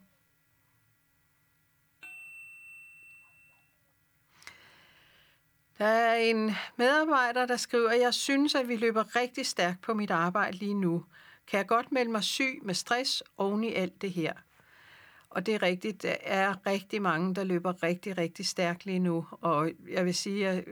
Der 5.79 5.87
er 5.87 6.17
en 6.17 6.51
medarbejder, 6.77 7.47
der 7.47 7.57
skriver, 7.57 7.91
at 7.91 8.01
jeg 8.01 8.15
synes, 8.15 8.55
at 8.55 8.69
vi 8.69 8.77
løber 8.77 9.17
rigtig 9.17 9.47
stærkt 9.47 9.81
på 9.81 9.95
mit 9.95 10.11
arbejde 10.11 10.57
lige 10.57 10.75
nu. 10.75 11.05
Kan 11.51 11.59
jeg 11.59 11.67
godt 11.67 11.93
melde 11.93 12.11
mig 12.11 12.25
syg 12.25 12.61
med 12.63 12.75
stress 12.75 13.23
oven 13.37 13.65
i 13.65 13.75
alt 13.75 14.03
det 14.03 14.13
her? 14.13 14.33
Og 15.31 15.47
det 15.47 15.55
er 15.55 15.63
rigtigt, 15.63 16.03
der 16.03 16.17
er 16.23 16.67
rigtig 16.67 17.03
mange, 17.03 17.35
der 17.35 17.45
løber 17.45 17.83
rigtig, 17.83 18.19
rigtig 18.19 18.47
stærkt 18.47 18.87
lige 18.87 18.99
nu. 18.99 19.27
Og 19.31 19.71
jeg 19.89 20.05
vil 20.05 20.15
sige, 20.15 20.53
øh, 20.53 20.63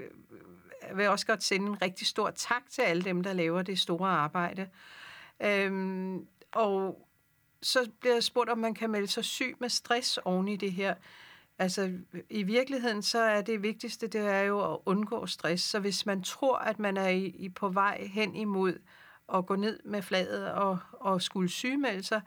jeg 0.88 0.96
vil 0.96 1.08
også 1.08 1.26
godt 1.26 1.42
sende 1.42 1.66
en 1.66 1.82
rigtig 1.82 2.06
stor 2.06 2.30
tak 2.30 2.62
til 2.70 2.82
alle 2.82 3.02
dem, 3.02 3.22
der 3.22 3.32
laver 3.32 3.62
det 3.62 3.78
store 3.78 4.08
arbejde. 4.10 4.68
Øhm, 5.40 6.26
og 6.52 7.08
så 7.62 7.90
bliver 8.00 8.14
jeg 8.14 8.22
spurgt, 8.22 8.50
om 8.50 8.58
man 8.58 8.74
kan 8.74 8.90
melde 8.90 9.08
sig 9.08 9.24
syg 9.24 9.56
med 9.60 9.68
stress 9.68 10.18
oven 10.18 10.48
i 10.48 10.56
det 10.56 10.72
her. 10.72 10.94
Altså, 11.58 11.92
i 12.30 12.42
virkeligheden, 12.42 13.02
så 13.02 13.18
er 13.18 13.42
det 13.42 13.62
vigtigste, 13.62 14.06
det 14.06 14.20
er 14.20 14.40
jo 14.40 14.72
at 14.72 14.78
undgå 14.86 15.26
stress. 15.26 15.64
Så 15.64 15.80
hvis 15.80 16.06
man 16.06 16.22
tror, 16.22 16.56
at 16.56 16.78
man 16.78 16.96
er 16.96 17.08
i, 17.08 17.24
i 17.24 17.48
på 17.48 17.68
vej 17.68 18.06
hen 18.12 18.36
imod 18.36 18.78
at 19.34 19.46
gå 19.46 19.56
ned 19.56 19.80
med 19.84 20.02
fladet 20.02 20.52
og, 20.52 20.78
og 20.92 21.22
skulle 21.22 21.48
sygemelde 21.48 22.02
sig, 22.02 22.20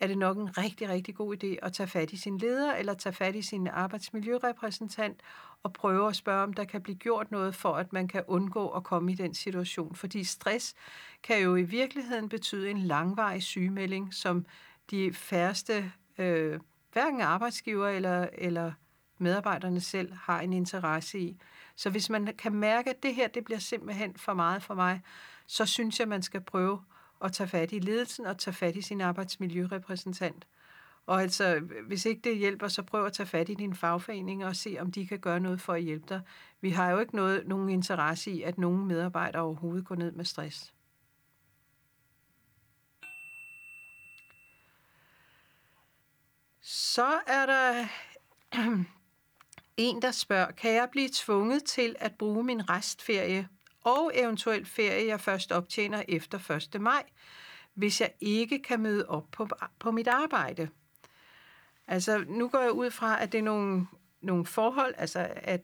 er 0.00 0.06
det 0.06 0.18
nok 0.18 0.36
en 0.36 0.58
rigtig, 0.58 0.88
rigtig 0.88 1.14
god 1.14 1.44
idé 1.44 1.56
at 1.62 1.72
tage 1.72 1.86
fat 1.86 2.12
i 2.12 2.16
sin 2.16 2.38
leder 2.38 2.74
eller 2.74 2.94
tage 2.94 3.12
fat 3.12 3.36
i 3.36 3.42
sin 3.42 3.68
arbejdsmiljørepræsentant 3.68 5.20
og 5.62 5.72
prøve 5.72 6.08
at 6.08 6.16
spørge, 6.16 6.42
om 6.42 6.52
der 6.52 6.64
kan 6.64 6.82
blive 6.82 6.96
gjort 6.96 7.30
noget 7.30 7.54
for, 7.54 7.74
at 7.74 7.92
man 7.92 8.08
kan 8.08 8.24
undgå 8.26 8.68
at 8.68 8.84
komme 8.84 9.12
i 9.12 9.14
den 9.14 9.34
situation. 9.34 9.94
Fordi 9.94 10.24
stress 10.24 10.74
kan 11.22 11.42
jo 11.42 11.56
i 11.56 11.62
virkeligheden 11.62 12.28
betyde 12.28 12.70
en 12.70 12.78
langvarig 12.78 13.42
sygemelding, 13.42 14.14
som 14.14 14.46
de 14.90 15.12
færreste, 15.12 15.92
øh, 16.18 16.60
hverken 16.92 17.20
arbejdsgiver 17.20 17.88
eller, 17.88 18.26
eller 18.32 18.72
medarbejderne 19.18 19.80
selv 19.80 20.12
har 20.14 20.40
en 20.40 20.52
interesse 20.52 21.18
i. 21.18 21.36
Så 21.76 21.90
hvis 21.90 22.10
man 22.10 22.34
kan 22.38 22.54
mærke, 22.54 22.90
at 22.90 23.02
det 23.02 23.14
her 23.14 23.28
det 23.28 23.44
bliver 23.44 23.58
simpelthen 23.58 24.14
for 24.16 24.34
meget 24.34 24.62
for 24.62 24.74
mig, 24.74 25.00
så 25.46 25.66
synes 25.66 26.00
jeg, 26.00 26.08
man 26.08 26.22
skal 26.22 26.40
prøve 26.40 26.82
at 27.24 27.32
tage 27.32 27.48
fat 27.48 27.72
i 27.72 27.78
ledelsen 27.78 28.26
og 28.26 28.38
tage 28.38 28.54
fat 28.54 28.76
i 28.76 28.82
sin 28.82 29.00
arbejdsmiljørepræsentant. 29.00 30.46
Og 31.06 31.22
altså, 31.22 31.60
hvis 31.86 32.06
ikke 32.06 32.20
det 32.24 32.36
hjælper, 32.36 32.68
så 32.68 32.82
prøv 32.82 33.06
at 33.06 33.12
tage 33.12 33.26
fat 33.26 33.48
i 33.48 33.54
din 33.54 33.74
fagforening 33.74 34.44
og 34.44 34.56
se, 34.56 34.76
om 34.80 34.92
de 34.92 35.06
kan 35.06 35.18
gøre 35.18 35.40
noget 35.40 35.60
for 35.60 35.72
at 35.72 35.82
hjælpe 35.82 36.06
dig. 36.08 36.20
Vi 36.60 36.70
har 36.70 36.90
jo 36.90 36.98
ikke 36.98 37.16
noget, 37.16 37.48
nogen 37.48 37.68
interesse 37.68 38.30
i, 38.30 38.42
at 38.42 38.58
nogen 38.58 38.86
medarbejdere 38.86 39.42
overhovedet 39.42 39.86
går 39.86 39.94
ned 39.94 40.12
med 40.12 40.24
stress. 40.24 40.74
Så 46.60 47.20
er 47.26 47.46
der 47.46 47.86
en, 49.76 50.02
der 50.02 50.10
spørger, 50.10 50.50
kan 50.50 50.74
jeg 50.74 50.88
blive 50.92 51.08
tvunget 51.12 51.64
til 51.64 51.96
at 51.98 52.14
bruge 52.18 52.44
min 52.44 52.70
restferie 52.70 53.48
og 53.84 54.10
eventuelt 54.14 54.68
ferie, 54.68 55.06
jeg 55.06 55.20
først 55.20 55.52
optjener 55.52 56.02
efter 56.08 56.50
1. 56.74 56.80
maj, 56.80 57.02
hvis 57.74 58.00
jeg 58.00 58.12
ikke 58.20 58.62
kan 58.62 58.80
møde 58.80 59.08
op 59.08 59.24
på, 59.32 59.48
på 59.78 59.90
mit 59.90 60.08
arbejde. 60.08 60.68
Altså, 61.86 62.24
nu 62.28 62.48
går 62.48 62.60
jeg 62.60 62.72
ud 62.72 62.90
fra, 62.90 63.22
at 63.22 63.32
det 63.32 63.38
er 63.38 63.42
nogle, 63.42 63.86
nogle 64.20 64.46
forhold, 64.46 64.94
altså 64.98 65.28
at 65.36 65.60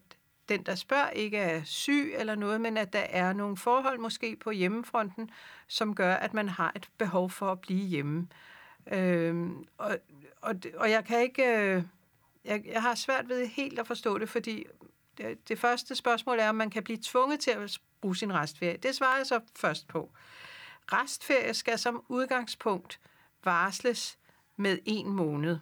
den, 0.49 0.63
der 0.63 0.75
spørger, 0.75 1.11
ikke 1.11 1.39
er 1.39 1.65
syg 1.65 2.15
eller 2.19 2.35
noget, 2.35 2.61
men 2.61 2.77
at 2.77 2.93
der 2.93 2.99
er 2.99 3.33
nogle 3.33 3.57
forhold 3.57 3.99
måske 3.99 4.37
på 4.37 4.51
hjemmefronten, 4.51 5.31
som 5.67 5.95
gør, 5.95 6.15
at 6.15 6.35
man 6.35 6.49
har 6.49 6.73
et 6.77 6.89
behov 6.99 7.31
for 7.31 7.53
at 7.53 7.61
blive 7.61 7.87
hjemme. 7.87 8.29
Øhm, 8.93 9.67
og, 9.79 9.99
og, 10.43 10.55
og 10.77 10.91
jeg 10.91 11.05
kan 11.05 11.21
ikke... 11.21 11.59
Øh, 11.59 11.83
jeg, 12.45 12.63
jeg 12.67 12.83
har 12.83 12.95
svært 12.95 13.29
ved 13.29 13.47
helt 13.47 13.79
at 13.79 13.87
forstå 13.87 14.19
det, 14.19 14.29
fordi 14.29 14.65
Øh, 15.21 15.37
det, 15.49 15.59
første 15.59 15.95
spørgsmål 15.95 16.39
er, 16.39 16.49
om 16.49 16.55
man 16.55 16.71
kan 16.71 16.83
blive 16.83 16.99
tvunget 17.03 17.41
til 17.41 17.51
at 17.51 17.79
bruge 18.01 18.17
sin 18.17 18.35
restferie. 18.35 18.77
Det 18.77 18.95
svarer 18.95 19.17
jeg 19.17 19.27
så 19.27 19.41
først 19.57 19.89
på. 19.89 20.11
Restferie 20.93 21.55
skal 21.55 21.79
som 21.79 22.05
udgangspunkt 22.09 23.01
varsles 23.45 24.19
med 24.57 24.79
en 24.85 25.09
måned. 25.09 25.59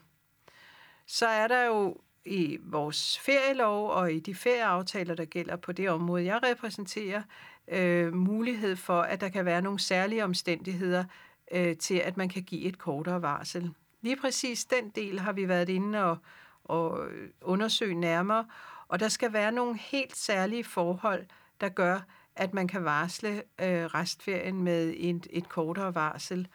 Så 1.07 1.27
er 1.27 1.49
der 1.49 1.65
jo 1.65 1.97
i 2.25 2.59
vores 2.63 3.19
ferielov 3.19 3.91
og 3.91 4.13
i 4.13 4.21
de 4.21 4.35
ferieaftaler, 4.35 5.15
der 5.15 5.25
gælder 5.25 5.57
på 5.57 5.73
det 5.73 5.91
område, 5.91 6.25
jeg 6.25 6.41
repræsenterer, 6.43 7.23
øh, 7.69 8.15
mulighed 8.15 8.77
for, 8.77 9.01
at 9.01 9.21
der 9.21 9.29
kan 9.29 9.45
være 9.45 9.63
nogle 9.63 9.81
særlige 9.81 10.25
omstændigheder 10.25 11.05
øh, 11.53 11.77
til, 11.77 11.95
at 11.95 12.17
man 12.17 12.29
kan 12.29 12.43
give 12.43 12.63
et 12.63 12.79
kortere 12.79 13.23
varsel. 13.23 13.75
Lige 14.03 14.17
præcis 14.17 14.65
den 14.65 14.91
del 14.91 15.21
har 15.21 15.33
vi 15.33 15.49
været 15.49 15.69
inde 15.69 16.05
og, 16.05 16.19
og 16.65 17.09
undersøge 17.41 17.95
nærmere. 17.95 18.47
Og 18.89 19.01
der 19.01 19.09
skal 19.09 19.33
være 19.33 19.53
nogle 19.53 19.79
helt 19.79 20.17
særlige 20.17 20.65
forhold, 20.65 21.27
der 21.61 21.69
gør, 21.69 22.01
at 22.37 22.55
man 22.55 22.69
kan 22.69 22.85
varsle 22.85 23.43
øh, 23.61 23.85
restferien 23.85 24.63
med 24.63 24.95
et, 24.97 25.27
et 25.31 25.49
kortere 25.49 25.95
varsel. 25.95 26.49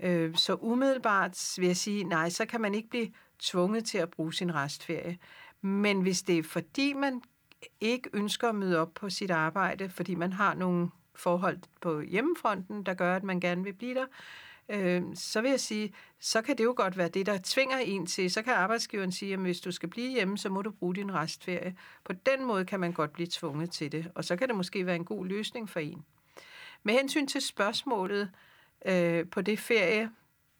Øh, 0.00 0.36
så 0.36 0.54
umiddelbart 0.54 1.54
vil 1.58 1.66
jeg 1.66 1.76
sige, 1.76 2.04
nej, 2.04 2.28
så 2.30 2.46
kan 2.46 2.60
man 2.60 2.74
ikke 2.74 2.88
blive 2.88 3.12
tvunget 3.38 3.84
til 3.84 3.98
at 3.98 4.10
bruge 4.10 4.34
sin 4.34 4.54
restferie. 4.54 5.18
Men 5.60 6.00
hvis 6.00 6.22
det 6.22 6.38
er 6.38 6.42
fordi, 6.42 6.92
man 6.92 7.22
ikke 7.80 8.10
ønsker 8.12 8.48
at 8.48 8.54
møde 8.54 8.78
op 8.78 8.94
på 8.94 9.10
sit 9.10 9.30
arbejde, 9.30 9.88
fordi 9.88 10.14
man 10.14 10.32
har 10.32 10.54
nogle 10.54 10.90
forhold 11.14 11.58
på 11.80 12.00
hjemmefronten, 12.00 12.86
der 12.86 12.94
gør, 12.94 13.16
at 13.16 13.24
man 13.24 13.40
gerne 13.40 13.64
vil 13.64 13.72
blive 13.72 13.94
der, 13.94 14.06
øh, 14.68 15.02
så 15.14 15.40
vil 15.40 15.50
jeg 15.50 15.60
sige, 15.60 15.94
så 16.20 16.42
kan 16.42 16.58
det 16.58 16.64
jo 16.64 16.74
godt 16.76 16.98
være 16.98 17.08
det, 17.08 17.26
der 17.26 17.38
tvinger 17.44 17.78
en 17.78 18.06
til. 18.06 18.30
Så 18.30 18.42
kan 18.42 18.52
arbejdsgiveren 18.52 19.12
sige, 19.12 19.32
at 19.32 19.38
hvis 19.38 19.60
du 19.60 19.70
skal 19.70 19.88
blive 19.88 20.10
hjemme, 20.10 20.38
så 20.38 20.48
må 20.48 20.62
du 20.62 20.70
bruge 20.70 20.94
din 20.94 21.14
restferie. 21.14 21.76
På 22.04 22.12
den 22.12 22.44
måde 22.44 22.64
kan 22.64 22.80
man 22.80 22.92
godt 22.92 23.12
blive 23.12 23.28
tvunget 23.30 23.70
til 23.70 23.92
det, 23.92 24.10
og 24.14 24.24
så 24.24 24.36
kan 24.36 24.48
det 24.48 24.56
måske 24.56 24.86
være 24.86 24.96
en 24.96 25.04
god 25.04 25.26
løsning 25.26 25.70
for 25.70 25.80
en. 25.80 26.04
Med 26.82 26.94
hensyn 26.94 27.26
til 27.26 27.40
spørgsmålet 27.40 28.30
øh, 28.86 29.26
på 29.30 29.40
det 29.40 29.58
ferie, 29.58 30.10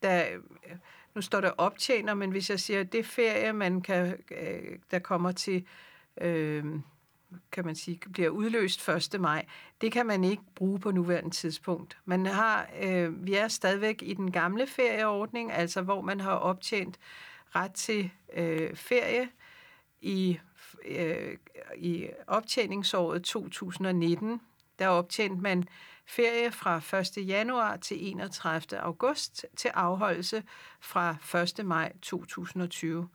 der, 0.03 0.24
øh, 0.32 0.76
nu 1.14 1.20
står 1.20 1.40
der 1.40 1.50
optjener, 1.50 2.14
men 2.14 2.30
hvis 2.30 2.50
jeg 2.50 2.61
siger, 2.61 2.80
at 2.80 2.92
det 2.92 3.07
ferie, 3.07 3.53
man 3.53 3.80
kan, 3.80 4.16
øh, 4.30 4.78
der 4.90 4.98
kommer 4.98 5.32
til 5.32 5.66
øh, 6.20 6.64
kan 7.53 7.64
man 7.64 7.74
sige, 7.74 8.01
bliver 8.12 8.28
udløst 8.28 8.89
1. 8.89 9.20
maj, 9.20 9.47
det 9.80 9.93
kan 9.93 10.07
man 10.07 10.24
ikke 10.24 10.43
bruge 10.55 10.80
på 10.80 10.91
nuværende 10.91 11.30
tidspunkt. 11.30 11.99
Man 12.05 12.26
har, 12.26 12.68
øh, 12.83 13.26
vi 13.26 13.35
er 13.35 13.49
stadigvæk 13.49 14.03
i 14.03 14.14
den 14.14 14.33
gamle 14.33 14.66
ferieordning, 14.66 15.53
altså 15.53 15.83
hvor 15.83 16.01
man 16.01 16.20
har 16.20 16.35
optjent 16.35 16.99
ret 17.55 17.72
til 17.72 18.11
øh, 18.35 18.76
ferie 18.76 19.28
i, 20.01 20.39
øh, 20.85 21.37
i 21.76 22.09
optjeningsåret 22.26 23.22
2019. 23.22 24.41
Der 24.78 24.89
optjente 24.89 25.43
man 25.43 25.64
ferie 26.07 26.53
fra 26.53 26.99
1. 27.18 27.28
januar 27.28 27.76
til 27.76 28.11
31. 28.11 28.80
august 28.80 29.47
til 29.57 29.68
afholdelse 29.68 30.43
fra 30.80 31.16
1. 31.61 31.66
maj 31.66 31.93
2020. 32.03 33.09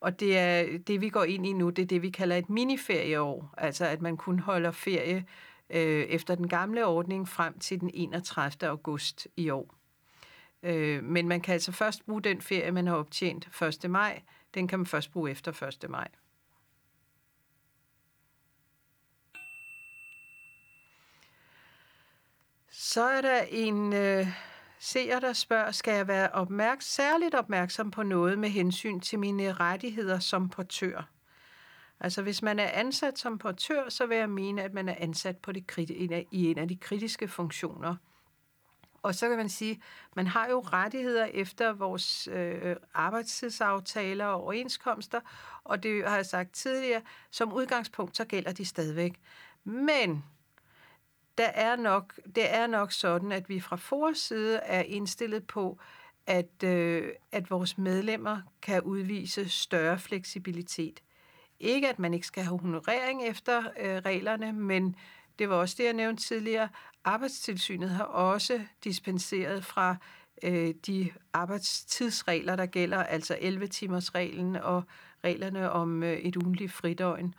Og 0.00 0.20
det 0.20 0.38
er 0.38 0.78
det, 0.78 1.00
vi 1.00 1.08
går 1.08 1.24
ind 1.24 1.46
i 1.46 1.52
nu, 1.52 1.70
det 1.70 1.82
er 1.82 1.86
det, 1.86 2.02
vi 2.02 2.10
kalder 2.10 2.36
et 2.36 2.50
miniferieår. 2.50 3.54
Altså, 3.58 3.84
at 3.86 4.02
man 4.02 4.16
kun 4.16 4.38
holder 4.38 4.70
ferie 4.70 5.26
øh, 5.70 6.04
efter 6.04 6.34
den 6.34 6.48
gamle 6.48 6.86
ordning 6.86 7.28
frem 7.28 7.58
til 7.58 7.80
den 7.80 7.90
31. 7.94 8.68
august 8.68 9.28
i 9.36 9.50
år. 9.50 9.74
Øh, 10.62 11.04
men 11.04 11.28
man 11.28 11.40
kan 11.40 11.52
altså 11.52 11.72
først 11.72 12.06
bruge 12.06 12.22
den 12.22 12.40
ferie, 12.40 12.72
man 12.72 12.86
har 12.86 12.94
optjent 12.96 13.62
1. 13.84 13.90
maj. 13.90 14.22
Den 14.54 14.68
kan 14.68 14.78
man 14.78 14.86
først 14.86 15.12
bruge 15.12 15.30
efter 15.30 15.62
1. 15.82 15.90
maj. 15.90 16.08
Så 22.70 23.02
er 23.02 23.20
der 23.20 23.42
en... 23.42 23.92
Øh, 23.92 24.26
seer, 24.78 25.20
der 25.20 25.32
spørger, 25.32 25.70
skal 25.70 25.94
jeg 25.94 26.08
være 26.08 26.30
opmærks 26.30 26.86
særligt 26.86 27.34
opmærksom 27.34 27.90
på 27.90 28.02
noget 28.02 28.38
med 28.38 28.48
hensyn 28.48 29.00
til 29.00 29.18
mine 29.18 29.52
rettigheder 29.52 30.18
som 30.18 30.48
portør? 30.48 31.08
Altså 32.00 32.22
hvis 32.22 32.42
man 32.42 32.58
er 32.58 32.68
ansat 32.72 33.18
som 33.18 33.38
portør, 33.38 33.88
så 33.88 34.06
vil 34.06 34.16
jeg 34.16 34.30
mene, 34.30 34.62
at 34.62 34.74
man 34.74 34.88
er 34.88 34.94
ansat 34.98 35.36
på 35.36 35.52
det, 35.52 35.90
i 36.30 36.46
en 36.46 36.58
af 36.58 36.68
de 36.68 36.76
kritiske 36.76 37.28
funktioner. 37.28 37.96
Og 39.02 39.14
så 39.14 39.28
kan 39.28 39.36
man 39.36 39.48
sige, 39.48 39.82
man 40.16 40.26
har 40.26 40.48
jo 40.48 40.60
rettigheder 40.60 41.24
efter 41.24 41.72
vores 41.72 42.28
øh, 42.32 42.76
arbejdstidsaftaler 42.94 44.24
og 44.24 44.42
overenskomster, 44.42 45.20
og 45.64 45.82
det 45.82 46.08
har 46.08 46.16
jeg 46.16 46.26
sagt 46.26 46.52
tidligere, 46.52 47.02
som 47.30 47.52
udgangspunkt 47.52 48.16
så 48.16 48.24
gælder 48.24 48.52
de 48.52 48.64
stadigvæk. 48.64 49.20
Men 49.64 50.24
der 51.38 51.46
er 51.46 51.76
nok, 51.76 52.14
det 52.34 52.54
er 52.54 52.66
nok 52.66 52.92
sådan, 52.92 53.32
at 53.32 53.48
vi 53.48 53.60
fra 53.60 53.76
FORs 53.76 54.18
side 54.18 54.56
er 54.56 54.82
indstillet 54.82 55.46
på, 55.46 55.78
at, 56.26 56.62
øh, 56.64 57.08
at 57.32 57.50
vores 57.50 57.78
medlemmer 57.78 58.40
kan 58.62 58.82
udvise 58.82 59.48
større 59.48 59.98
fleksibilitet. 59.98 61.00
Ikke 61.60 61.88
at 61.88 61.98
man 61.98 62.14
ikke 62.14 62.26
skal 62.26 62.42
have 62.42 62.58
honorering 62.58 63.28
efter 63.28 63.58
øh, 63.80 63.96
reglerne, 63.96 64.52
men 64.52 64.96
det 65.38 65.48
var 65.48 65.56
også 65.56 65.74
det, 65.78 65.84
jeg 65.84 65.92
nævnte 65.92 66.22
tidligere. 66.22 66.68
Arbejdstilsynet 67.04 67.90
har 67.90 68.04
også 68.04 68.60
dispenseret 68.84 69.64
fra 69.64 69.96
øh, 70.42 70.74
de 70.86 71.10
arbejdstidsregler, 71.32 72.56
der 72.56 72.66
gælder, 72.66 73.02
altså 73.02 73.34
11-timers-reglen 73.34 74.56
og 74.56 74.82
reglerne 75.24 75.70
om 75.70 76.02
øh, 76.02 76.18
et 76.18 76.36
ugenligt 76.36 76.72
fridøgn. 76.72 77.34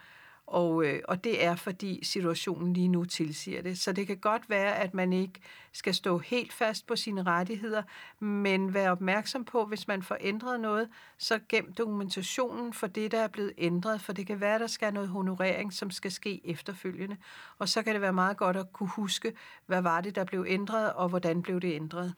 Og, 0.47 0.85
øh, 0.85 1.01
og 1.07 1.23
det 1.23 1.43
er, 1.43 1.55
fordi 1.55 2.03
situationen 2.03 2.73
lige 2.73 2.87
nu 2.87 3.05
tilsiger 3.05 3.61
det. 3.61 3.77
Så 3.79 3.91
det 3.91 4.07
kan 4.07 4.17
godt 4.17 4.49
være, 4.49 4.75
at 4.75 4.93
man 4.93 5.13
ikke 5.13 5.39
skal 5.73 5.93
stå 5.93 6.17
helt 6.17 6.53
fast 6.53 6.87
på 6.87 6.95
sine 6.95 7.23
rettigheder, 7.23 7.83
men 8.19 8.73
være 8.73 8.91
opmærksom 8.91 9.45
på, 9.45 9.65
hvis 9.65 9.87
man 9.87 10.03
får 10.03 10.17
ændret 10.21 10.59
noget, 10.59 10.89
så 11.17 11.39
gem 11.49 11.73
dokumentationen 11.73 12.73
for 12.73 12.87
det, 12.87 13.11
der 13.11 13.19
er 13.19 13.27
blevet 13.27 13.53
ændret, 13.57 14.01
for 14.01 14.13
det 14.13 14.27
kan 14.27 14.41
være, 14.41 14.55
at 14.55 14.61
der 14.61 14.67
skal 14.67 14.93
noget 14.93 15.09
honorering, 15.09 15.73
som 15.73 15.91
skal 15.91 16.11
ske 16.11 16.41
efterfølgende. 16.45 17.17
Og 17.59 17.69
så 17.69 17.83
kan 17.83 17.93
det 17.93 18.01
være 18.01 18.13
meget 18.13 18.37
godt 18.37 18.57
at 18.57 18.73
kunne 18.73 18.89
huske, 18.89 19.33
hvad 19.65 19.81
var 19.81 20.01
det, 20.01 20.15
der 20.15 20.23
blev 20.23 20.45
ændret, 20.47 20.93
og 20.93 21.09
hvordan 21.09 21.41
blev 21.41 21.61
det 21.61 21.73
ændret. 21.73 22.13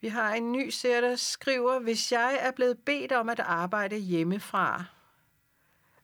Vi 0.00 0.08
har 0.08 0.34
en 0.34 0.52
ny 0.52 0.68
serie, 0.68 1.02
der 1.02 1.16
skriver, 1.16 1.78
hvis 1.78 2.12
jeg 2.12 2.38
er 2.40 2.50
blevet 2.50 2.78
bedt 2.78 3.12
om 3.12 3.28
at 3.28 3.40
arbejde 3.40 3.96
hjemmefra, 3.96 4.84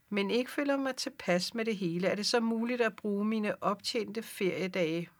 men 0.08 0.30
ikke 0.30 0.50
føler 0.50 0.76
mig 0.76 0.96
tilpas 0.96 1.54
med 1.54 1.64
det 1.64 1.76
hele, 1.76 2.08
er 2.08 2.14
det 2.14 2.26
så 2.26 2.40
muligt 2.40 2.80
at 2.80 2.96
bruge 2.96 3.24
mine 3.24 3.62
optjente 3.62 4.22
feriedage? 4.22 5.10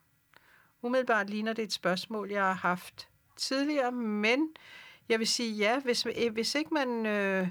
Umiddelbart 0.83 1.31
ligner 1.31 1.53
det 1.53 1.63
et 1.63 1.73
spørgsmål, 1.73 2.31
jeg 2.31 2.43
har 2.43 2.53
haft 2.53 3.09
tidligere, 3.37 3.93
men 3.93 4.49
jeg 5.09 5.19
vil 5.19 5.27
sige 5.27 5.53
ja, 5.53 5.81
hvis, 5.81 6.07
øh, 6.07 6.33
hvis, 6.33 6.55
ikke 6.55 6.75
man, 6.75 7.07
øh, 7.07 7.49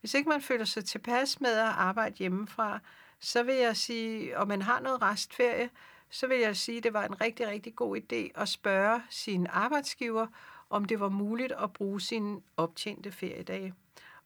hvis 0.00 0.14
ikke 0.14 0.28
man 0.28 0.42
føler 0.42 0.64
sig 0.64 0.84
tilpas 0.84 1.40
med 1.40 1.52
at 1.52 1.68
arbejde 1.68 2.16
hjemmefra, 2.16 2.78
så 3.20 3.42
vil 3.42 3.54
jeg 3.54 3.76
sige, 3.76 4.38
og 4.38 4.48
man 4.48 4.62
har 4.62 4.80
noget 4.80 5.02
restferie, 5.02 5.70
så 6.10 6.26
vil 6.26 6.38
jeg 6.38 6.56
sige, 6.56 6.78
at 6.78 6.84
det 6.84 6.92
var 6.92 7.04
en 7.04 7.20
rigtig, 7.20 7.48
rigtig 7.48 7.76
god 7.76 7.96
idé 7.96 8.42
at 8.42 8.48
spørge 8.48 9.02
sin 9.10 9.46
arbejdsgiver, 9.50 10.26
om 10.70 10.84
det 10.84 11.00
var 11.00 11.08
muligt 11.08 11.52
at 11.52 11.72
bruge 11.72 12.00
sine 12.00 12.40
optjente 12.56 13.12
feriedage. 13.12 13.74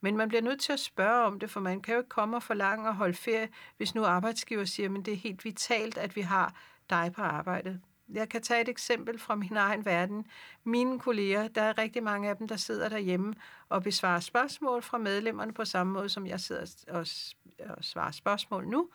Men 0.01 0.17
man 0.17 0.29
bliver 0.29 0.43
nødt 0.43 0.61
til 0.61 0.73
at 0.73 0.81
spørge 0.81 1.25
om 1.25 1.41
det, 1.41 1.51
for 1.51 1.61
man 1.61 1.81
kan 1.81 1.95
jo 1.95 2.01
ikke 2.01 2.09
komme 2.09 2.37
og 2.37 2.43
forlange 2.43 2.89
at 2.89 2.95
holde 2.95 3.15
ferie, 3.15 3.49
hvis 3.77 3.95
nu 3.95 4.05
arbejdsgiver 4.05 4.65
siger, 4.65 4.99
at 4.99 5.07
det 5.07 5.13
er 5.13 5.19
helt 5.19 5.45
vitalt, 5.45 5.99
at 5.99 6.17
vi 6.17 6.21
har 6.21 6.55
dig 6.91 7.13
på 7.17 7.23
arbejdet. 7.23 7.81
Jeg 8.13 8.29
kan 8.29 8.43
tage 8.43 8.61
et 8.61 8.69
eksempel 8.69 9.19
fra 9.19 9.35
min 9.35 9.57
egen 9.57 9.85
verden. 9.85 10.27
Mine 10.65 10.99
kolleger, 10.99 11.49
der 11.49 11.63
er 11.63 11.79
rigtig 11.79 12.03
mange 12.03 12.29
af 12.29 12.37
dem, 12.37 12.49
der 12.49 12.57
sidder 12.57 12.89
derhjemme 12.89 13.35
og 13.69 13.83
besvarer 13.83 14.21
spørgsmål 14.21 14.83
fra 14.83 14.99
medlemmerne 14.99 15.53
på 15.53 15.65
samme 15.65 15.93
måde, 15.93 16.09
som 16.09 16.27
jeg 16.27 16.41
sidder 16.41 16.67
og, 16.89 17.07
svarer 17.85 18.11
spørgsmål 18.11 18.69
nu. 18.69 18.89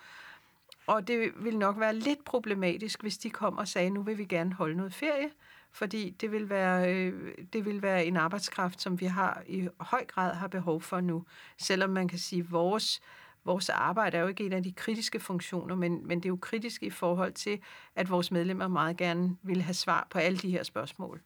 Og 0.88 1.08
det 1.08 1.44
vil 1.44 1.58
nok 1.58 1.80
være 1.80 1.96
lidt 1.96 2.26
problematisk, 2.26 3.02
hvis 3.02 3.18
de 3.18 3.30
kom 3.30 3.58
og 3.58 3.68
sagde, 3.68 3.90
nu 3.90 4.02
vil 4.02 4.18
vi 4.18 4.26
gerne 4.26 4.54
holde 4.54 4.76
noget 4.76 4.94
ferie 4.94 5.32
fordi 5.76 6.10
det 6.10 6.32
vil, 6.32 6.50
være, 6.50 6.94
øh, 6.94 7.36
det 7.54 7.66
vil 7.66 7.82
være 7.82 8.06
en 8.06 8.18
arbejdskraft, 8.18 8.82
som 8.82 9.00
vi 9.00 9.06
har 9.06 9.44
i 9.48 9.68
høj 9.80 10.06
grad 10.06 10.34
har 10.36 10.48
behov 10.48 10.82
for 10.82 11.02
nu. 11.02 11.24
Selvom 11.58 11.90
man 11.90 12.08
kan 12.08 12.20
sige, 12.20 12.40
at 12.40 12.52
vores, 12.52 13.02
vores 13.44 13.70
arbejde 13.70 14.18
er 14.18 14.22
jo 14.22 14.28
ikke 14.28 14.46
en 14.46 14.54
af 14.54 14.64
de 14.64 14.72
kritiske 14.72 15.20
funktioner, 15.20 15.76
men, 15.76 16.08
men 16.08 16.18
det 16.18 16.26
er 16.26 16.30
jo 16.30 16.38
kritisk 16.42 16.84
i 16.84 16.90
forhold 16.90 17.34
til, 17.34 17.60
at 17.96 18.10
vores 18.10 18.32
medlemmer 18.32 18.68
meget 18.68 18.98
gerne 18.98 19.38
vil 19.44 19.62
have 19.62 19.74
svar 19.74 20.08
på 20.10 20.20
alle 20.20 20.38
de 20.38 20.52
her 20.52 20.64
spørgsmål. 20.64 21.22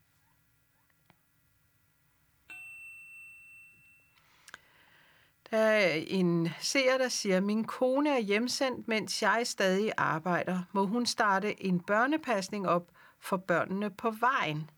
Der 5.51 5.57
er 5.57 6.03
en 6.07 6.49
seer, 6.59 6.97
der 6.97 7.09
siger, 7.09 7.39
min 7.39 7.63
kone 7.63 8.09
er 8.09 8.19
hjemsendt, 8.19 8.87
mens 8.87 9.21
jeg 9.21 9.41
stadig 9.43 9.91
arbejder. 9.97 10.59
Må 10.71 10.85
hun 10.85 11.05
starte 11.05 11.63
en 11.63 11.79
børnepasning 11.79 12.67
op, 12.67 12.91
for 13.19 13.37
børnene 13.37 13.89
på 13.89 14.11
vejen. 14.11 14.69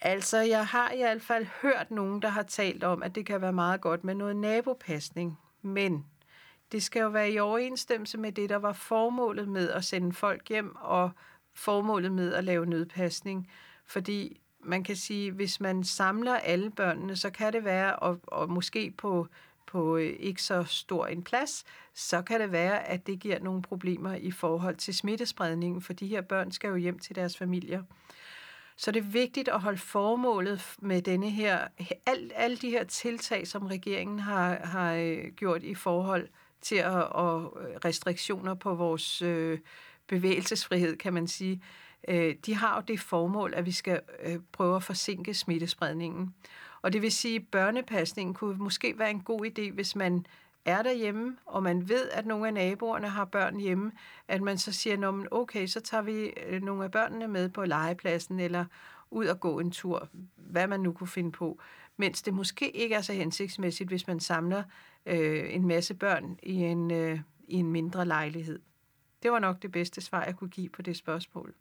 Altså, 0.00 0.38
jeg 0.38 0.66
har 0.66 0.90
i 0.90 0.96
hvert 0.96 1.22
fald 1.22 1.46
hørt 1.62 1.90
nogen, 1.90 2.22
der 2.22 2.28
har 2.28 2.42
talt 2.42 2.84
om, 2.84 3.02
at 3.02 3.14
det 3.14 3.26
kan 3.26 3.40
være 3.40 3.52
meget 3.52 3.80
godt 3.80 4.04
med 4.04 4.14
noget 4.14 4.36
nabopasning, 4.36 5.38
men 5.62 6.06
det 6.72 6.82
skal 6.82 7.00
jo 7.00 7.08
være 7.08 7.30
i 7.30 7.38
overensstemmelse 7.38 8.18
med 8.18 8.32
det, 8.32 8.48
der 8.48 8.56
var 8.56 8.72
formålet 8.72 9.48
med 9.48 9.70
at 9.70 9.84
sende 9.84 10.12
folk 10.12 10.48
hjem, 10.48 10.76
og 10.76 11.10
formålet 11.54 12.12
med 12.12 12.34
at 12.34 12.44
lave 12.44 12.66
nødpasning. 12.66 13.50
Fordi 13.86 14.40
man 14.60 14.84
kan 14.84 14.96
sige, 14.96 15.32
hvis 15.32 15.60
man 15.60 15.84
samler 15.84 16.34
alle 16.34 16.70
børnene, 16.70 17.16
så 17.16 17.30
kan 17.30 17.52
det 17.52 17.64
være, 17.64 17.96
og, 17.96 18.20
og 18.22 18.50
måske 18.50 18.90
på 18.90 19.28
på 19.70 19.96
øh, 19.96 20.16
ikke 20.18 20.42
så 20.42 20.64
stor 20.64 21.06
en 21.06 21.22
plads, 21.22 21.64
så 21.94 22.22
kan 22.22 22.40
det 22.40 22.52
være, 22.52 22.88
at 22.88 23.06
det 23.06 23.20
giver 23.20 23.38
nogle 23.38 23.62
problemer 23.62 24.14
i 24.14 24.30
forhold 24.30 24.76
til 24.76 24.94
smittespredningen, 24.94 25.82
for 25.82 25.92
de 25.92 26.06
her 26.06 26.20
børn 26.20 26.52
skal 26.52 26.68
jo 26.68 26.76
hjem 26.76 26.98
til 26.98 27.16
deres 27.16 27.36
familier. 27.36 27.82
Så 28.76 28.90
det 28.90 29.00
er 29.00 29.10
vigtigt 29.10 29.48
at 29.48 29.60
holde 29.60 29.78
formålet 29.78 30.74
med 30.78 31.02
denne 31.02 31.30
her, 31.30 31.68
al, 32.06 32.30
alle 32.34 32.56
de 32.56 32.70
her 32.70 32.84
tiltag, 32.84 33.46
som 33.46 33.66
regeringen 33.66 34.18
har, 34.18 34.54
har 34.54 34.94
øh, 34.94 35.24
gjort 35.36 35.62
i 35.62 35.74
forhold 35.74 36.28
til 36.60 36.76
at, 36.76 36.92
og 36.92 37.58
restriktioner 37.84 38.54
på 38.54 38.74
vores 38.74 39.22
øh, 39.22 39.58
bevægelsesfrihed, 40.06 40.96
kan 40.96 41.12
man 41.12 41.28
sige, 41.28 41.62
øh, 42.08 42.34
de 42.46 42.54
har 42.54 42.76
jo 42.76 42.82
det 42.88 43.00
formål, 43.00 43.52
at 43.56 43.66
vi 43.66 43.72
skal 43.72 44.00
øh, 44.22 44.38
prøve 44.52 44.76
at 44.76 44.82
forsinke 44.82 45.34
smittespredningen. 45.34 46.34
Og 46.82 46.92
det 46.92 47.02
vil 47.02 47.12
sige, 47.12 47.36
at 47.36 47.46
børnepasningen 47.50 48.34
kunne 48.34 48.58
måske 48.58 48.98
være 48.98 49.10
en 49.10 49.20
god 49.20 49.46
idé, 49.46 49.72
hvis 49.72 49.96
man 49.96 50.26
er 50.64 50.82
derhjemme, 50.82 51.36
og 51.46 51.62
man 51.62 51.88
ved, 51.88 52.08
at 52.10 52.26
nogle 52.26 52.46
af 52.46 52.54
naboerne 52.54 53.08
har 53.08 53.24
børn 53.24 53.60
hjemme, 53.60 53.92
at 54.28 54.42
man 54.42 54.58
så 54.58 54.72
siger, 54.72 55.12
man, 55.12 55.28
okay, 55.30 55.66
så 55.66 55.80
tager 55.80 56.02
vi 56.02 56.32
øh, 56.46 56.62
nogle 56.62 56.84
af 56.84 56.90
børnene 56.90 57.28
med 57.28 57.48
på 57.48 57.64
legepladsen, 57.64 58.40
eller 58.40 58.64
ud 59.10 59.26
og 59.26 59.40
gå 59.40 59.58
en 59.58 59.70
tur, 59.70 60.08
hvad 60.36 60.66
man 60.66 60.80
nu 60.80 60.92
kunne 60.92 61.08
finde 61.08 61.32
på. 61.32 61.60
Mens 61.96 62.22
det 62.22 62.34
måske 62.34 62.70
ikke 62.70 62.94
er 62.94 63.00
så 63.00 63.12
hensigtsmæssigt, 63.12 63.88
hvis 63.88 64.06
man 64.06 64.20
samler 64.20 64.62
øh, 65.06 65.54
en 65.54 65.66
masse 65.66 65.94
børn 65.94 66.38
i 66.42 66.54
en, 66.54 66.90
øh, 66.90 67.20
i 67.48 67.54
en 67.54 67.72
mindre 67.72 68.04
lejlighed. 68.04 68.58
Det 69.22 69.32
var 69.32 69.38
nok 69.38 69.62
det 69.62 69.72
bedste 69.72 70.00
svar, 70.00 70.24
jeg 70.24 70.36
kunne 70.36 70.50
give 70.50 70.68
på 70.68 70.82
det 70.82 70.96
spørgsmål. 70.96 71.54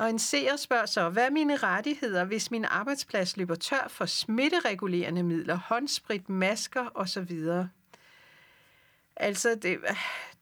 Og 0.00 0.10
en 0.10 0.18
seer 0.18 0.56
spørger 0.56 0.86
så, 0.86 1.08
hvad 1.08 1.26
er 1.26 1.30
mine 1.30 1.56
rettigheder, 1.56 2.24
hvis 2.24 2.50
min 2.50 2.64
arbejdsplads 2.64 3.36
løber 3.36 3.54
tør 3.54 3.86
for 3.88 4.06
smitteregulerende 4.06 5.22
midler, 5.22 5.54
håndsprit, 5.54 6.28
masker 6.28 6.86
osv.? 6.94 7.30
Altså, 9.16 9.50
det, 9.50 9.78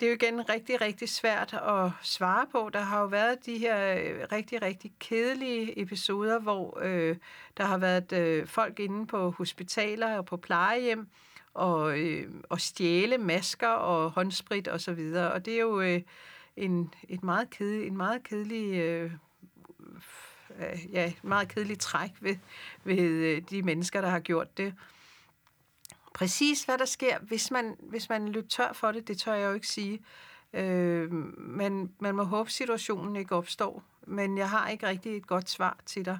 det 0.00 0.06
er 0.06 0.10
jo 0.10 0.14
igen 0.14 0.48
rigtig, 0.48 0.80
rigtig 0.80 1.08
svært 1.08 1.54
at 1.54 1.90
svare 2.02 2.46
på. 2.52 2.70
Der 2.72 2.80
har 2.80 3.00
jo 3.00 3.06
været 3.06 3.46
de 3.46 3.58
her 3.58 3.94
øh, 3.94 4.26
rigtig, 4.32 4.62
rigtig 4.62 4.92
kedelige 4.98 5.80
episoder, 5.80 6.38
hvor 6.38 6.78
øh, 6.82 7.16
der 7.56 7.64
har 7.64 7.78
været 7.78 8.12
øh, 8.12 8.46
folk 8.46 8.80
inde 8.80 9.06
på 9.06 9.30
hospitaler 9.30 10.16
og 10.16 10.26
på 10.26 10.36
plejehjem 10.36 11.08
og, 11.54 11.98
øh, 11.98 12.30
og 12.48 12.60
stjæle 12.60 13.18
masker 13.18 13.68
og 13.68 14.10
håndsprit 14.10 14.68
osv. 14.68 14.74
Og, 14.74 14.80
så 14.80 14.92
videre. 14.92 15.32
og 15.32 15.44
det 15.44 15.54
er 15.54 15.60
jo 15.60 15.80
øh, 15.80 16.00
en, 16.56 16.94
et 17.08 17.22
meget 17.22 17.50
kedelig, 17.50 17.86
en 17.86 17.96
meget 17.96 18.22
kedelig 18.22 18.74
øh, 18.74 19.12
øh, 20.58 20.92
ja, 20.92 21.12
meget 21.22 21.48
kedeligt 21.48 21.80
træk 21.80 22.10
ved, 22.20 22.36
ved 22.84 22.98
øh, 22.98 23.42
de 23.50 23.62
mennesker, 23.62 24.00
der 24.00 24.08
har 24.08 24.20
gjort 24.20 24.56
det. 24.56 24.74
Præcis 26.14 26.64
hvad 26.64 26.78
der 26.78 26.84
sker, 26.84 27.18
hvis 27.18 27.50
man, 27.50 27.76
hvis 27.80 28.08
man 28.08 28.28
løber 28.28 28.48
tør 28.48 28.72
for 28.72 28.92
det, 28.92 29.08
det 29.08 29.18
tør 29.18 29.34
jeg 29.34 29.48
jo 29.48 29.54
ikke 29.54 29.66
sige. 29.66 30.04
Øh, 30.52 31.12
men 31.38 31.94
man 31.98 32.14
må 32.14 32.22
håbe, 32.22 32.50
situationen 32.50 33.16
ikke 33.16 33.34
opstår. 33.34 33.82
Men 34.06 34.38
jeg 34.38 34.50
har 34.50 34.68
ikke 34.68 34.86
rigtig 34.86 35.16
et 35.16 35.26
godt 35.26 35.50
svar 35.50 35.78
til 35.86 36.04
dig. 36.04 36.18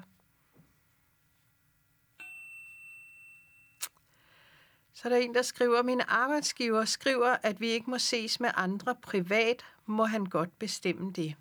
Så 4.93 5.07
er 5.07 5.09
der 5.09 5.17
en, 5.17 5.35
der 5.35 5.41
skriver, 5.41 5.83
min 5.83 6.01
arbejdsgiver 6.07 6.85
skriver, 6.85 7.37
at 7.43 7.61
vi 7.61 7.67
ikke 7.67 7.89
må 7.89 7.97
ses 7.97 8.39
med 8.39 8.49
andre 8.55 8.95
privat. 8.95 9.65
Må 9.85 10.05
han 10.05 10.25
godt 10.25 10.59
bestemme 10.59 11.11
det? 11.11 11.35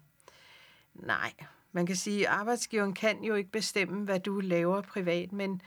Nej, 0.95 1.33
man 1.79 1.87
kan 1.87 1.97
sige, 1.97 2.29
at 2.29 2.35
arbejdsgiveren 2.35 2.93
kan 2.95 3.25
jo 3.25 3.35
ikke 3.35 3.51
bestemme, 3.51 4.05
hvad 4.05 4.21
du 4.21 4.41
laver 4.41 4.81
privat, 4.81 5.33
men 5.33 5.63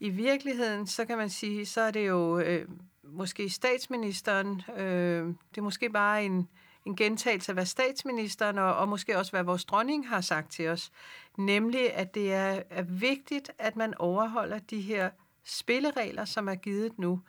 i 0.00 0.08
virkeligheden, 0.08 0.86
så 0.86 1.04
kan 1.04 1.18
man 1.18 1.30
sige, 1.30 1.66
så 1.66 1.80
er 1.80 1.90
det 1.90 2.08
jo 2.08 2.38
øh, 2.38 2.68
måske 3.04 3.50
statsministeren, 3.50 4.62
øh, 4.76 5.26
det 5.26 5.58
er 5.58 5.62
måske 5.62 5.90
bare 5.90 6.24
en, 6.24 6.48
en 6.86 6.96
gentagelse 6.96 7.52
af, 7.52 7.56
hvad 7.56 7.66
statsministeren 7.66 8.58
og, 8.58 8.76
og 8.76 8.88
måske 8.88 9.18
også, 9.18 9.32
hvad 9.32 9.42
vores 9.42 9.64
dronning 9.64 10.08
har 10.08 10.20
sagt 10.20 10.52
til 10.52 10.68
os, 10.68 10.92
nemlig, 11.38 11.94
at 11.94 12.14
det 12.14 12.32
er, 12.32 12.62
er 12.70 12.82
vigtigt, 12.82 13.50
at 13.58 13.76
man 13.76 13.94
overholder 13.98 14.58
de 14.58 14.80
her 14.80 15.10
spilleregler, 15.44 16.24
som 16.24 16.48
er 16.48 16.54
givet 16.54 16.98
nu. 16.98 17.20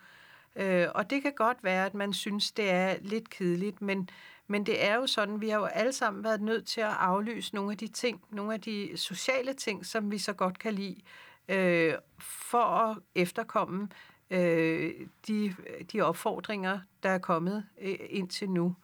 Øh, 0.56 0.86
og 0.94 1.10
det 1.10 1.22
kan 1.22 1.32
godt 1.36 1.64
være, 1.64 1.86
at 1.86 1.94
man 1.94 2.12
synes, 2.12 2.52
det 2.52 2.70
er 2.70 2.96
lidt 3.00 3.30
kedeligt, 3.30 3.82
men 3.82 4.08
men 4.46 4.66
det 4.66 4.84
er 4.84 4.94
jo 4.94 5.06
sådan, 5.06 5.40
vi 5.40 5.48
har 5.48 5.58
jo 5.58 5.64
alle 5.64 5.92
sammen 5.92 6.24
været 6.24 6.40
nødt 6.40 6.66
til 6.66 6.80
at 6.80 6.86
aflyse 6.98 7.54
nogle 7.54 7.72
af 7.72 7.78
de 7.78 7.88
ting, 7.88 8.22
nogle 8.30 8.54
af 8.54 8.60
de 8.60 8.92
sociale 8.96 9.52
ting, 9.52 9.86
som 9.86 10.10
vi 10.10 10.18
så 10.18 10.32
godt 10.32 10.58
kan 10.58 10.74
lide, 10.74 11.00
øh, 11.48 11.94
for 12.18 12.64
at 12.64 12.98
efterkomme 13.14 13.88
øh, 14.30 14.92
de, 15.26 15.54
de 15.92 16.00
opfordringer, 16.00 16.78
der 17.02 17.08
er 17.08 17.18
kommet 17.18 17.66
øh, 17.80 17.96
indtil 18.08 18.50
nu. 18.50 18.76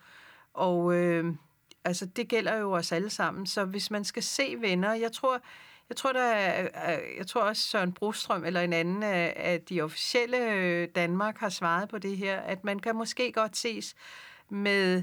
Og 0.55 0.95
øh, 0.95 1.35
altså, 1.85 2.07
det 2.07 2.29
gælder 2.29 2.57
jo 2.57 2.73
os 2.73 2.93
alle 2.93 3.11
sammen. 3.11 3.47
Så 3.47 3.65
hvis 3.65 3.91
man 3.91 4.05
skal 4.05 4.23
se 4.23 4.57
venner, 4.59 4.93
jeg 4.93 5.13
tror, 5.13 5.41
jeg 5.89 5.97
tror, 5.97 6.13
der 6.13 6.23
er, 6.23 7.01
jeg 7.17 7.27
tror 7.27 7.43
også 7.43 7.63
Søren 7.63 7.93
Brostrøm 7.93 8.45
eller 8.45 8.61
en 8.61 8.73
anden 8.73 9.03
af, 9.03 9.33
af 9.37 9.61
de 9.61 9.81
officielle 9.83 10.53
øh, 10.53 10.89
Danmark 10.95 11.39
har 11.39 11.49
svaret 11.49 11.89
på 11.89 11.99
det 11.99 12.17
her, 12.17 12.41
at 12.41 12.65
man 12.65 12.79
kan 12.79 12.97
måske 12.97 13.33
godt 13.33 13.57
ses 13.57 13.95
med 14.49 15.03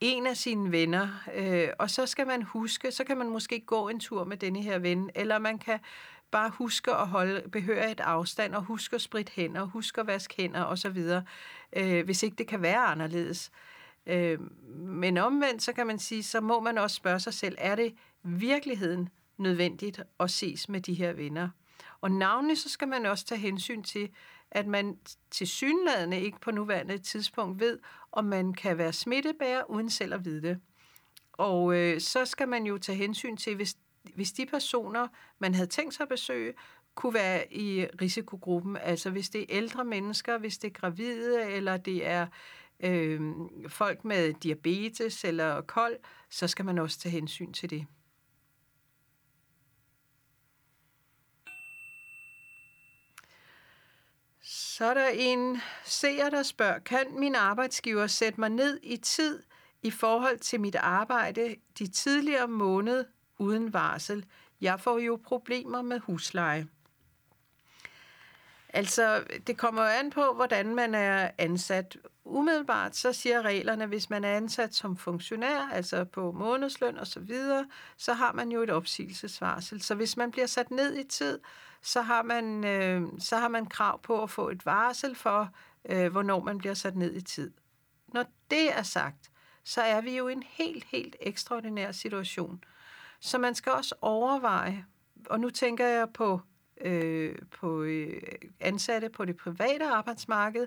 en 0.00 0.26
af 0.26 0.36
sine 0.36 0.72
venner, 0.72 1.08
øh, 1.34 1.68
og 1.78 1.90
så 1.90 2.06
skal 2.06 2.26
man 2.26 2.42
huske, 2.42 2.92
så 2.92 3.04
kan 3.04 3.18
man 3.18 3.28
måske 3.28 3.60
gå 3.60 3.88
en 3.88 4.00
tur 4.00 4.24
med 4.24 4.36
denne 4.36 4.62
her 4.62 4.78
ven, 4.78 5.10
eller 5.14 5.38
man 5.38 5.58
kan 5.58 5.78
bare 6.30 6.50
huske 6.50 6.92
at 6.94 7.08
holde 7.08 7.48
behørigt 7.48 8.00
afstand, 8.00 8.54
og 8.54 8.62
huske 8.62 8.94
at 8.94 9.00
spritte 9.00 9.32
hænder, 9.36 9.60
og 9.60 9.68
huske 9.68 10.00
at 10.00 10.06
vaske 10.06 10.34
hænder 10.36 10.64
osv., 10.64 11.04
øh, 11.72 12.04
hvis 12.04 12.22
ikke 12.22 12.36
det 12.36 12.46
kan 12.46 12.62
være 12.62 12.84
anderledes. 12.84 13.50
Øh, 14.06 14.38
men 14.76 15.18
omvendt, 15.18 15.62
så 15.62 15.72
kan 15.72 15.86
man 15.86 15.98
sige, 15.98 16.22
så 16.22 16.40
må 16.40 16.60
man 16.60 16.78
også 16.78 16.96
spørge 16.96 17.20
sig 17.20 17.34
selv, 17.34 17.54
er 17.58 17.74
det 17.74 17.94
virkeligheden 18.22 19.08
nødvendigt 19.36 20.00
at 20.20 20.30
ses 20.30 20.68
med 20.68 20.80
de 20.80 20.94
her 20.94 21.12
venner? 21.12 21.48
Og 22.00 22.10
navnlig 22.10 22.58
så 22.58 22.68
skal 22.68 22.88
man 22.88 23.06
også 23.06 23.24
tage 23.24 23.40
hensyn 23.40 23.82
til, 23.82 24.10
at 24.50 24.66
man 24.66 24.98
til 25.30 25.46
synladende 25.46 26.20
ikke 26.20 26.40
på 26.40 26.50
nuværende 26.50 26.98
tidspunkt 26.98 27.60
ved, 27.60 27.78
og 28.12 28.24
man 28.24 28.52
kan 28.52 28.78
være 28.78 28.92
smittebærer 28.92 29.70
uden 29.70 29.90
selv 29.90 30.14
at 30.14 30.24
vide 30.24 30.42
det. 30.42 30.60
Og 31.32 31.76
øh, 31.76 32.00
så 32.00 32.24
skal 32.24 32.48
man 32.48 32.66
jo 32.66 32.78
tage 32.78 32.98
hensyn 32.98 33.36
til, 33.36 33.56
hvis, 33.56 33.76
hvis 34.14 34.32
de 34.32 34.46
personer, 34.46 35.08
man 35.38 35.54
havde 35.54 35.68
tænkt 35.68 35.94
sig 35.94 36.02
at 36.02 36.08
besøge, 36.08 36.52
kunne 36.94 37.14
være 37.14 37.52
i 37.52 37.86
risikogruppen. 38.00 38.76
Altså 38.76 39.10
hvis 39.10 39.28
det 39.28 39.40
er 39.40 39.46
ældre 39.48 39.84
mennesker, 39.84 40.38
hvis 40.38 40.58
det 40.58 40.68
er 40.68 40.80
gravide, 40.80 41.50
eller 41.50 41.76
det 41.76 42.06
er 42.06 42.26
øh, 42.80 43.20
folk 43.68 44.04
med 44.04 44.32
diabetes 44.32 45.24
eller 45.24 45.60
kold, 45.60 45.96
så 46.30 46.48
skal 46.48 46.64
man 46.64 46.78
også 46.78 46.98
tage 46.98 47.12
hensyn 47.12 47.52
til 47.52 47.70
det. 47.70 47.86
Så 54.78 54.84
er 54.84 54.94
der 54.94 55.08
en 55.08 55.60
seer, 55.84 56.30
der 56.30 56.42
spørger, 56.42 56.78
kan 56.78 57.06
min 57.10 57.34
arbejdsgiver 57.34 58.06
sætte 58.06 58.40
mig 58.40 58.48
ned 58.48 58.80
i 58.82 58.96
tid 58.96 59.42
i 59.82 59.90
forhold 59.90 60.38
til 60.38 60.60
mit 60.60 60.74
arbejde 60.74 61.56
de 61.78 61.86
tidligere 61.86 62.48
måned 62.48 63.04
uden 63.38 63.72
varsel? 63.72 64.24
Jeg 64.60 64.80
får 64.80 64.98
jo 64.98 65.20
problemer 65.24 65.82
med 65.82 65.98
husleje. 65.98 66.66
Altså, 68.68 69.24
det 69.46 69.56
kommer 69.56 69.82
jo 69.82 69.88
an 69.88 70.10
på, 70.10 70.32
hvordan 70.34 70.74
man 70.74 70.94
er 70.94 71.30
ansat. 71.38 71.96
Umiddelbart 72.24 72.96
så 72.96 73.12
siger 73.12 73.42
reglerne, 73.42 73.86
hvis 73.86 74.10
man 74.10 74.24
er 74.24 74.36
ansat 74.36 74.74
som 74.74 74.96
funktionær, 74.96 75.68
altså 75.72 76.04
på 76.04 76.32
månedsløn 76.32 76.98
og 76.98 77.06
så 77.06 77.20
videre, 77.20 77.66
så 77.96 78.12
har 78.12 78.32
man 78.32 78.52
jo 78.52 78.62
et 78.62 78.70
opsigelsesvarsel. 78.70 79.82
Så 79.82 79.94
hvis 79.94 80.16
man 80.16 80.30
bliver 80.30 80.46
sat 80.46 80.70
ned 80.70 80.96
i 80.96 81.04
tid, 81.04 81.38
så 81.82 82.02
har 82.02 82.22
man, 82.22 82.64
øh, 82.64 83.02
så 83.18 83.36
har 83.36 83.48
man 83.48 83.66
krav 83.66 84.02
på 84.02 84.22
at 84.22 84.30
få 84.30 84.48
et 84.48 84.66
varsel 84.66 85.14
for, 85.14 85.50
øh, 85.88 86.12
hvornår 86.12 86.40
man 86.40 86.58
bliver 86.58 86.74
sat 86.74 86.96
ned 86.96 87.14
i 87.14 87.20
tid. 87.20 87.50
Når 88.08 88.24
det 88.50 88.78
er 88.78 88.82
sagt, 88.82 89.30
så 89.64 89.82
er 89.82 90.00
vi 90.00 90.16
jo 90.16 90.28
i 90.28 90.32
en 90.32 90.42
helt, 90.46 90.84
helt 90.84 91.16
ekstraordinær 91.20 91.92
situation. 91.92 92.64
Så 93.20 93.38
man 93.38 93.54
skal 93.54 93.72
også 93.72 93.94
overveje, 94.00 94.84
og 95.26 95.40
nu 95.40 95.50
tænker 95.50 95.86
jeg 95.86 96.08
på, 96.14 96.40
øh, 96.80 97.36
på 97.60 97.82
øh, 97.82 98.22
ansatte 98.60 99.08
på 99.08 99.24
det 99.24 99.36
private 99.36 99.86
arbejdsmarked, 99.86 100.66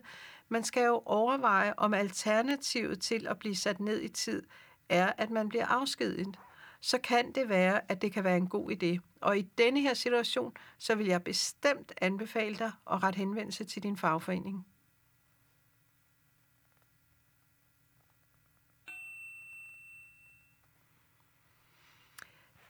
man 0.49 0.63
skal 0.63 0.85
jo 0.85 1.01
overveje, 1.05 1.73
om 1.77 1.93
alternativet 1.93 3.01
til 3.01 3.27
at 3.27 3.39
blive 3.39 3.55
sat 3.55 3.79
ned 3.79 4.01
i 4.01 4.07
tid 4.07 4.43
er, 4.89 5.11
at 5.17 5.29
man 5.29 5.49
bliver 5.49 5.65
afskediget 5.65 6.37
så 6.81 6.97
kan 6.97 7.31
det 7.31 7.49
være, 7.49 7.91
at 7.91 8.01
det 8.01 8.13
kan 8.13 8.23
være 8.23 8.37
en 8.37 8.47
god 8.47 8.71
idé. 8.71 9.10
Og 9.21 9.37
i 9.37 9.41
denne 9.41 9.81
her 9.81 9.93
situation, 9.93 10.53
så 10.77 10.95
vil 10.95 11.07
jeg 11.07 11.23
bestemt 11.23 11.93
anbefale 12.01 12.57
dig 12.57 12.71
at 12.91 13.03
rette 13.03 13.17
henvendelse 13.17 13.63
til 13.63 13.83
din 13.83 13.97
fagforening. 13.97 14.65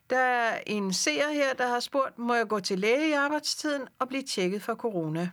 Der 0.10 0.18
er 0.18 0.62
en 0.68 0.94
seer 0.94 1.32
her, 1.32 1.54
der 1.54 1.68
har 1.68 1.80
spurgt, 1.80 2.18
må 2.18 2.34
jeg 2.34 2.48
gå 2.48 2.60
til 2.60 2.80
læge 2.80 3.10
i 3.10 3.12
arbejdstiden 3.12 3.88
og 4.00 4.08
blive 4.08 4.24
tjekket 4.24 4.62
for 4.62 4.76
corona? 4.76 5.32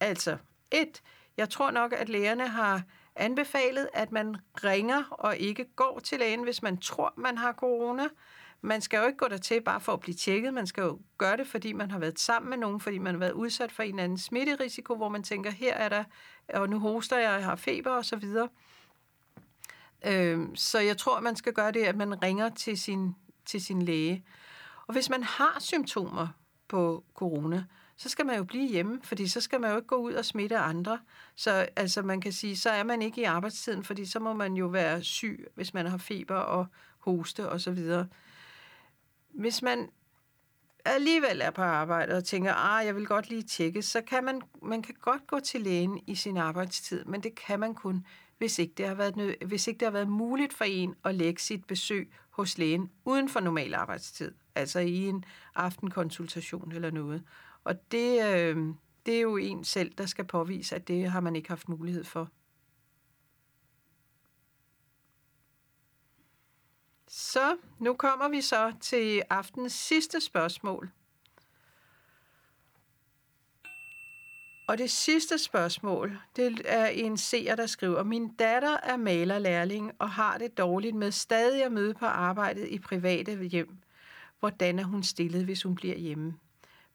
Altså, 0.00 0.36
et, 0.70 1.02
jeg 1.36 1.50
tror 1.50 1.70
nok, 1.70 1.92
at 1.92 2.08
lægerne 2.08 2.48
har 2.48 2.82
anbefalet, 3.16 3.88
at 3.92 4.12
man 4.12 4.36
ringer 4.64 5.04
og 5.10 5.36
ikke 5.36 5.64
går 5.64 5.98
til 5.98 6.18
lægen, 6.18 6.42
hvis 6.42 6.62
man 6.62 6.76
tror, 6.76 7.12
man 7.16 7.38
har 7.38 7.52
corona. 7.52 8.08
Man 8.64 8.80
skal 8.80 8.98
jo 8.98 9.06
ikke 9.06 9.18
gå 9.18 9.28
der 9.28 9.36
til 9.36 9.60
bare 9.60 9.80
for 9.80 9.92
at 9.92 10.00
blive 10.00 10.14
tjekket. 10.14 10.54
Man 10.54 10.66
skal 10.66 10.82
jo 10.82 10.98
gøre 11.18 11.36
det, 11.36 11.46
fordi 11.46 11.72
man 11.72 11.90
har 11.90 11.98
været 11.98 12.18
sammen 12.18 12.50
med 12.50 12.58
nogen, 12.58 12.80
fordi 12.80 12.98
man 12.98 13.14
har 13.14 13.18
været 13.18 13.32
udsat 13.32 13.72
for 13.72 13.82
en 13.82 13.88
eller 13.88 14.04
anden 14.04 14.18
smitterisiko, 14.18 14.96
hvor 14.96 15.08
man 15.08 15.22
tænker, 15.22 15.50
her 15.50 15.74
er 15.74 15.88
der, 15.88 16.04
og 16.54 16.68
nu 16.68 16.78
hoster 16.78 17.18
jeg, 17.18 17.32
jeg 17.32 17.44
har 17.44 17.56
feber 17.56 17.90
og 17.90 18.04
så 18.04 18.16
videre. 18.16 18.48
Øh, 20.06 20.40
så 20.54 20.78
jeg 20.78 20.98
tror, 20.98 21.20
man 21.20 21.36
skal 21.36 21.52
gøre 21.52 21.72
det, 21.72 21.82
at 21.82 21.96
man 21.96 22.22
ringer 22.22 22.48
til 22.48 22.78
sin, 22.78 23.14
til 23.46 23.64
sin 23.64 23.82
læge. 23.82 24.24
Og 24.86 24.92
hvis 24.92 25.10
man 25.10 25.22
har 25.22 25.56
symptomer 25.60 26.28
på 26.68 27.04
corona, 27.14 27.64
så 27.96 28.08
skal 28.08 28.26
man 28.26 28.36
jo 28.36 28.44
blive 28.44 28.68
hjemme, 28.68 29.00
fordi 29.02 29.28
så 29.28 29.40
skal 29.40 29.60
man 29.60 29.70
jo 29.70 29.76
ikke 29.76 29.88
gå 29.88 29.96
ud 29.96 30.12
og 30.12 30.24
smitte 30.24 30.58
andre. 30.58 30.98
Så 31.36 31.68
altså, 31.76 32.02
man 32.02 32.20
kan 32.20 32.32
sige, 32.32 32.56
så 32.56 32.70
er 32.70 32.82
man 32.82 33.02
ikke 33.02 33.20
i 33.20 33.24
arbejdstiden, 33.24 33.84
fordi 33.84 34.04
så 34.04 34.20
må 34.20 34.32
man 34.32 34.54
jo 34.54 34.66
være 34.66 35.02
syg, 35.02 35.46
hvis 35.54 35.74
man 35.74 35.86
har 35.86 35.98
feber 35.98 36.36
og 36.36 36.66
hoste 36.98 37.48
og 37.48 37.60
så 37.60 37.70
videre. 37.70 38.06
Hvis 39.32 39.62
man 39.62 39.88
alligevel 40.84 41.40
er 41.40 41.50
på 41.50 41.62
arbejde 41.62 42.14
og 42.14 42.24
tænker, 42.24 42.54
ah, 42.54 42.86
jeg 42.86 42.96
vil 42.96 43.06
godt 43.06 43.28
lige 43.28 43.42
tjekke, 43.42 43.82
så 43.82 44.02
kan 44.02 44.24
man, 44.24 44.42
man 44.62 44.82
kan 44.82 44.94
godt 45.00 45.26
gå 45.26 45.40
til 45.40 45.60
lægen 45.60 46.00
i 46.06 46.14
sin 46.14 46.36
arbejdstid, 46.36 47.04
men 47.04 47.22
det 47.22 47.34
kan 47.34 47.60
man 47.60 47.74
kun, 47.74 48.06
hvis 48.38 48.58
ikke, 48.58 48.74
det 48.76 48.88
har 48.88 48.94
været 48.94 49.16
nød, 49.16 49.46
hvis 49.46 49.66
ikke 49.66 49.78
det 49.78 49.86
har 49.86 49.92
været 49.92 50.08
muligt 50.08 50.52
for 50.52 50.64
en 50.64 50.94
at 51.04 51.14
lægge 51.14 51.40
sit 51.42 51.64
besøg 51.64 52.12
hos 52.30 52.58
lægen 52.58 52.90
uden 53.04 53.28
for 53.28 53.40
normal 53.40 53.74
arbejdstid, 53.74 54.32
altså 54.54 54.78
i 54.78 55.08
en 55.08 55.24
aftenkonsultation 55.54 56.72
eller 56.72 56.90
noget. 56.90 57.22
Og 57.64 57.92
det, 57.92 58.24
øh, 58.26 58.66
det 59.06 59.16
er 59.16 59.20
jo 59.20 59.36
en 59.36 59.64
selv, 59.64 59.92
der 59.98 60.06
skal 60.06 60.24
påvise, 60.24 60.74
at 60.74 60.88
det 60.88 61.10
har 61.10 61.20
man 61.20 61.36
ikke 61.36 61.48
haft 61.48 61.68
mulighed 61.68 62.04
for. 62.04 62.28
Så 67.14 67.56
nu 67.78 67.94
kommer 67.94 68.28
vi 68.28 68.40
så 68.40 68.72
til 68.80 69.22
aftens 69.30 69.72
sidste 69.72 70.20
spørgsmål. 70.20 70.90
Og 74.68 74.78
det 74.78 74.90
sidste 74.90 75.38
spørgsmål, 75.38 76.18
det 76.36 76.62
er 76.64 76.86
en 76.86 77.16
seer, 77.16 77.56
der 77.56 77.66
skriver, 77.66 78.02
Min 78.02 78.34
datter 78.34 78.76
er 78.82 78.96
malerlærling 78.96 79.92
og 79.98 80.10
har 80.10 80.38
det 80.38 80.58
dårligt 80.58 80.96
med 80.96 81.12
stadig 81.12 81.64
at 81.64 81.72
møde 81.72 81.94
på 81.94 82.06
arbejdet 82.06 82.68
i 82.68 82.78
private 82.78 83.44
hjem. 83.44 83.78
Hvordan 84.40 84.78
er 84.78 84.84
hun 84.84 85.02
stillet, 85.02 85.44
hvis 85.44 85.62
hun 85.62 85.74
bliver 85.74 85.96
hjemme? 85.96 86.34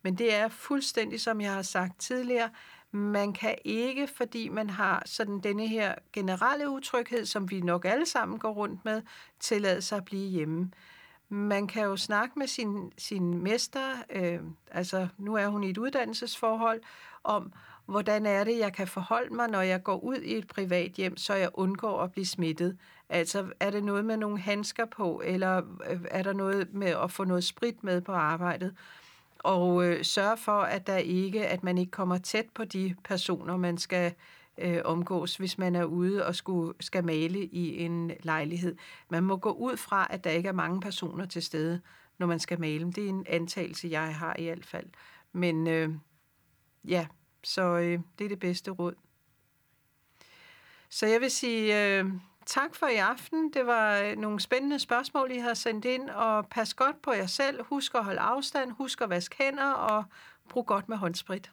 Men 0.02 0.18
det 0.18 0.34
er 0.34 0.48
fuldstændig, 0.48 1.22
som 1.22 1.42
jeg 1.42 1.54
har 1.54 1.62
sagt 1.62 2.00
tidligere, 2.00 2.50
man 2.92 3.34
kan 3.34 3.56
ikke, 3.66 4.08
fordi 4.08 4.50
man 4.50 4.70
har 4.70 5.04
sådan 5.06 5.40
denne 5.40 5.68
her 5.68 5.96
generelle 6.14 6.70
utryghed, 6.70 7.26
som 7.26 7.52
vi 7.52 7.62
nok 7.62 7.86
alle 7.86 8.06
sammen 8.06 8.40
går 8.40 8.52
rundt 8.52 8.86
med, 8.86 9.02
tillade 9.40 9.82
sig 9.82 9.98
at 9.98 10.06
blive 10.06 10.30
hjemme. 10.30 10.72
Man 11.30 11.68
kan 11.68 11.84
jo 11.84 11.98
snakke 11.98 12.40
med 12.40 12.48
sin, 12.48 12.92
sin 12.98 13.44
mester, 13.44 13.96
øh, 14.10 14.40
altså 14.72 15.08
nu 15.18 15.36
er 15.36 15.48
hun 15.48 15.64
i 15.64 15.70
et 15.70 15.78
uddannelsesforhold, 15.78 16.82
om 17.24 17.54
hvordan 17.86 18.26
er 18.26 18.44
det, 18.44 18.60
jeg 18.60 18.74
kan 18.74 18.88
forholde 18.88 19.34
mig, 19.34 19.48
når 19.48 19.62
jeg 19.62 19.84
går 19.84 20.00
ud 20.00 20.16
i 20.16 20.38
et 20.38 20.48
privat 20.48 20.92
hjem, 20.92 21.18
så 21.18 21.34
jeg 21.34 21.50
undgår 21.54 22.02
at 22.02 22.12
blive 22.12 22.26
smittet. 22.26 22.78
Altså 23.10 23.46
er 23.60 23.70
det 23.70 23.84
noget 23.84 24.06
med 24.06 24.18
nogle 24.18 24.40
handsker 24.40 24.86
på, 24.86 25.22
eller 25.26 25.62
øh, 25.90 26.00
er 26.12 26.24
der 26.24 26.34
noget 26.34 26.74
med 26.74 26.88
at 26.88 27.12
få 27.12 27.24
noget 27.24 27.44
sprit 27.44 27.84
med 27.84 28.02
på 28.02 28.12
arbejdet? 28.12 28.76
Og 29.40 29.86
øh, 29.86 30.06
sørge 30.06 30.38
for, 30.38 30.62
at 30.62 30.88
der 30.88 30.98
ikke, 30.98 31.48
at 31.48 31.64
man 31.64 31.78
ikke 31.78 31.92
kommer 31.92 32.18
tæt 32.18 32.46
på 32.56 32.66
de 32.66 32.96
personer, 33.04 33.58
man 33.58 33.78
skal 33.78 34.14
øh, 34.58 34.82
omgås, 34.86 35.36
hvis 35.36 35.58
man 35.58 35.76
er 35.76 35.84
ude 35.84 36.26
og 36.26 36.36
skulle, 36.36 36.74
skal 36.80 37.06
male 37.06 37.46
i 37.46 37.78
en 37.78 38.12
lejlighed. 38.24 38.76
Man 39.10 39.24
må 39.24 39.38
gå 39.38 39.52
ud 39.52 39.78
fra, 39.78 40.08
at 40.10 40.24
der 40.24 40.30
ikke 40.30 40.50
er 40.50 40.54
mange 40.54 40.82
personer 40.82 41.26
til 41.26 41.44
stede, 41.44 41.82
når 42.18 42.28
man 42.28 42.40
skal 42.40 42.60
male. 42.60 42.92
Det 42.92 43.06
er 43.06 43.10
en 43.10 43.26
antagelse, 43.30 43.88
jeg 43.92 44.16
har 44.16 44.36
i 44.40 44.44
hvert 44.44 44.66
fald. 44.66 44.88
Men 45.34 45.68
øh, 45.68 45.90
ja, 46.88 47.08
så 47.44 47.62
øh, 47.62 48.00
det 48.20 48.26
er 48.26 48.30
det 48.30 48.40
bedste 48.40 48.72
råd. 48.72 48.94
Så 50.90 51.08
jeg 51.08 51.22
vil 51.22 51.32
sige, 51.32 51.98
øh, 52.00 52.06
tak 52.48 52.76
for 52.76 52.88
i 52.88 52.96
aften. 52.96 53.54
Det 53.54 53.66
var 53.66 53.98
øh, 53.98 54.18
nogle 54.18 54.40
spændende 54.40 54.80
spørgsmål, 54.80 55.32
I 55.32 55.38
har 55.38 55.54
sendt 55.54 55.86
ind, 55.86 56.10
og 56.10 56.48
pas 56.48 56.74
godt 56.74 57.02
på 57.02 57.12
jer 57.12 57.26
selv. 57.26 57.64
Husk 57.64 57.96
at 57.96 58.04
holde 58.04 58.20
afstand, 58.20 58.72
husk 58.72 59.02
at 59.02 59.10
vaske 59.10 59.36
hænder, 59.44 59.72
og 59.72 60.04
brug 60.50 60.66
godt 60.66 60.90
med 60.90 60.98
håndsprit. 60.98 61.52